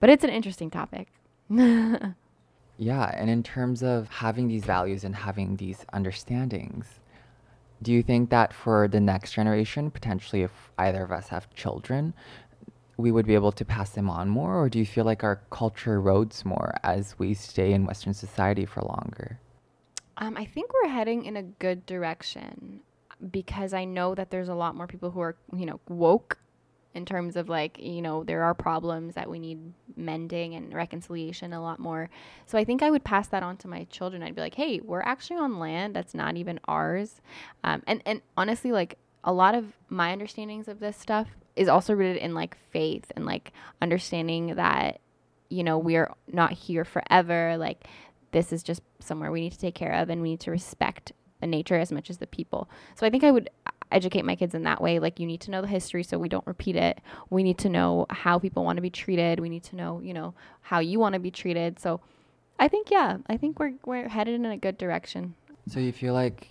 but 0.00 0.10
it's 0.10 0.24
an 0.24 0.30
interesting 0.30 0.70
topic. 0.70 1.08
Yeah, 2.78 3.12
and 3.14 3.30
in 3.30 3.42
terms 3.42 3.82
of 3.82 4.08
having 4.08 4.48
these 4.48 4.64
values 4.64 5.04
and 5.04 5.14
having 5.14 5.56
these 5.56 5.84
understandings, 5.92 6.86
do 7.82 7.92
you 7.92 8.02
think 8.02 8.30
that 8.30 8.52
for 8.52 8.88
the 8.88 9.00
next 9.00 9.32
generation, 9.32 9.90
potentially 9.90 10.42
if 10.42 10.70
either 10.78 11.02
of 11.02 11.12
us 11.12 11.28
have 11.28 11.52
children, 11.54 12.14
we 12.96 13.10
would 13.10 13.26
be 13.26 13.34
able 13.34 13.52
to 13.52 13.64
pass 13.64 13.90
them 13.90 14.08
on 14.08 14.28
more, 14.28 14.60
or 14.60 14.68
do 14.68 14.78
you 14.78 14.86
feel 14.86 15.04
like 15.04 15.24
our 15.24 15.40
culture 15.50 16.00
erodes 16.00 16.44
more 16.44 16.74
as 16.82 17.18
we 17.18 17.34
stay 17.34 17.72
in 17.72 17.86
Western 17.86 18.14
society 18.14 18.64
for 18.64 18.82
longer? 18.82 19.38
Um, 20.18 20.36
I 20.36 20.44
think 20.44 20.70
we're 20.72 20.90
heading 20.90 21.24
in 21.24 21.36
a 21.36 21.42
good 21.42 21.84
direction 21.86 22.80
because 23.30 23.72
I 23.72 23.84
know 23.84 24.14
that 24.14 24.30
there's 24.30 24.48
a 24.48 24.54
lot 24.54 24.74
more 24.74 24.86
people 24.86 25.10
who 25.10 25.20
are, 25.20 25.36
you 25.56 25.66
know, 25.66 25.80
woke 25.88 26.38
in 26.94 27.04
terms 27.04 27.36
of 27.36 27.48
like, 27.48 27.78
you 27.78 28.02
know, 28.02 28.24
there 28.24 28.42
are 28.42 28.54
problems 28.54 29.14
that 29.14 29.30
we 29.30 29.38
need 29.38 29.72
mending 29.96 30.54
and 30.54 30.74
reconciliation 30.74 31.52
a 31.52 31.62
lot 31.62 31.78
more. 31.78 32.10
So 32.46 32.58
I 32.58 32.64
think 32.64 32.82
I 32.82 32.90
would 32.90 33.04
pass 33.04 33.28
that 33.28 33.42
on 33.42 33.56
to 33.58 33.68
my 33.68 33.84
children. 33.84 34.22
I'd 34.22 34.34
be 34.34 34.40
like, 34.40 34.54
hey, 34.54 34.80
we're 34.80 35.02
actually 35.02 35.36
on 35.38 35.58
land 35.58 35.96
that's 35.96 36.14
not 36.14 36.36
even 36.36 36.60
ours. 36.66 37.20
Um, 37.64 37.82
and, 37.86 38.02
and 38.04 38.20
honestly, 38.36 38.72
like 38.72 38.98
a 39.24 39.32
lot 39.32 39.54
of 39.54 39.72
my 39.88 40.12
understandings 40.12 40.68
of 40.68 40.80
this 40.80 40.96
stuff 40.96 41.28
is 41.56 41.68
also 41.68 41.94
rooted 41.94 42.16
in 42.16 42.34
like 42.34 42.56
faith 42.70 43.10
and 43.16 43.24
like 43.24 43.52
understanding 43.80 44.54
that, 44.56 45.00
you 45.48 45.62
know, 45.62 45.78
we're 45.78 46.12
not 46.30 46.52
here 46.52 46.84
forever. 46.84 47.56
Like 47.56 47.86
this 48.32 48.52
is 48.52 48.62
just 48.62 48.82
somewhere 49.00 49.30
we 49.30 49.40
need 49.40 49.52
to 49.52 49.58
take 49.58 49.74
care 49.74 49.92
of 49.92 50.10
and 50.10 50.22
we 50.22 50.30
need 50.30 50.40
to 50.40 50.50
respect 50.50 51.12
the 51.42 51.46
nature 51.46 51.78
as 51.78 51.92
much 51.92 52.08
as 52.08 52.16
the 52.18 52.26
people. 52.26 52.70
So 52.94 53.06
I 53.06 53.10
think 53.10 53.24
I 53.24 53.30
would 53.30 53.50
educate 53.90 54.24
my 54.24 54.36
kids 54.36 54.54
in 54.54 54.62
that 54.62 54.80
way. 54.80 54.98
Like 54.98 55.20
you 55.20 55.26
need 55.26 55.42
to 55.42 55.50
know 55.50 55.60
the 55.60 55.68
history 55.68 56.02
so 56.02 56.18
we 56.18 56.28
don't 56.28 56.46
repeat 56.46 56.76
it. 56.76 57.00
We 57.28 57.42
need 57.42 57.58
to 57.58 57.68
know 57.68 58.06
how 58.08 58.38
people 58.38 58.64
want 58.64 58.78
to 58.78 58.80
be 58.80 58.90
treated. 58.90 59.40
We 59.40 59.50
need 59.50 59.64
to 59.64 59.76
know, 59.76 60.00
you 60.00 60.14
know, 60.14 60.34
how 60.62 60.78
you 60.78 60.98
want 60.98 61.12
to 61.12 61.18
be 61.18 61.30
treated. 61.30 61.78
So 61.78 62.00
I 62.58 62.68
think 62.68 62.90
yeah, 62.90 63.18
I 63.26 63.36
think 63.36 63.58
we're 63.58 63.74
we're 63.84 64.08
headed 64.08 64.34
in 64.34 64.46
a 64.46 64.56
good 64.56 64.78
direction. 64.78 65.34
So 65.68 65.80
you 65.80 65.92
feel 65.92 66.14
like 66.14 66.48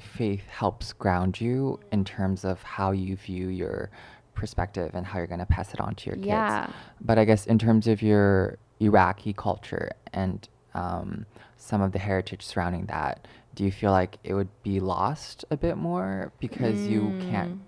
faith 0.00 0.46
helps 0.48 0.92
ground 0.92 1.40
you 1.40 1.80
in 1.90 2.04
terms 2.04 2.44
of 2.44 2.62
how 2.62 2.92
you 2.92 3.16
view 3.16 3.48
your 3.48 3.90
perspective 4.34 4.90
and 4.94 5.06
how 5.06 5.18
you're 5.18 5.26
going 5.26 5.40
to 5.40 5.46
pass 5.46 5.72
it 5.72 5.80
on 5.80 5.94
to 5.94 6.06
your 6.10 6.16
kids. 6.16 6.26
Yeah. 6.26 6.70
But 7.00 7.18
I 7.18 7.24
guess 7.24 7.46
in 7.46 7.58
terms 7.58 7.86
of 7.86 8.02
your 8.02 8.58
Iraqi 8.80 9.32
culture 9.32 9.92
and 10.12 10.46
um, 10.74 11.24
some 11.56 11.80
of 11.80 11.92
the 11.92 11.98
heritage 11.98 12.42
surrounding 12.42 12.84
that, 12.86 13.26
do 13.56 13.64
you 13.64 13.72
feel 13.72 13.90
like 13.90 14.18
it 14.22 14.34
would 14.34 14.50
be 14.62 14.78
lost 14.78 15.44
a 15.50 15.56
bit 15.56 15.76
more 15.76 16.30
because 16.38 16.86
you 16.86 17.18
can't, 17.30 17.52
hmm. 17.52 17.58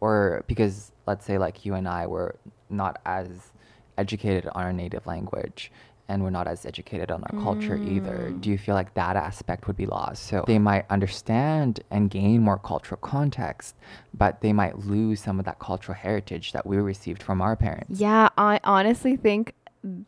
or 0.00 0.44
because 0.46 0.92
let's 1.06 1.24
say 1.24 1.38
like 1.38 1.64
you 1.64 1.74
and 1.74 1.88
I 1.88 2.06
were 2.06 2.36
not 2.68 3.00
as 3.06 3.52
educated 3.96 4.46
on 4.54 4.62
our 4.62 4.72
native 4.72 5.06
language 5.06 5.72
and 6.08 6.22
we're 6.22 6.30
not 6.30 6.48
as 6.48 6.64
educated 6.66 7.10
on 7.10 7.22
our 7.24 7.42
culture 7.42 7.76
either. 7.76 8.30
Hmm. 8.30 8.38
Do 8.38 8.50
you 8.50 8.58
feel 8.58 8.74
like 8.74 8.94
that 8.94 9.14
aspect 9.14 9.66
would 9.68 9.76
be 9.76 9.86
lost? 9.86 10.26
So 10.26 10.44
they 10.46 10.58
might 10.58 10.86
understand 10.90 11.80
and 11.90 12.10
gain 12.10 12.42
more 12.42 12.58
cultural 12.58 12.98
context, 13.00 13.76
but 14.12 14.40
they 14.40 14.52
might 14.52 14.78
lose 14.78 15.20
some 15.20 15.38
of 15.38 15.44
that 15.44 15.60
cultural 15.60 15.96
heritage 15.96 16.52
that 16.52 16.66
we 16.66 16.78
received 16.78 17.22
from 17.22 17.40
our 17.40 17.54
parents. 17.54 18.00
Yeah, 18.00 18.28
I 18.36 18.58
honestly 18.64 19.16
think 19.16 19.54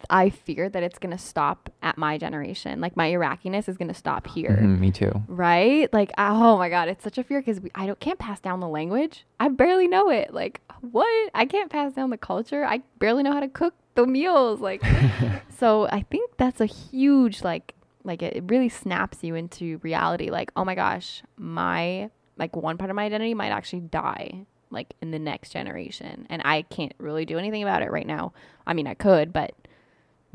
I 0.08 0.30
fear 0.30 0.68
that 0.68 0.82
it's 0.82 0.98
going 0.98 1.16
to 1.16 1.22
stop 1.22 1.70
at 1.82 1.96
my 1.96 2.18
generation. 2.18 2.80
Like 2.80 2.96
my 2.96 3.10
Iraqiness 3.10 3.68
is 3.68 3.76
going 3.76 3.88
to 3.88 3.94
stop 3.94 4.26
here. 4.26 4.58
Mhm, 4.60 4.78
me 4.78 4.90
too. 4.90 5.12
right? 5.28 5.92
Like, 5.92 6.10
oh 6.18 6.58
my 6.58 6.68
god, 6.68 6.88
it's 6.88 7.04
such 7.04 7.18
a 7.18 7.24
fear 7.24 7.40
because 7.40 7.60
I 7.74 7.86
don't 7.86 8.00
can't 8.00 8.18
pass 8.18 8.40
down 8.40 8.60
the 8.60 8.68
language. 8.68 9.24
I 9.38 9.48
barely 9.48 9.86
know 9.88 10.10
it. 10.10 10.34
Like, 10.34 10.60
what? 10.80 11.30
I 11.34 11.46
can't 11.46 11.70
pass 11.70 11.92
down 11.92 12.10
the 12.10 12.18
culture. 12.18 12.64
I 12.64 12.82
barely 12.98 13.22
know 13.22 13.32
how 13.32 13.40
to 13.40 13.48
cook 13.48 13.74
the 13.94 14.06
meals. 14.06 14.60
Like, 14.60 14.82
so 15.58 15.86
I 15.90 16.02
think 16.10 16.36
that's 16.36 16.60
a 16.60 16.66
huge 16.66 17.42
like 17.42 17.74
like 18.02 18.22
it 18.22 18.42
really 18.48 18.68
snaps 18.68 19.18
you 19.22 19.34
into 19.34 19.78
reality. 19.82 20.30
Like, 20.30 20.50
oh 20.56 20.64
my 20.64 20.74
gosh, 20.74 21.22
my 21.36 22.10
like 22.36 22.56
one 22.56 22.78
part 22.78 22.90
of 22.90 22.96
my 22.96 23.04
identity 23.04 23.34
might 23.34 23.50
actually 23.50 23.80
die 23.80 24.46
like 24.70 24.94
in 25.02 25.10
the 25.10 25.18
next 25.18 25.50
generation, 25.50 26.26
and 26.30 26.42
I 26.44 26.62
can't 26.62 26.94
really 26.98 27.24
do 27.24 27.38
anything 27.38 27.62
about 27.62 27.82
it 27.82 27.90
right 27.90 28.06
now. 28.06 28.32
I 28.66 28.72
mean, 28.74 28.86
I 28.86 28.94
could, 28.94 29.32
but 29.32 29.54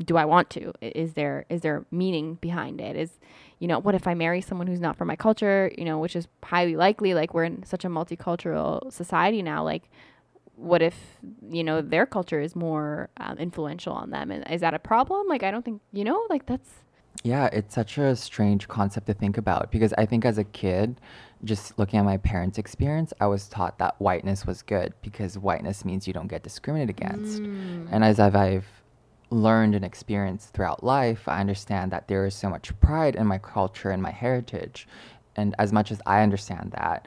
do 0.04 0.16
I 0.16 0.26
want 0.26 0.50
to? 0.50 0.72
Is 0.80 1.14
there 1.14 1.46
is 1.48 1.62
there 1.62 1.86
meaning 1.90 2.34
behind 2.34 2.80
it? 2.80 2.96
Is 2.96 3.18
you 3.58 3.66
know, 3.68 3.78
what 3.78 3.94
if 3.94 4.06
I 4.06 4.14
marry 4.14 4.42
someone 4.42 4.66
who's 4.66 4.80
not 4.80 4.96
from 4.96 5.08
my 5.08 5.16
culture, 5.16 5.72
you 5.78 5.84
know, 5.84 5.98
which 5.98 6.14
is 6.14 6.28
highly 6.42 6.76
likely 6.76 7.14
like 7.14 7.32
we're 7.32 7.44
in 7.44 7.64
such 7.64 7.84
a 7.84 7.88
multicultural 7.88 8.92
society 8.92 9.42
now, 9.42 9.64
like 9.64 9.90
what 10.56 10.82
if, 10.82 11.18
you 11.50 11.64
know, 11.64 11.82
their 11.82 12.06
culture 12.06 12.40
is 12.40 12.56
more 12.56 13.08
um, 13.18 13.38
influential 13.38 13.92
on 13.92 14.10
them 14.10 14.30
and 14.30 14.48
is 14.50 14.60
that 14.60 14.74
a 14.74 14.78
problem? 14.78 15.26
Like 15.28 15.42
I 15.42 15.50
don't 15.50 15.64
think, 15.64 15.80
you 15.92 16.04
know, 16.04 16.26
like 16.28 16.46
that's 16.46 16.70
Yeah, 17.22 17.48
it's 17.52 17.74
such 17.74 17.98
a 17.98 18.14
strange 18.14 18.68
concept 18.68 19.06
to 19.06 19.14
think 19.14 19.38
about 19.38 19.70
because 19.70 19.92
I 19.96 20.06
think 20.06 20.24
as 20.24 20.38
a 20.38 20.44
kid, 20.44 21.00
just 21.44 21.78
looking 21.78 21.98
at 21.98 22.04
my 22.04 22.16
parents' 22.16 22.58
experience, 22.58 23.12
I 23.20 23.26
was 23.26 23.48
taught 23.48 23.78
that 23.78 23.94
whiteness 23.98 24.46
was 24.46 24.62
good 24.62 24.94
because 25.02 25.38
whiteness 25.38 25.84
means 25.84 26.06
you 26.06 26.12
don't 26.12 26.28
get 26.28 26.42
discriminated 26.42 26.90
against. 26.90 27.42
Mm. 27.42 27.88
And 27.90 28.04
as 28.04 28.18
I've, 28.18 28.36
I've 28.36 28.66
learned 29.30 29.74
and 29.74 29.84
experienced 29.84 30.50
throughout 30.50 30.82
life, 30.82 31.28
I 31.28 31.40
understand 31.40 31.92
that 31.92 32.08
there 32.08 32.26
is 32.26 32.34
so 32.34 32.48
much 32.48 32.78
pride 32.80 33.16
in 33.16 33.26
my 33.26 33.38
culture 33.38 33.90
and 33.90 34.02
my 34.02 34.10
heritage. 34.10 34.88
And 35.36 35.54
as 35.58 35.72
much 35.72 35.90
as 35.90 36.00
I 36.06 36.22
understand 36.22 36.72
that, 36.72 37.06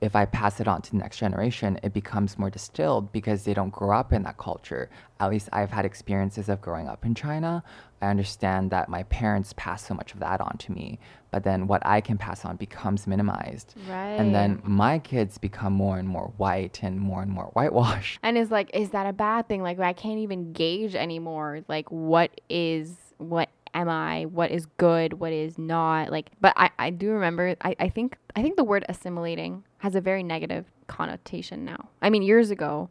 if 0.00 0.14
I 0.14 0.26
pass 0.26 0.60
it 0.60 0.68
on 0.68 0.82
to 0.82 0.90
the 0.90 0.98
next 0.98 1.18
generation, 1.18 1.80
it 1.82 1.94
becomes 1.94 2.38
more 2.38 2.50
distilled 2.50 3.12
because 3.12 3.44
they 3.44 3.54
don't 3.54 3.70
grow 3.70 3.96
up 3.96 4.12
in 4.12 4.22
that 4.24 4.36
culture. 4.36 4.90
At 5.20 5.30
least 5.30 5.48
I've 5.52 5.70
had 5.70 5.84
experiences 5.84 6.48
of 6.48 6.60
growing 6.60 6.86
up 6.86 7.04
in 7.04 7.14
China. 7.14 7.64
I 8.02 8.08
understand 8.08 8.70
that 8.70 8.88
my 8.88 9.04
parents 9.04 9.54
pass 9.56 9.86
so 9.86 9.94
much 9.94 10.12
of 10.12 10.20
that 10.20 10.40
on 10.40 10.58
to 10.58 10.72
me, 10.72 10.98
but 11.30 11.44
then 11.44 11.66
what 11.66 11.84
I 11.86 12.00
can 12.00 12.18
pass 12.18 12.44
on 12.44 12.56
becomes 12.56 13.06
minimized. 13.06 13.74
Right. 13.88 14.14
And 14.14 14.34
then 14.34 14.60
my 14.64 14.98
kids 14.98 15.38
become 15.38 15.72
more 15.72 15.98
and 15.98 16.08
more 16.08 16.32
white 16.36 16.80
and 16.82 17.00
more 17.00 17.22
and 17.22 17.30
more 17.30 17.44
whitewashed. 17.54 18.18
And 18.22 18.36
it's 18.36 18.50
like, 18.50 18.70
is 18.74 18.90
that 18.90 19.06
a 19.06 19.12
bad 19.12 19.48
thing? 19.48 19.62
Like, 19.62 19.78
I 19.78 19.92
can't 19.92 20.18
even 20.18 20.52
gauge 20.52 20.94
anymore. 20.94 21.60
Like, 21.68 21.90
what 21.90 22.40
is, 22.48 22.96
what 23.18 23.48
am 23.74 23.88
I? 23.88 24.24
What 24.24 24.50
is 24.50 24.66
good? 24.78 25.14
What 25.14 25.32
is 25.32 25.58
not? 25.58 26.10
Like, 26.10 26.30
but 26.40 26.52
I, 26.56 26.70
I 26.78 26.90
do 26.90 27.10
remember, 27.10 27.56
I, 27.62 27.76
I 27.78 27.88
think, 27.88 28.16
I 28.34 28.42
think 28.42 28.56
the 28.56 28.64
word 28.64 28.84
assimilating 28.88 29.64
has 29.78 29.94
a 29.94 30.00
very 30.00 30.22
negative 30.22 30.66
connotation 30.86 31.64
now. 31.64 31.88
I 32.02 32.10
mean, 32.10 32.22
years 32.22 32.50
ago, 32.50 32.90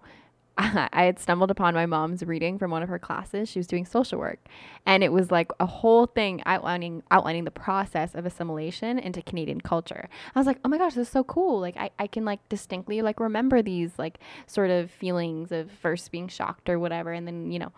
I 0.58 1.04
had 1.04 1.20
stumbled 1.20 1.52
upon 1.52 1.74
my 1.74 1.86
mom's 1.86 2.24
reading 2.24 2.58
from 2.58 2.72
one 2.72 2.82
of 2.82 2.88
her 2.88 2.98
classes. 2.98 3.50
She 3.50 3.60
was 3.60 3.68
doing 3.68 3.86
social 3.86 4.18
work, 4.20 4.40
and 4.86 5.04
it 5.04 5.12
was 5.12 5.30
like 5.30 5.52
a 5.60 5.66
whole 5.66 6.06
thing 6.06 6.42
outlining 6.46 7.04
outlining 7.12 7.44
the 7.44 7.52
process 7.52 8.16
of 8.16 8.26
assimilation 8.26 8.98
into 8.98 9.22
Canadian 9.22 9.60
culture. 9.60 10.08
I 10.34 10.40
was 10.40 10.48
like, 10.48 10.60
oh 10.64 10.70
my 10.70 10.78
gosh, 10.78 10.94
this 10.94 11.08
is 11.08 11.12
so 11.12 11.26
cool! 11.26 11.60
Like 11.60 11.76
I, 11.76 11.90
I 12.00 12.08
can 12.08 12.24
like 12.24 12.48
distinctly 12.48 13.02
like 13.02 13.20
remember 13.20 13.62
these 13.62 14.00
like 14.00 14.20
sort 14.48 14.70
of 14.70 14.90
feelings 14.92 15.52
of 15.52 15.70
first 15.72 16.10
being 16.12 16.30
shocked 16.30 16.70
or 16.70 16.80
whatever, 16.80 17.12
and 17.12 17.28
then 17.28 17.52
you 17.52 17.60
know, 17.60 17.74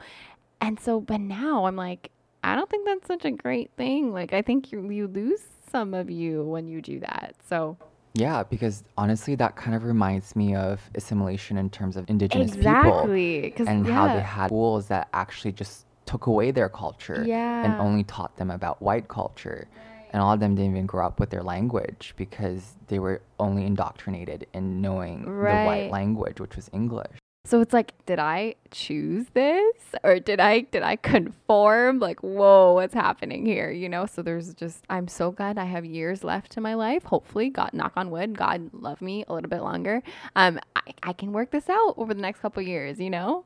and 0.61 0.79
so 0.79 1.01
but 1.01 1.19
now 1.19 1.65
I'm 1.65 1.75
like, 1.75 2.11
I 2.43 2.55
don't 2.55 2.69
think 2.69 2.85
that's 2.85 3.07
such 3.07 3.25
a 3.25 3.31
great 3.31 3.71
thing. 3.75 4.13
Like 4.13 4.33
I 4.33 4.43
think 4.43 4.71
you 4.71 4.87
you 4.91 5.07
lose 5.07 5.41
some 5.71 5.95
of 5.95 6.11
you 6.11 6.43
when 6.43 6.67
you 6.67 6.83
do 6.83 6.99
that. 6.99 7.33
So 7.49 7.77
Yeah, 8.17 8.43
because 8.43 8.83
honestly, 8.97 9.35
that 9.35 9.55
kind 9.55 9.75
of 9.75 9.83
reminds 9.83 10.35
me 10.35 10.55
of 10.55 10.81
assimilation 10.95 11.57
in 11.57 11.69
terms 11.69 11.95
of 11.95 12.09
indigenous 12.09 12.55
people 12.55 12.69
exactly, 12.69 13.41
because 13.41 13.67
and 13.67 13.85
yeah, 13.85 13.93
how 13.93 14.15
they 14.15 14.21
had 14.21 14.47
schools 14.47 14.87
that 14.87 15.07
actually 15.13 15.51
just 15.51 15.85
took 16.05 16.25
away 16.25 16.51
their 16.51 16.69
culture 16.69 17.23
and 17.29 17.73
only 17.75 18.03
taught 18.03 18.35
them 18.37 18.49
about 18.49 18.81
white 18.81 19.07
culture. 19.07 19.67
And 20.11 20.21
all 20.21 20.33
of 20.33 20.39
them 20.39 20.55
didn't 20.55 20.71
even 20.71 20.85
grow 20.85 21.05
up 21.05 21.19
with 21.19 21.29
their 21.29 21.43
language 21.43 22.13
because 22.17 22.75
they 22.87 22.97
were 22.97 23.21
only 23.39 23.65
indoctrinated 23.65 24.47
in 24.53 24.81
knowing 24.81 25.23
the 25.23 25.29
white 25.65 25.91
language, 25.91 26.39
which 26.39 26.55
was 26.55 26.69
English. 26.73 27.17
So 27.47 27.61
it's 27.61 27.71
like, 27.71 27.93
did 28.05 28.19
I 28.19 28.55
choose 28.71 29.27
this 29.33 29.73
or 30.03 30.19
did 30.19 30.41
I 30.41 30.59
did 30.59 30.83
I 30.83 30.97
conform? 30.97 31.99
Like, 31.99 32.19
whoa, 32.19 32.73
what's 32.73 32.93
happening 32.93 33.45
here? 33.45 33.71
You 33.71 33.87
know, 33.87 34.05
so 34.05 34.21
there's 34.21 34.53
just 34.53 34.83
I'm 34.89 35.07
so 35.07 35.31
glad 35.31 35.57
I 35.57 35.63
have 35.63 35.85
years 35.85 36.25
left 36.25 36.51
to 36.53 36.61
my 36.61 36.73
life. 36.73 37.03
Hopefully, 37.03 37.49
God 37.49 37.69
knock 37.71 37.93
on 37.95 38.09
wood, 38.11 38.37
God 38.37 38.69
love 38.73 39.01
me 39.01 39.23
a 39.29 39.33
little 39.33 39.49
bit 39.49 39.61
longer. 39.61 40.03
Um, 40.35 40.59
I, 40.75 40.81
I 41.03 41.13
can 41.13 41.31
work 41.31 41.51
this 41.51 41.69
out 41.69 41.93
over 41.95 42.13
the 42.13 42.21
next 42.21 42.41
couple 42.41 42.61
years, 42.63 42.99
you 42.99 43.09
know? 43.09 43.45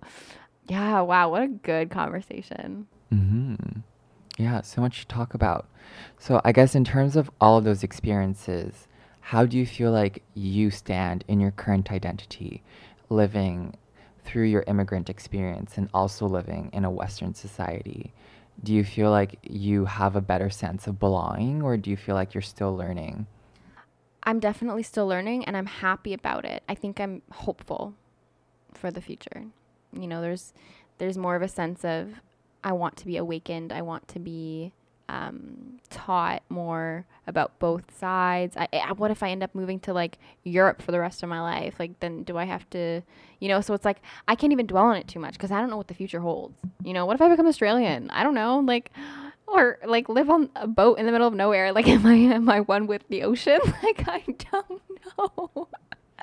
Yeah, 0.68 1.02
wow, 1.02 1.30
what 1.30 1.44
a 1.44 1.48
good 1.48 1.92
conversation. 1.92 2.88
hmm 3.12 3.54
Yeah, 4.40 4.62
so 4.62 4.82
much 4.82 5.02
to 5.02 5.08
talk 5.10 5.36
about. 5.36 5.68
So, 6.18 6.42
I 6.44 6.54
guess 6.54 6.74
in 6.74 6.84
terms 6.84 7.16
of 7.16 7.30
all 7.40 7.60
of 7.60 7.66
those 7.66 7.84
experiences, 7.84 8.88
how 9.20 9.46
do 9.46 9.60
you 9.60 9.68
feel 9.68 9.92
like 9.92 10.24
you 10.34 10.72
stand 10.72 11.24
in 11.28 11.40
your 11.40 11.52
current 11.52 11.92
identity, 11.92 12.64
living 13.10 13.76
through 14.26 14.46
your 14.46 14.64
immigrant 14.68 15.10
experience 15.10 15.78
and 15.78 15.90
also 15.94 16.26
living 16.26 16.70
in 16.74 16.86
a 16.86 16.92
Western 16.92 17.34
society? 17.34 18.14
Do 18.64 18.74
you 18.74 18.84
feel 18.84 19.10
like 19.10 19.40
you 19.44 19.86
have 19.86 20.16
a 20.16 20.22
better 20.22 20.50
sense 20.50 20.88
of 20.88 21.00
belonging, 21.00 21.62
or 21.62 21.78
do 21.78 21.90
you 21.90 21.98
feel 21.98 22.16
like 22.16 22.34
you're 22.34 22.42
still 22.42 22.76
learning? 22.76 23.26
I'm 24.24 24.40
definitely 24.40 24.84
still 24.84 25.08
learning 25.08 25.46
and 25.46 25.58
I'm 25.58 25.66
happy 25.66 26.14
about 26.14 26.46
it. 26.46 26.64
I 26.70 26.76
think 26.76 27.00
I'm 27.00 27.24
hopeful 27.32 27.96
for 28.74 28.92
the 28.92 29.02
future. 29.02 29.46
You 29.94 30.08
know, 30.08 30.22
there's 30.22 30.54
there's 31.00 31.18
more 31.18 31.36
of 31.36 31.42
a 31.42 31.48
sense 31.48 31.84
of 31.84 32.14
I 32.64 32.74
want 32.74 32.98
to 32.98 33.06
be 33.06 33.18
awakened. 33.18 33.74
I 33.74 33.82
want 33.82 34.08
to 34.10 34.20
be 34.20 34.74
um, 35.12 35.80
taught 35.90 36.42
more 36.50 37.06
about 37.28 37.60
both 37.60 37.84
sides. 37.98 38.56
I, 38.56 38.68
I, 38.72 38.94
what 38.94 39.12
if 39.12 39.22
I 39.22 39.30
end 39.30 39.44
up 39.44 39.54
moving 39.54 39.80
to 39.82 39.94
like 39.94 40.18
Europe 40.44 40.82
for 40.82 40.92
the 40.94 41.00
rest 41.00 41.22
of 41.22 41.30
my 41.30 41.42
life? 41.42 41.76
Like, 41.80 42.00
then 42.00 42.24
do 42.24 42.38
I 42.38 42.46
have 42.46 42.68
to, 42.72 43.02
you 43.40 43.50
know? 43.50 43.60
So 43.60 43.74
it's 43.74 43.84
like 43.84 44.02
I 44.28 44.36
can't 44.36 44.54
even 44.54 44.68
dwell 44.68 44.86
on 44.86 44.96
it 44.96 45.08
too 45.10 45.20
much 45.20 45.34
because 45.34 45.52
I 45.52 45.60
don't 45.60 45.70
know 45.70 45.78
what 45.78 45.90
the 45.90 45.94
future 45.94 46.22
holds. 46.22 46.56
You 46.84 46.94
know, 46.94 47.06
what 47.06 47.16
if 47.16 47.22
I 47.22 47.28
become 47.28 47.46
Australian? 47.46 48.10
I 48.10 48.24
don't 48.24 48.34
know. 48.34 48.60
Like, 48.60 48.92
or 49.48 49.80
like 49.86 50.08
live 50.08 50.30
on 50.30 50.50
a 50.56 50.66
boat 50.66 50.98
in 50.98 51.06
the 51.06 51.12
middle 51.12 51.28
of 51.28 51.34
nowhere. 51.34 51.74
Like, 51.74 51.88
am 51.90 52.06
I 52.06 52.14
am 52.14 52.50
I 52.50 52.62
one 52.62 52.88
with 52.88 53.04
the 53.10 53.24
ocean? 53.24 53.60
Like, 53.84 54.08
I 54.08 54.24
don't 54.52 54.82
know. 55.18 55.68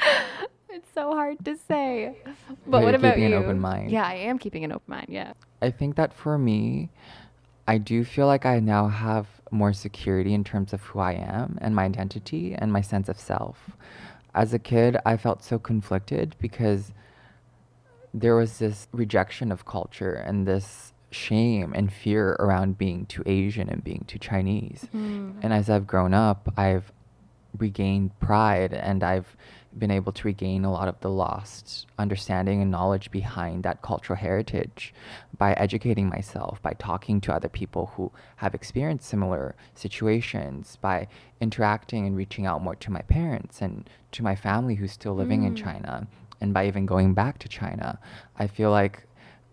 it's 0.70 0.88
so 0.94 1.12
hard 1.12 1.44
to 1.44 1.56
say. 1.68 2.16
But 2.24 2.56
But 2.66 2.82
what 2.84 2.94
about 2.94 3.16
keeping 3.16 3.30
you? 3.30 3.36
an 3.36 3.42
open 3.44 3.60
mind. 3.60 3.90
Yeah, 3.90 4.06
I 4.06 4.14
am 4.14 4.38
keeping 4.38 4.64
an 4.64 4.72
open 4.72 4.84
mind. 4.90 5.08
Yeah. 5.10 5.34
I 5.60 5.70
think 5.70 5.96
that 5.96 6.14
for 6.14 6.38
me, 6.38 6.88
I 7.68 7.76
do 7.76 8.02
feel 8.02 8.26
like 8.26 8.46
I 8.46 8.60
now 8.60 8.88
have 8.88 9.26
more 9.50 9.74
security 9.74 10.32
in 10.32 10.42
terms 10.42 10.72
of 10.72 10.80
who 10.82 11.00
I 11.00 11.12
am 11.12 11.58
and 11.60 11.76
my 11.76 11.84
identity 11.84 12.54
and 12.54 12.72
my 12.72 12.80
sense 12.80 13.10
of 13.10 13.20
self. 13.20 13.70
As 14.34 14.54
a 14.54 14.58
kid, 14.58 14.96
I 15.04 15.18
felt 15.18 15.44
so 15.44 15.58
conflicted 15.58 16.34
because 16.40 16.92
there 18.14 18.34
was 18.34 18.58
this 18.58 18.88
rejection 18.92 19.52
of 19.52 19.66
culture 19.66 20.14
and 20.14 20.46
this 20.48 20.94
shame 21.10 21.74
and 21.76 21.92
fear 21.92 22.36
around 22.40 22.78
being 22.78 23.04
too 23.04 23.22
Asian 23.26 23.68
and 23.68 23.84
being 23.84 24.04
too 24.06 24.18
Chinese. 24.18 24.86
Hmm. 24.92 25.32
And 25.42 25.52
as 25.52 25.68
I've 25.68 25.86
grown 25.86 26.14
up, 26.14 26.50
I've 26.56 26.90
regained 27.56 28.18
pride 28.20 28.72
and 28.72 29.02
I've 29.02 29.36
been 29.76 29.90
able 29.90 30.12
to 30.12 30.26
regain 30.26 30.64
a 30.64 30.72
lot 30.72 30.88
of 30.88 30.98
the 31.00 31.10
lost 31.10 31.86
understanding 31.98 32.62
and 32.62 32.70
knowledge 32.70 33.10
behind 33.10 33.62
that 33.62 33.82
cultural 33.82 34.18
heritage 34.18 34.94
by 35.36 35.52
educating 35.54 36.08
myself, 36.08 36.60
by 36.62 36.72
talking 36.74 37.20
to 37.20 37.32
other 37.32 37.48
people 37.48 37.92
who 37.94 38.10
have 38.36 38.54
experienced 38.54 39.08
similar 39.08 39.54
situations, 39.74 40.78
by 40.80 41.06
interacting 41.40 42.06
and 42.06 42.16
reaching 42.16 42.46
out 42.46 42.62
more 42.62 42.76
to 42.76 42.90
my 42.90 43.02
parents 43.02 43.60
and 43.60 43.88
to 44.12 44.22
my 44.22 44.34
family 44.34 44.74
who's 44.74 44.92
still 44.92 45.14
living 45.14 45.44
in 45.44 45.54
mm. 45.54 45.62
China, 45.62 46.06
and 46.40 46.54
by 46.54 46.66
even 46.66 46.86
going 46.86 47.14
back 47.14 47.38
to 47.38 47.48
China. 47.48 47.98
I 48.38 48.46
feel 48.46 48.70
like 48.70 49.06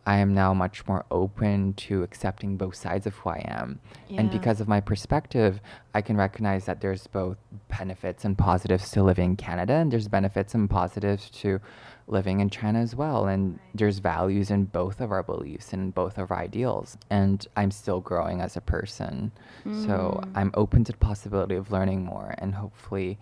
I 0.07 0.17
am 0.17 0.33
now 0.33 0.53
much 0.53 0.85
more 0.87 1.03
open 1.09 1.73
to 1.73 2.03
accepting 2.03 2.57
both 2.57 2.75
sides 2.75 3.07
of 3.07 3.15
who 3.15 3.29
I 3.31 3.43
am. 3.47 3.79
And 4.15 4.29
because 4.29 4.61
of 4.61 4.67
my 4.67 4.79
perspective, 4.79 5.59
I 5.95 6.01
can 6.01 6.15
recognize 6.15 6.65
that 6.65 6.79
there's 6.81 7.07
both 7.07 7.37
benefits 7.75 8.23
and 8.23 8.37
positives 8.37 8.91
to 8.91 9.01
living 9.03 9.31
in 9.31 9.35
Canada, 9.35 9.73
and 9.73 9.91
there's 9.91 10.07
benefits 10.07 10.53
and 10.53 10.69
positives 10.69 11.29
to 11.41 11.59
living 12.07 12.39
in 12.39 12.51
China 12.51 12.79
as 12.79 12.95
well. 12.95 13.25
And 13.25 13.59
there's 13.73 13.97
values 13.97 14.51
in 14.51 14.65
both 14.65 15.01
of 15.01 15.11
our 15.11 15.23
beliefs 15.23 15.73
and 15.73 15.93
both 15.93 16.19
of 16.19 16.29
our 16.29 16.37
ideals. 16.37 16.97
And 17.09 17.45
I'm 17.57 17.71
still 17.71 17.99
growing 17.99 18.41
as 18.41 18.55
a 18.55 18.61
person. 18.61 19.31
So 19.63 20.21
Mm. 20.23 20.31
I'm 20.35 20.51
open 20.53 20.83
to 20.83 20.91
the 20.91 20.99
possibility 20.99 21.55
of 21.55 21.71
learning 21.71 22.05
more 22.05 22.35
and 22.37 22.53
hopefully 22.53 23.17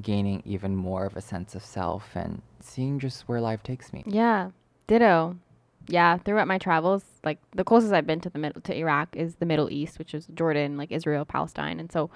gaining 0.00 0.42
even 0.46 0.76
more 0.76 1.04
of 1.06 1.16
a 1.16 1.20
sense 1.20 1.56
of 1.56 1.64
self 1.64 2.14
and 2.14 2.40
seeing 2.60 3.00
just 3.00 3.28
where 3.28 3.40
life 3.40 3.62
takes 3.64 3.92
me. 3.92 4.04
Yeah, 4.06 4.50
ditto. 4.86 5.36
Yeah, 5.88 6.18
throughout 6.18 6.46
my 6.46 6.58
travels, 6.58 7.04
like 7.24 7.38
the 7.52 7.64
closest 7.64 7.92
I've 7.92 8.06
been 8.06 8.20
to 8.20 8.30
the 8.30 8.38
middle 8.38 8.60
to 8.62 8.76
Iraq 8.76 9.16
is 9.16 9.36
the 9.36 9.46
Middle 9.46 9.70
East, 9.70 9.98
which 9.98 10.14
is 10.14 10.26
Jordan, 10.34 10.76
like 10.76 10.92
Israel, 10.92 11.24
Palestine, 11.24 11.80
and 11.80 11.90
so, 11.90 12.10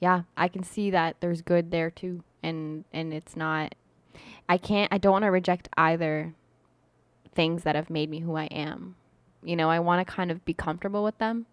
yeah, 0.00 0.22
I 0.36 0.48
can 0.48 0.62
see 0.62 0.90
that 0.90 1.16
there's 1.20 1.42
good 1.42 1.70
there 1.70 1.90
too, 1.90 2.22
and 2.42 2.84
and 2.92 3.12
it's 3.12 3.36
not. 3.36 3.74
I 4.48 4.58
can't. 4.58 4.92
I 4.92 4.98
don't 4.98 5.12
want 5.12 5.24
to 5.24 5.30
reject 5.30 5.68
either 5.76 6.34
things 7.34 7.64
that 7.64 7.74
have 7.74 7.90
made 7.90 8.10
me 8.10 8.20
who 8.20 8.36
I 8.36 8.44
am. 8.44 8.96
You 9.42 9.56
know, 9.56 9.70
I 9.70 9.78
want 9.80 10.06
to 10.06 10.12
kind 10.12 10.30
of 10.30 10.44
be 10.44 10.54
comfortable 10.54 11.02
with 11.02 11.18
them, 11.18 11.46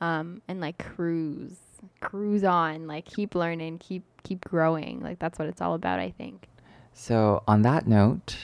um, 0.00 0.42
and 0.48 0.60
like 0.60 0.78
cruise, 0.78 1.56
cruise 2.00 2.44
on, 2.44 2.86
like 2.86 3.04
keep 3.04 3.34
learning, 3.34 3.78
keep 3.78 4.04
keep 4.22 4.44
growing. 4.44 5.00
Like 5.00 5.18
that's 5.18 5.38
what 5.38 5.48
it's 5.48 5.60
all 5.60 5.74
about. 5.74 5.98
I 6.00 6.12
think. 6.16 6.48
So, 6.92 7.42
on 7.46 7.62
that 7.62 7.86
note, 7.86 8.36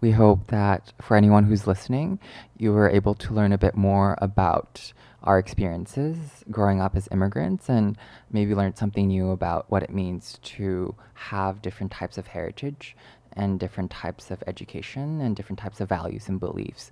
we 0.00 0.12
hope 0.12 0.46
that 0.48 0.92
for 1.00 1.16
anyone 1.16 1.44
who's 1.44 1.66
listening, 1.66 2.18
you 2.56 2.72
were 2.72 2.88
able 2.88 3.14
to 3.14 3.34
learn 3.34 3.52
a 3.52 3.58
bit 3.58 3.76
more 3.76 4.16
about 4.20 4.92
our 5.22 5.38
experiences 5.38 6.16
growing 6.50 6.80
up 6.80 6.96
as 6.96 7.08
immigrants 7.12 7.68
and 7.68 7.96
maybe 8.30 8.54
learn 8.54 8.74
something 8.74 9.08
new 9.08 9.30
about 9.30 9.70
what 9.70 9.82
it 9.82 9.90
means 9.90 10.38
to 10.42 10.94
have 11.12 11.60
different 11.60 11.92
types 11.92 12.16
of 12.16 12.26
heritage 12.28 12.96
and 13.34 13.60
different 13.60 13.90
types 13.90 14.30
of 14.30 14.42
education 14.46 15.20
and 15.20 15.36
different 15.36 15.58
types 15.58 15.80
of 15.80 15.88
values 15.88 16.28
and 16.28 16.40
beliefs 16.40 16.90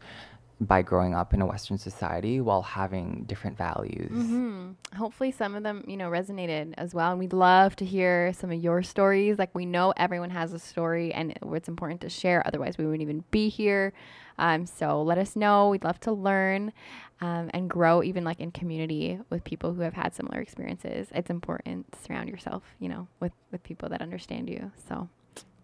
by 0.60 0.82
growing 0.82 1.14
up 1.14 1.32
in 1.32 1.40
a 1.40 1.46
Western 1.46 1.78
society 1.78 2.40
while 2.40 2.62
having 2.62 3.24
different 3.26 3.56
values. 3.56 4.10
hmm 4.10 4.70
Hopefully, 4.96 5.30
some 5.30 5.54
of 5.54 5.62
them, 5.62 5.84
you 5.86 5.96
know, 5.96 6.10
resonated 6.10 6.74
as 6.78 6.94
well. 6.94 7.10
And 7.10 7.18
we'd 7.18 7.32
love 7.32 7.76
to 7.76 7.84
hear 7.84 8.32
some 8.32 8.50
of 8.50 8.58
your 8.58 8.82
stories. 8.82 9.38
Like, 9.38 9.54
we 9.54 9.66
know 9.66 9.92
everyone 9.96 10.30
has 10.30 10.52
a 10.52 10.58
story 10.58 11.12
and 11.12 11.38
it's 11.52 11.68
important 11.68 12.00
to 12.00 12.08
share. 12.08 12.42
Otherwise, 12.46 12.78
we 12.78 12.84
wouldn't 12.86 13.02
even 13.02 13.22
be 13.30 13.48
here. 13.48 13.92
Um, 14.38 14.66
so 14.66 15.02
let 15.02 15.18
us 15.18 15.36
know. 15.36 15.68
We'd 15.68 15.84
love 15.84 16.00
to 16.00 16.12
learn 16.12 16.72
um, 17.20 17.50
and 17.52 17.68
grow, 17.68 18.02
even 18.02 18.24
like 18.24 18.40
in 18.40 18.50
community 18.50 19.18
with 19.30 19.44
people 19.44 19.74
who 19.74 19.82
have 19.82 19.94
had 19.94 20.14
similar 20.14 20.40
experiences. 20.40 21.08
It's 21.14 21.30
important 21.30 21.92
to 21.92 21.98
surround 22.00 22.28
yourself, 22.28 22.62
you 22.78 22.88
know, 22.88 23.08
with, 23.20 23.32
with 23.52 23.62
people 23.62 23.88
that 23.90 24.00
understand 24.00 24.48
you. 24.48 24.72
So, 24.88 25.08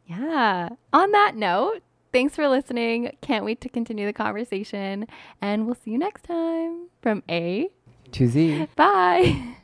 Yeah. 0.07 0.68
On 0.92 1.11
that 1.12 1.34
note, 1.36 1.80
thanks 2.14 2.36
for 2.36 2.48
listening. 2.48 3.14
Can't 3.20 3.44
wait 3.44 3.60
to 3.62 3.68
continue 3.68 4.06
the 4.06 4.12
conversation. 4.12 5.06
And 5.42 5.66
we'll 5.66 5.74
see 5.74 5.90
you 5.90 5.98
next 5.98 6.22
time 6.22 6.86
from 7.02 7.22
A 7.28 7.68
To 8.12 8.26
Z. 8.26 8.68
Bye. 8.76 9.56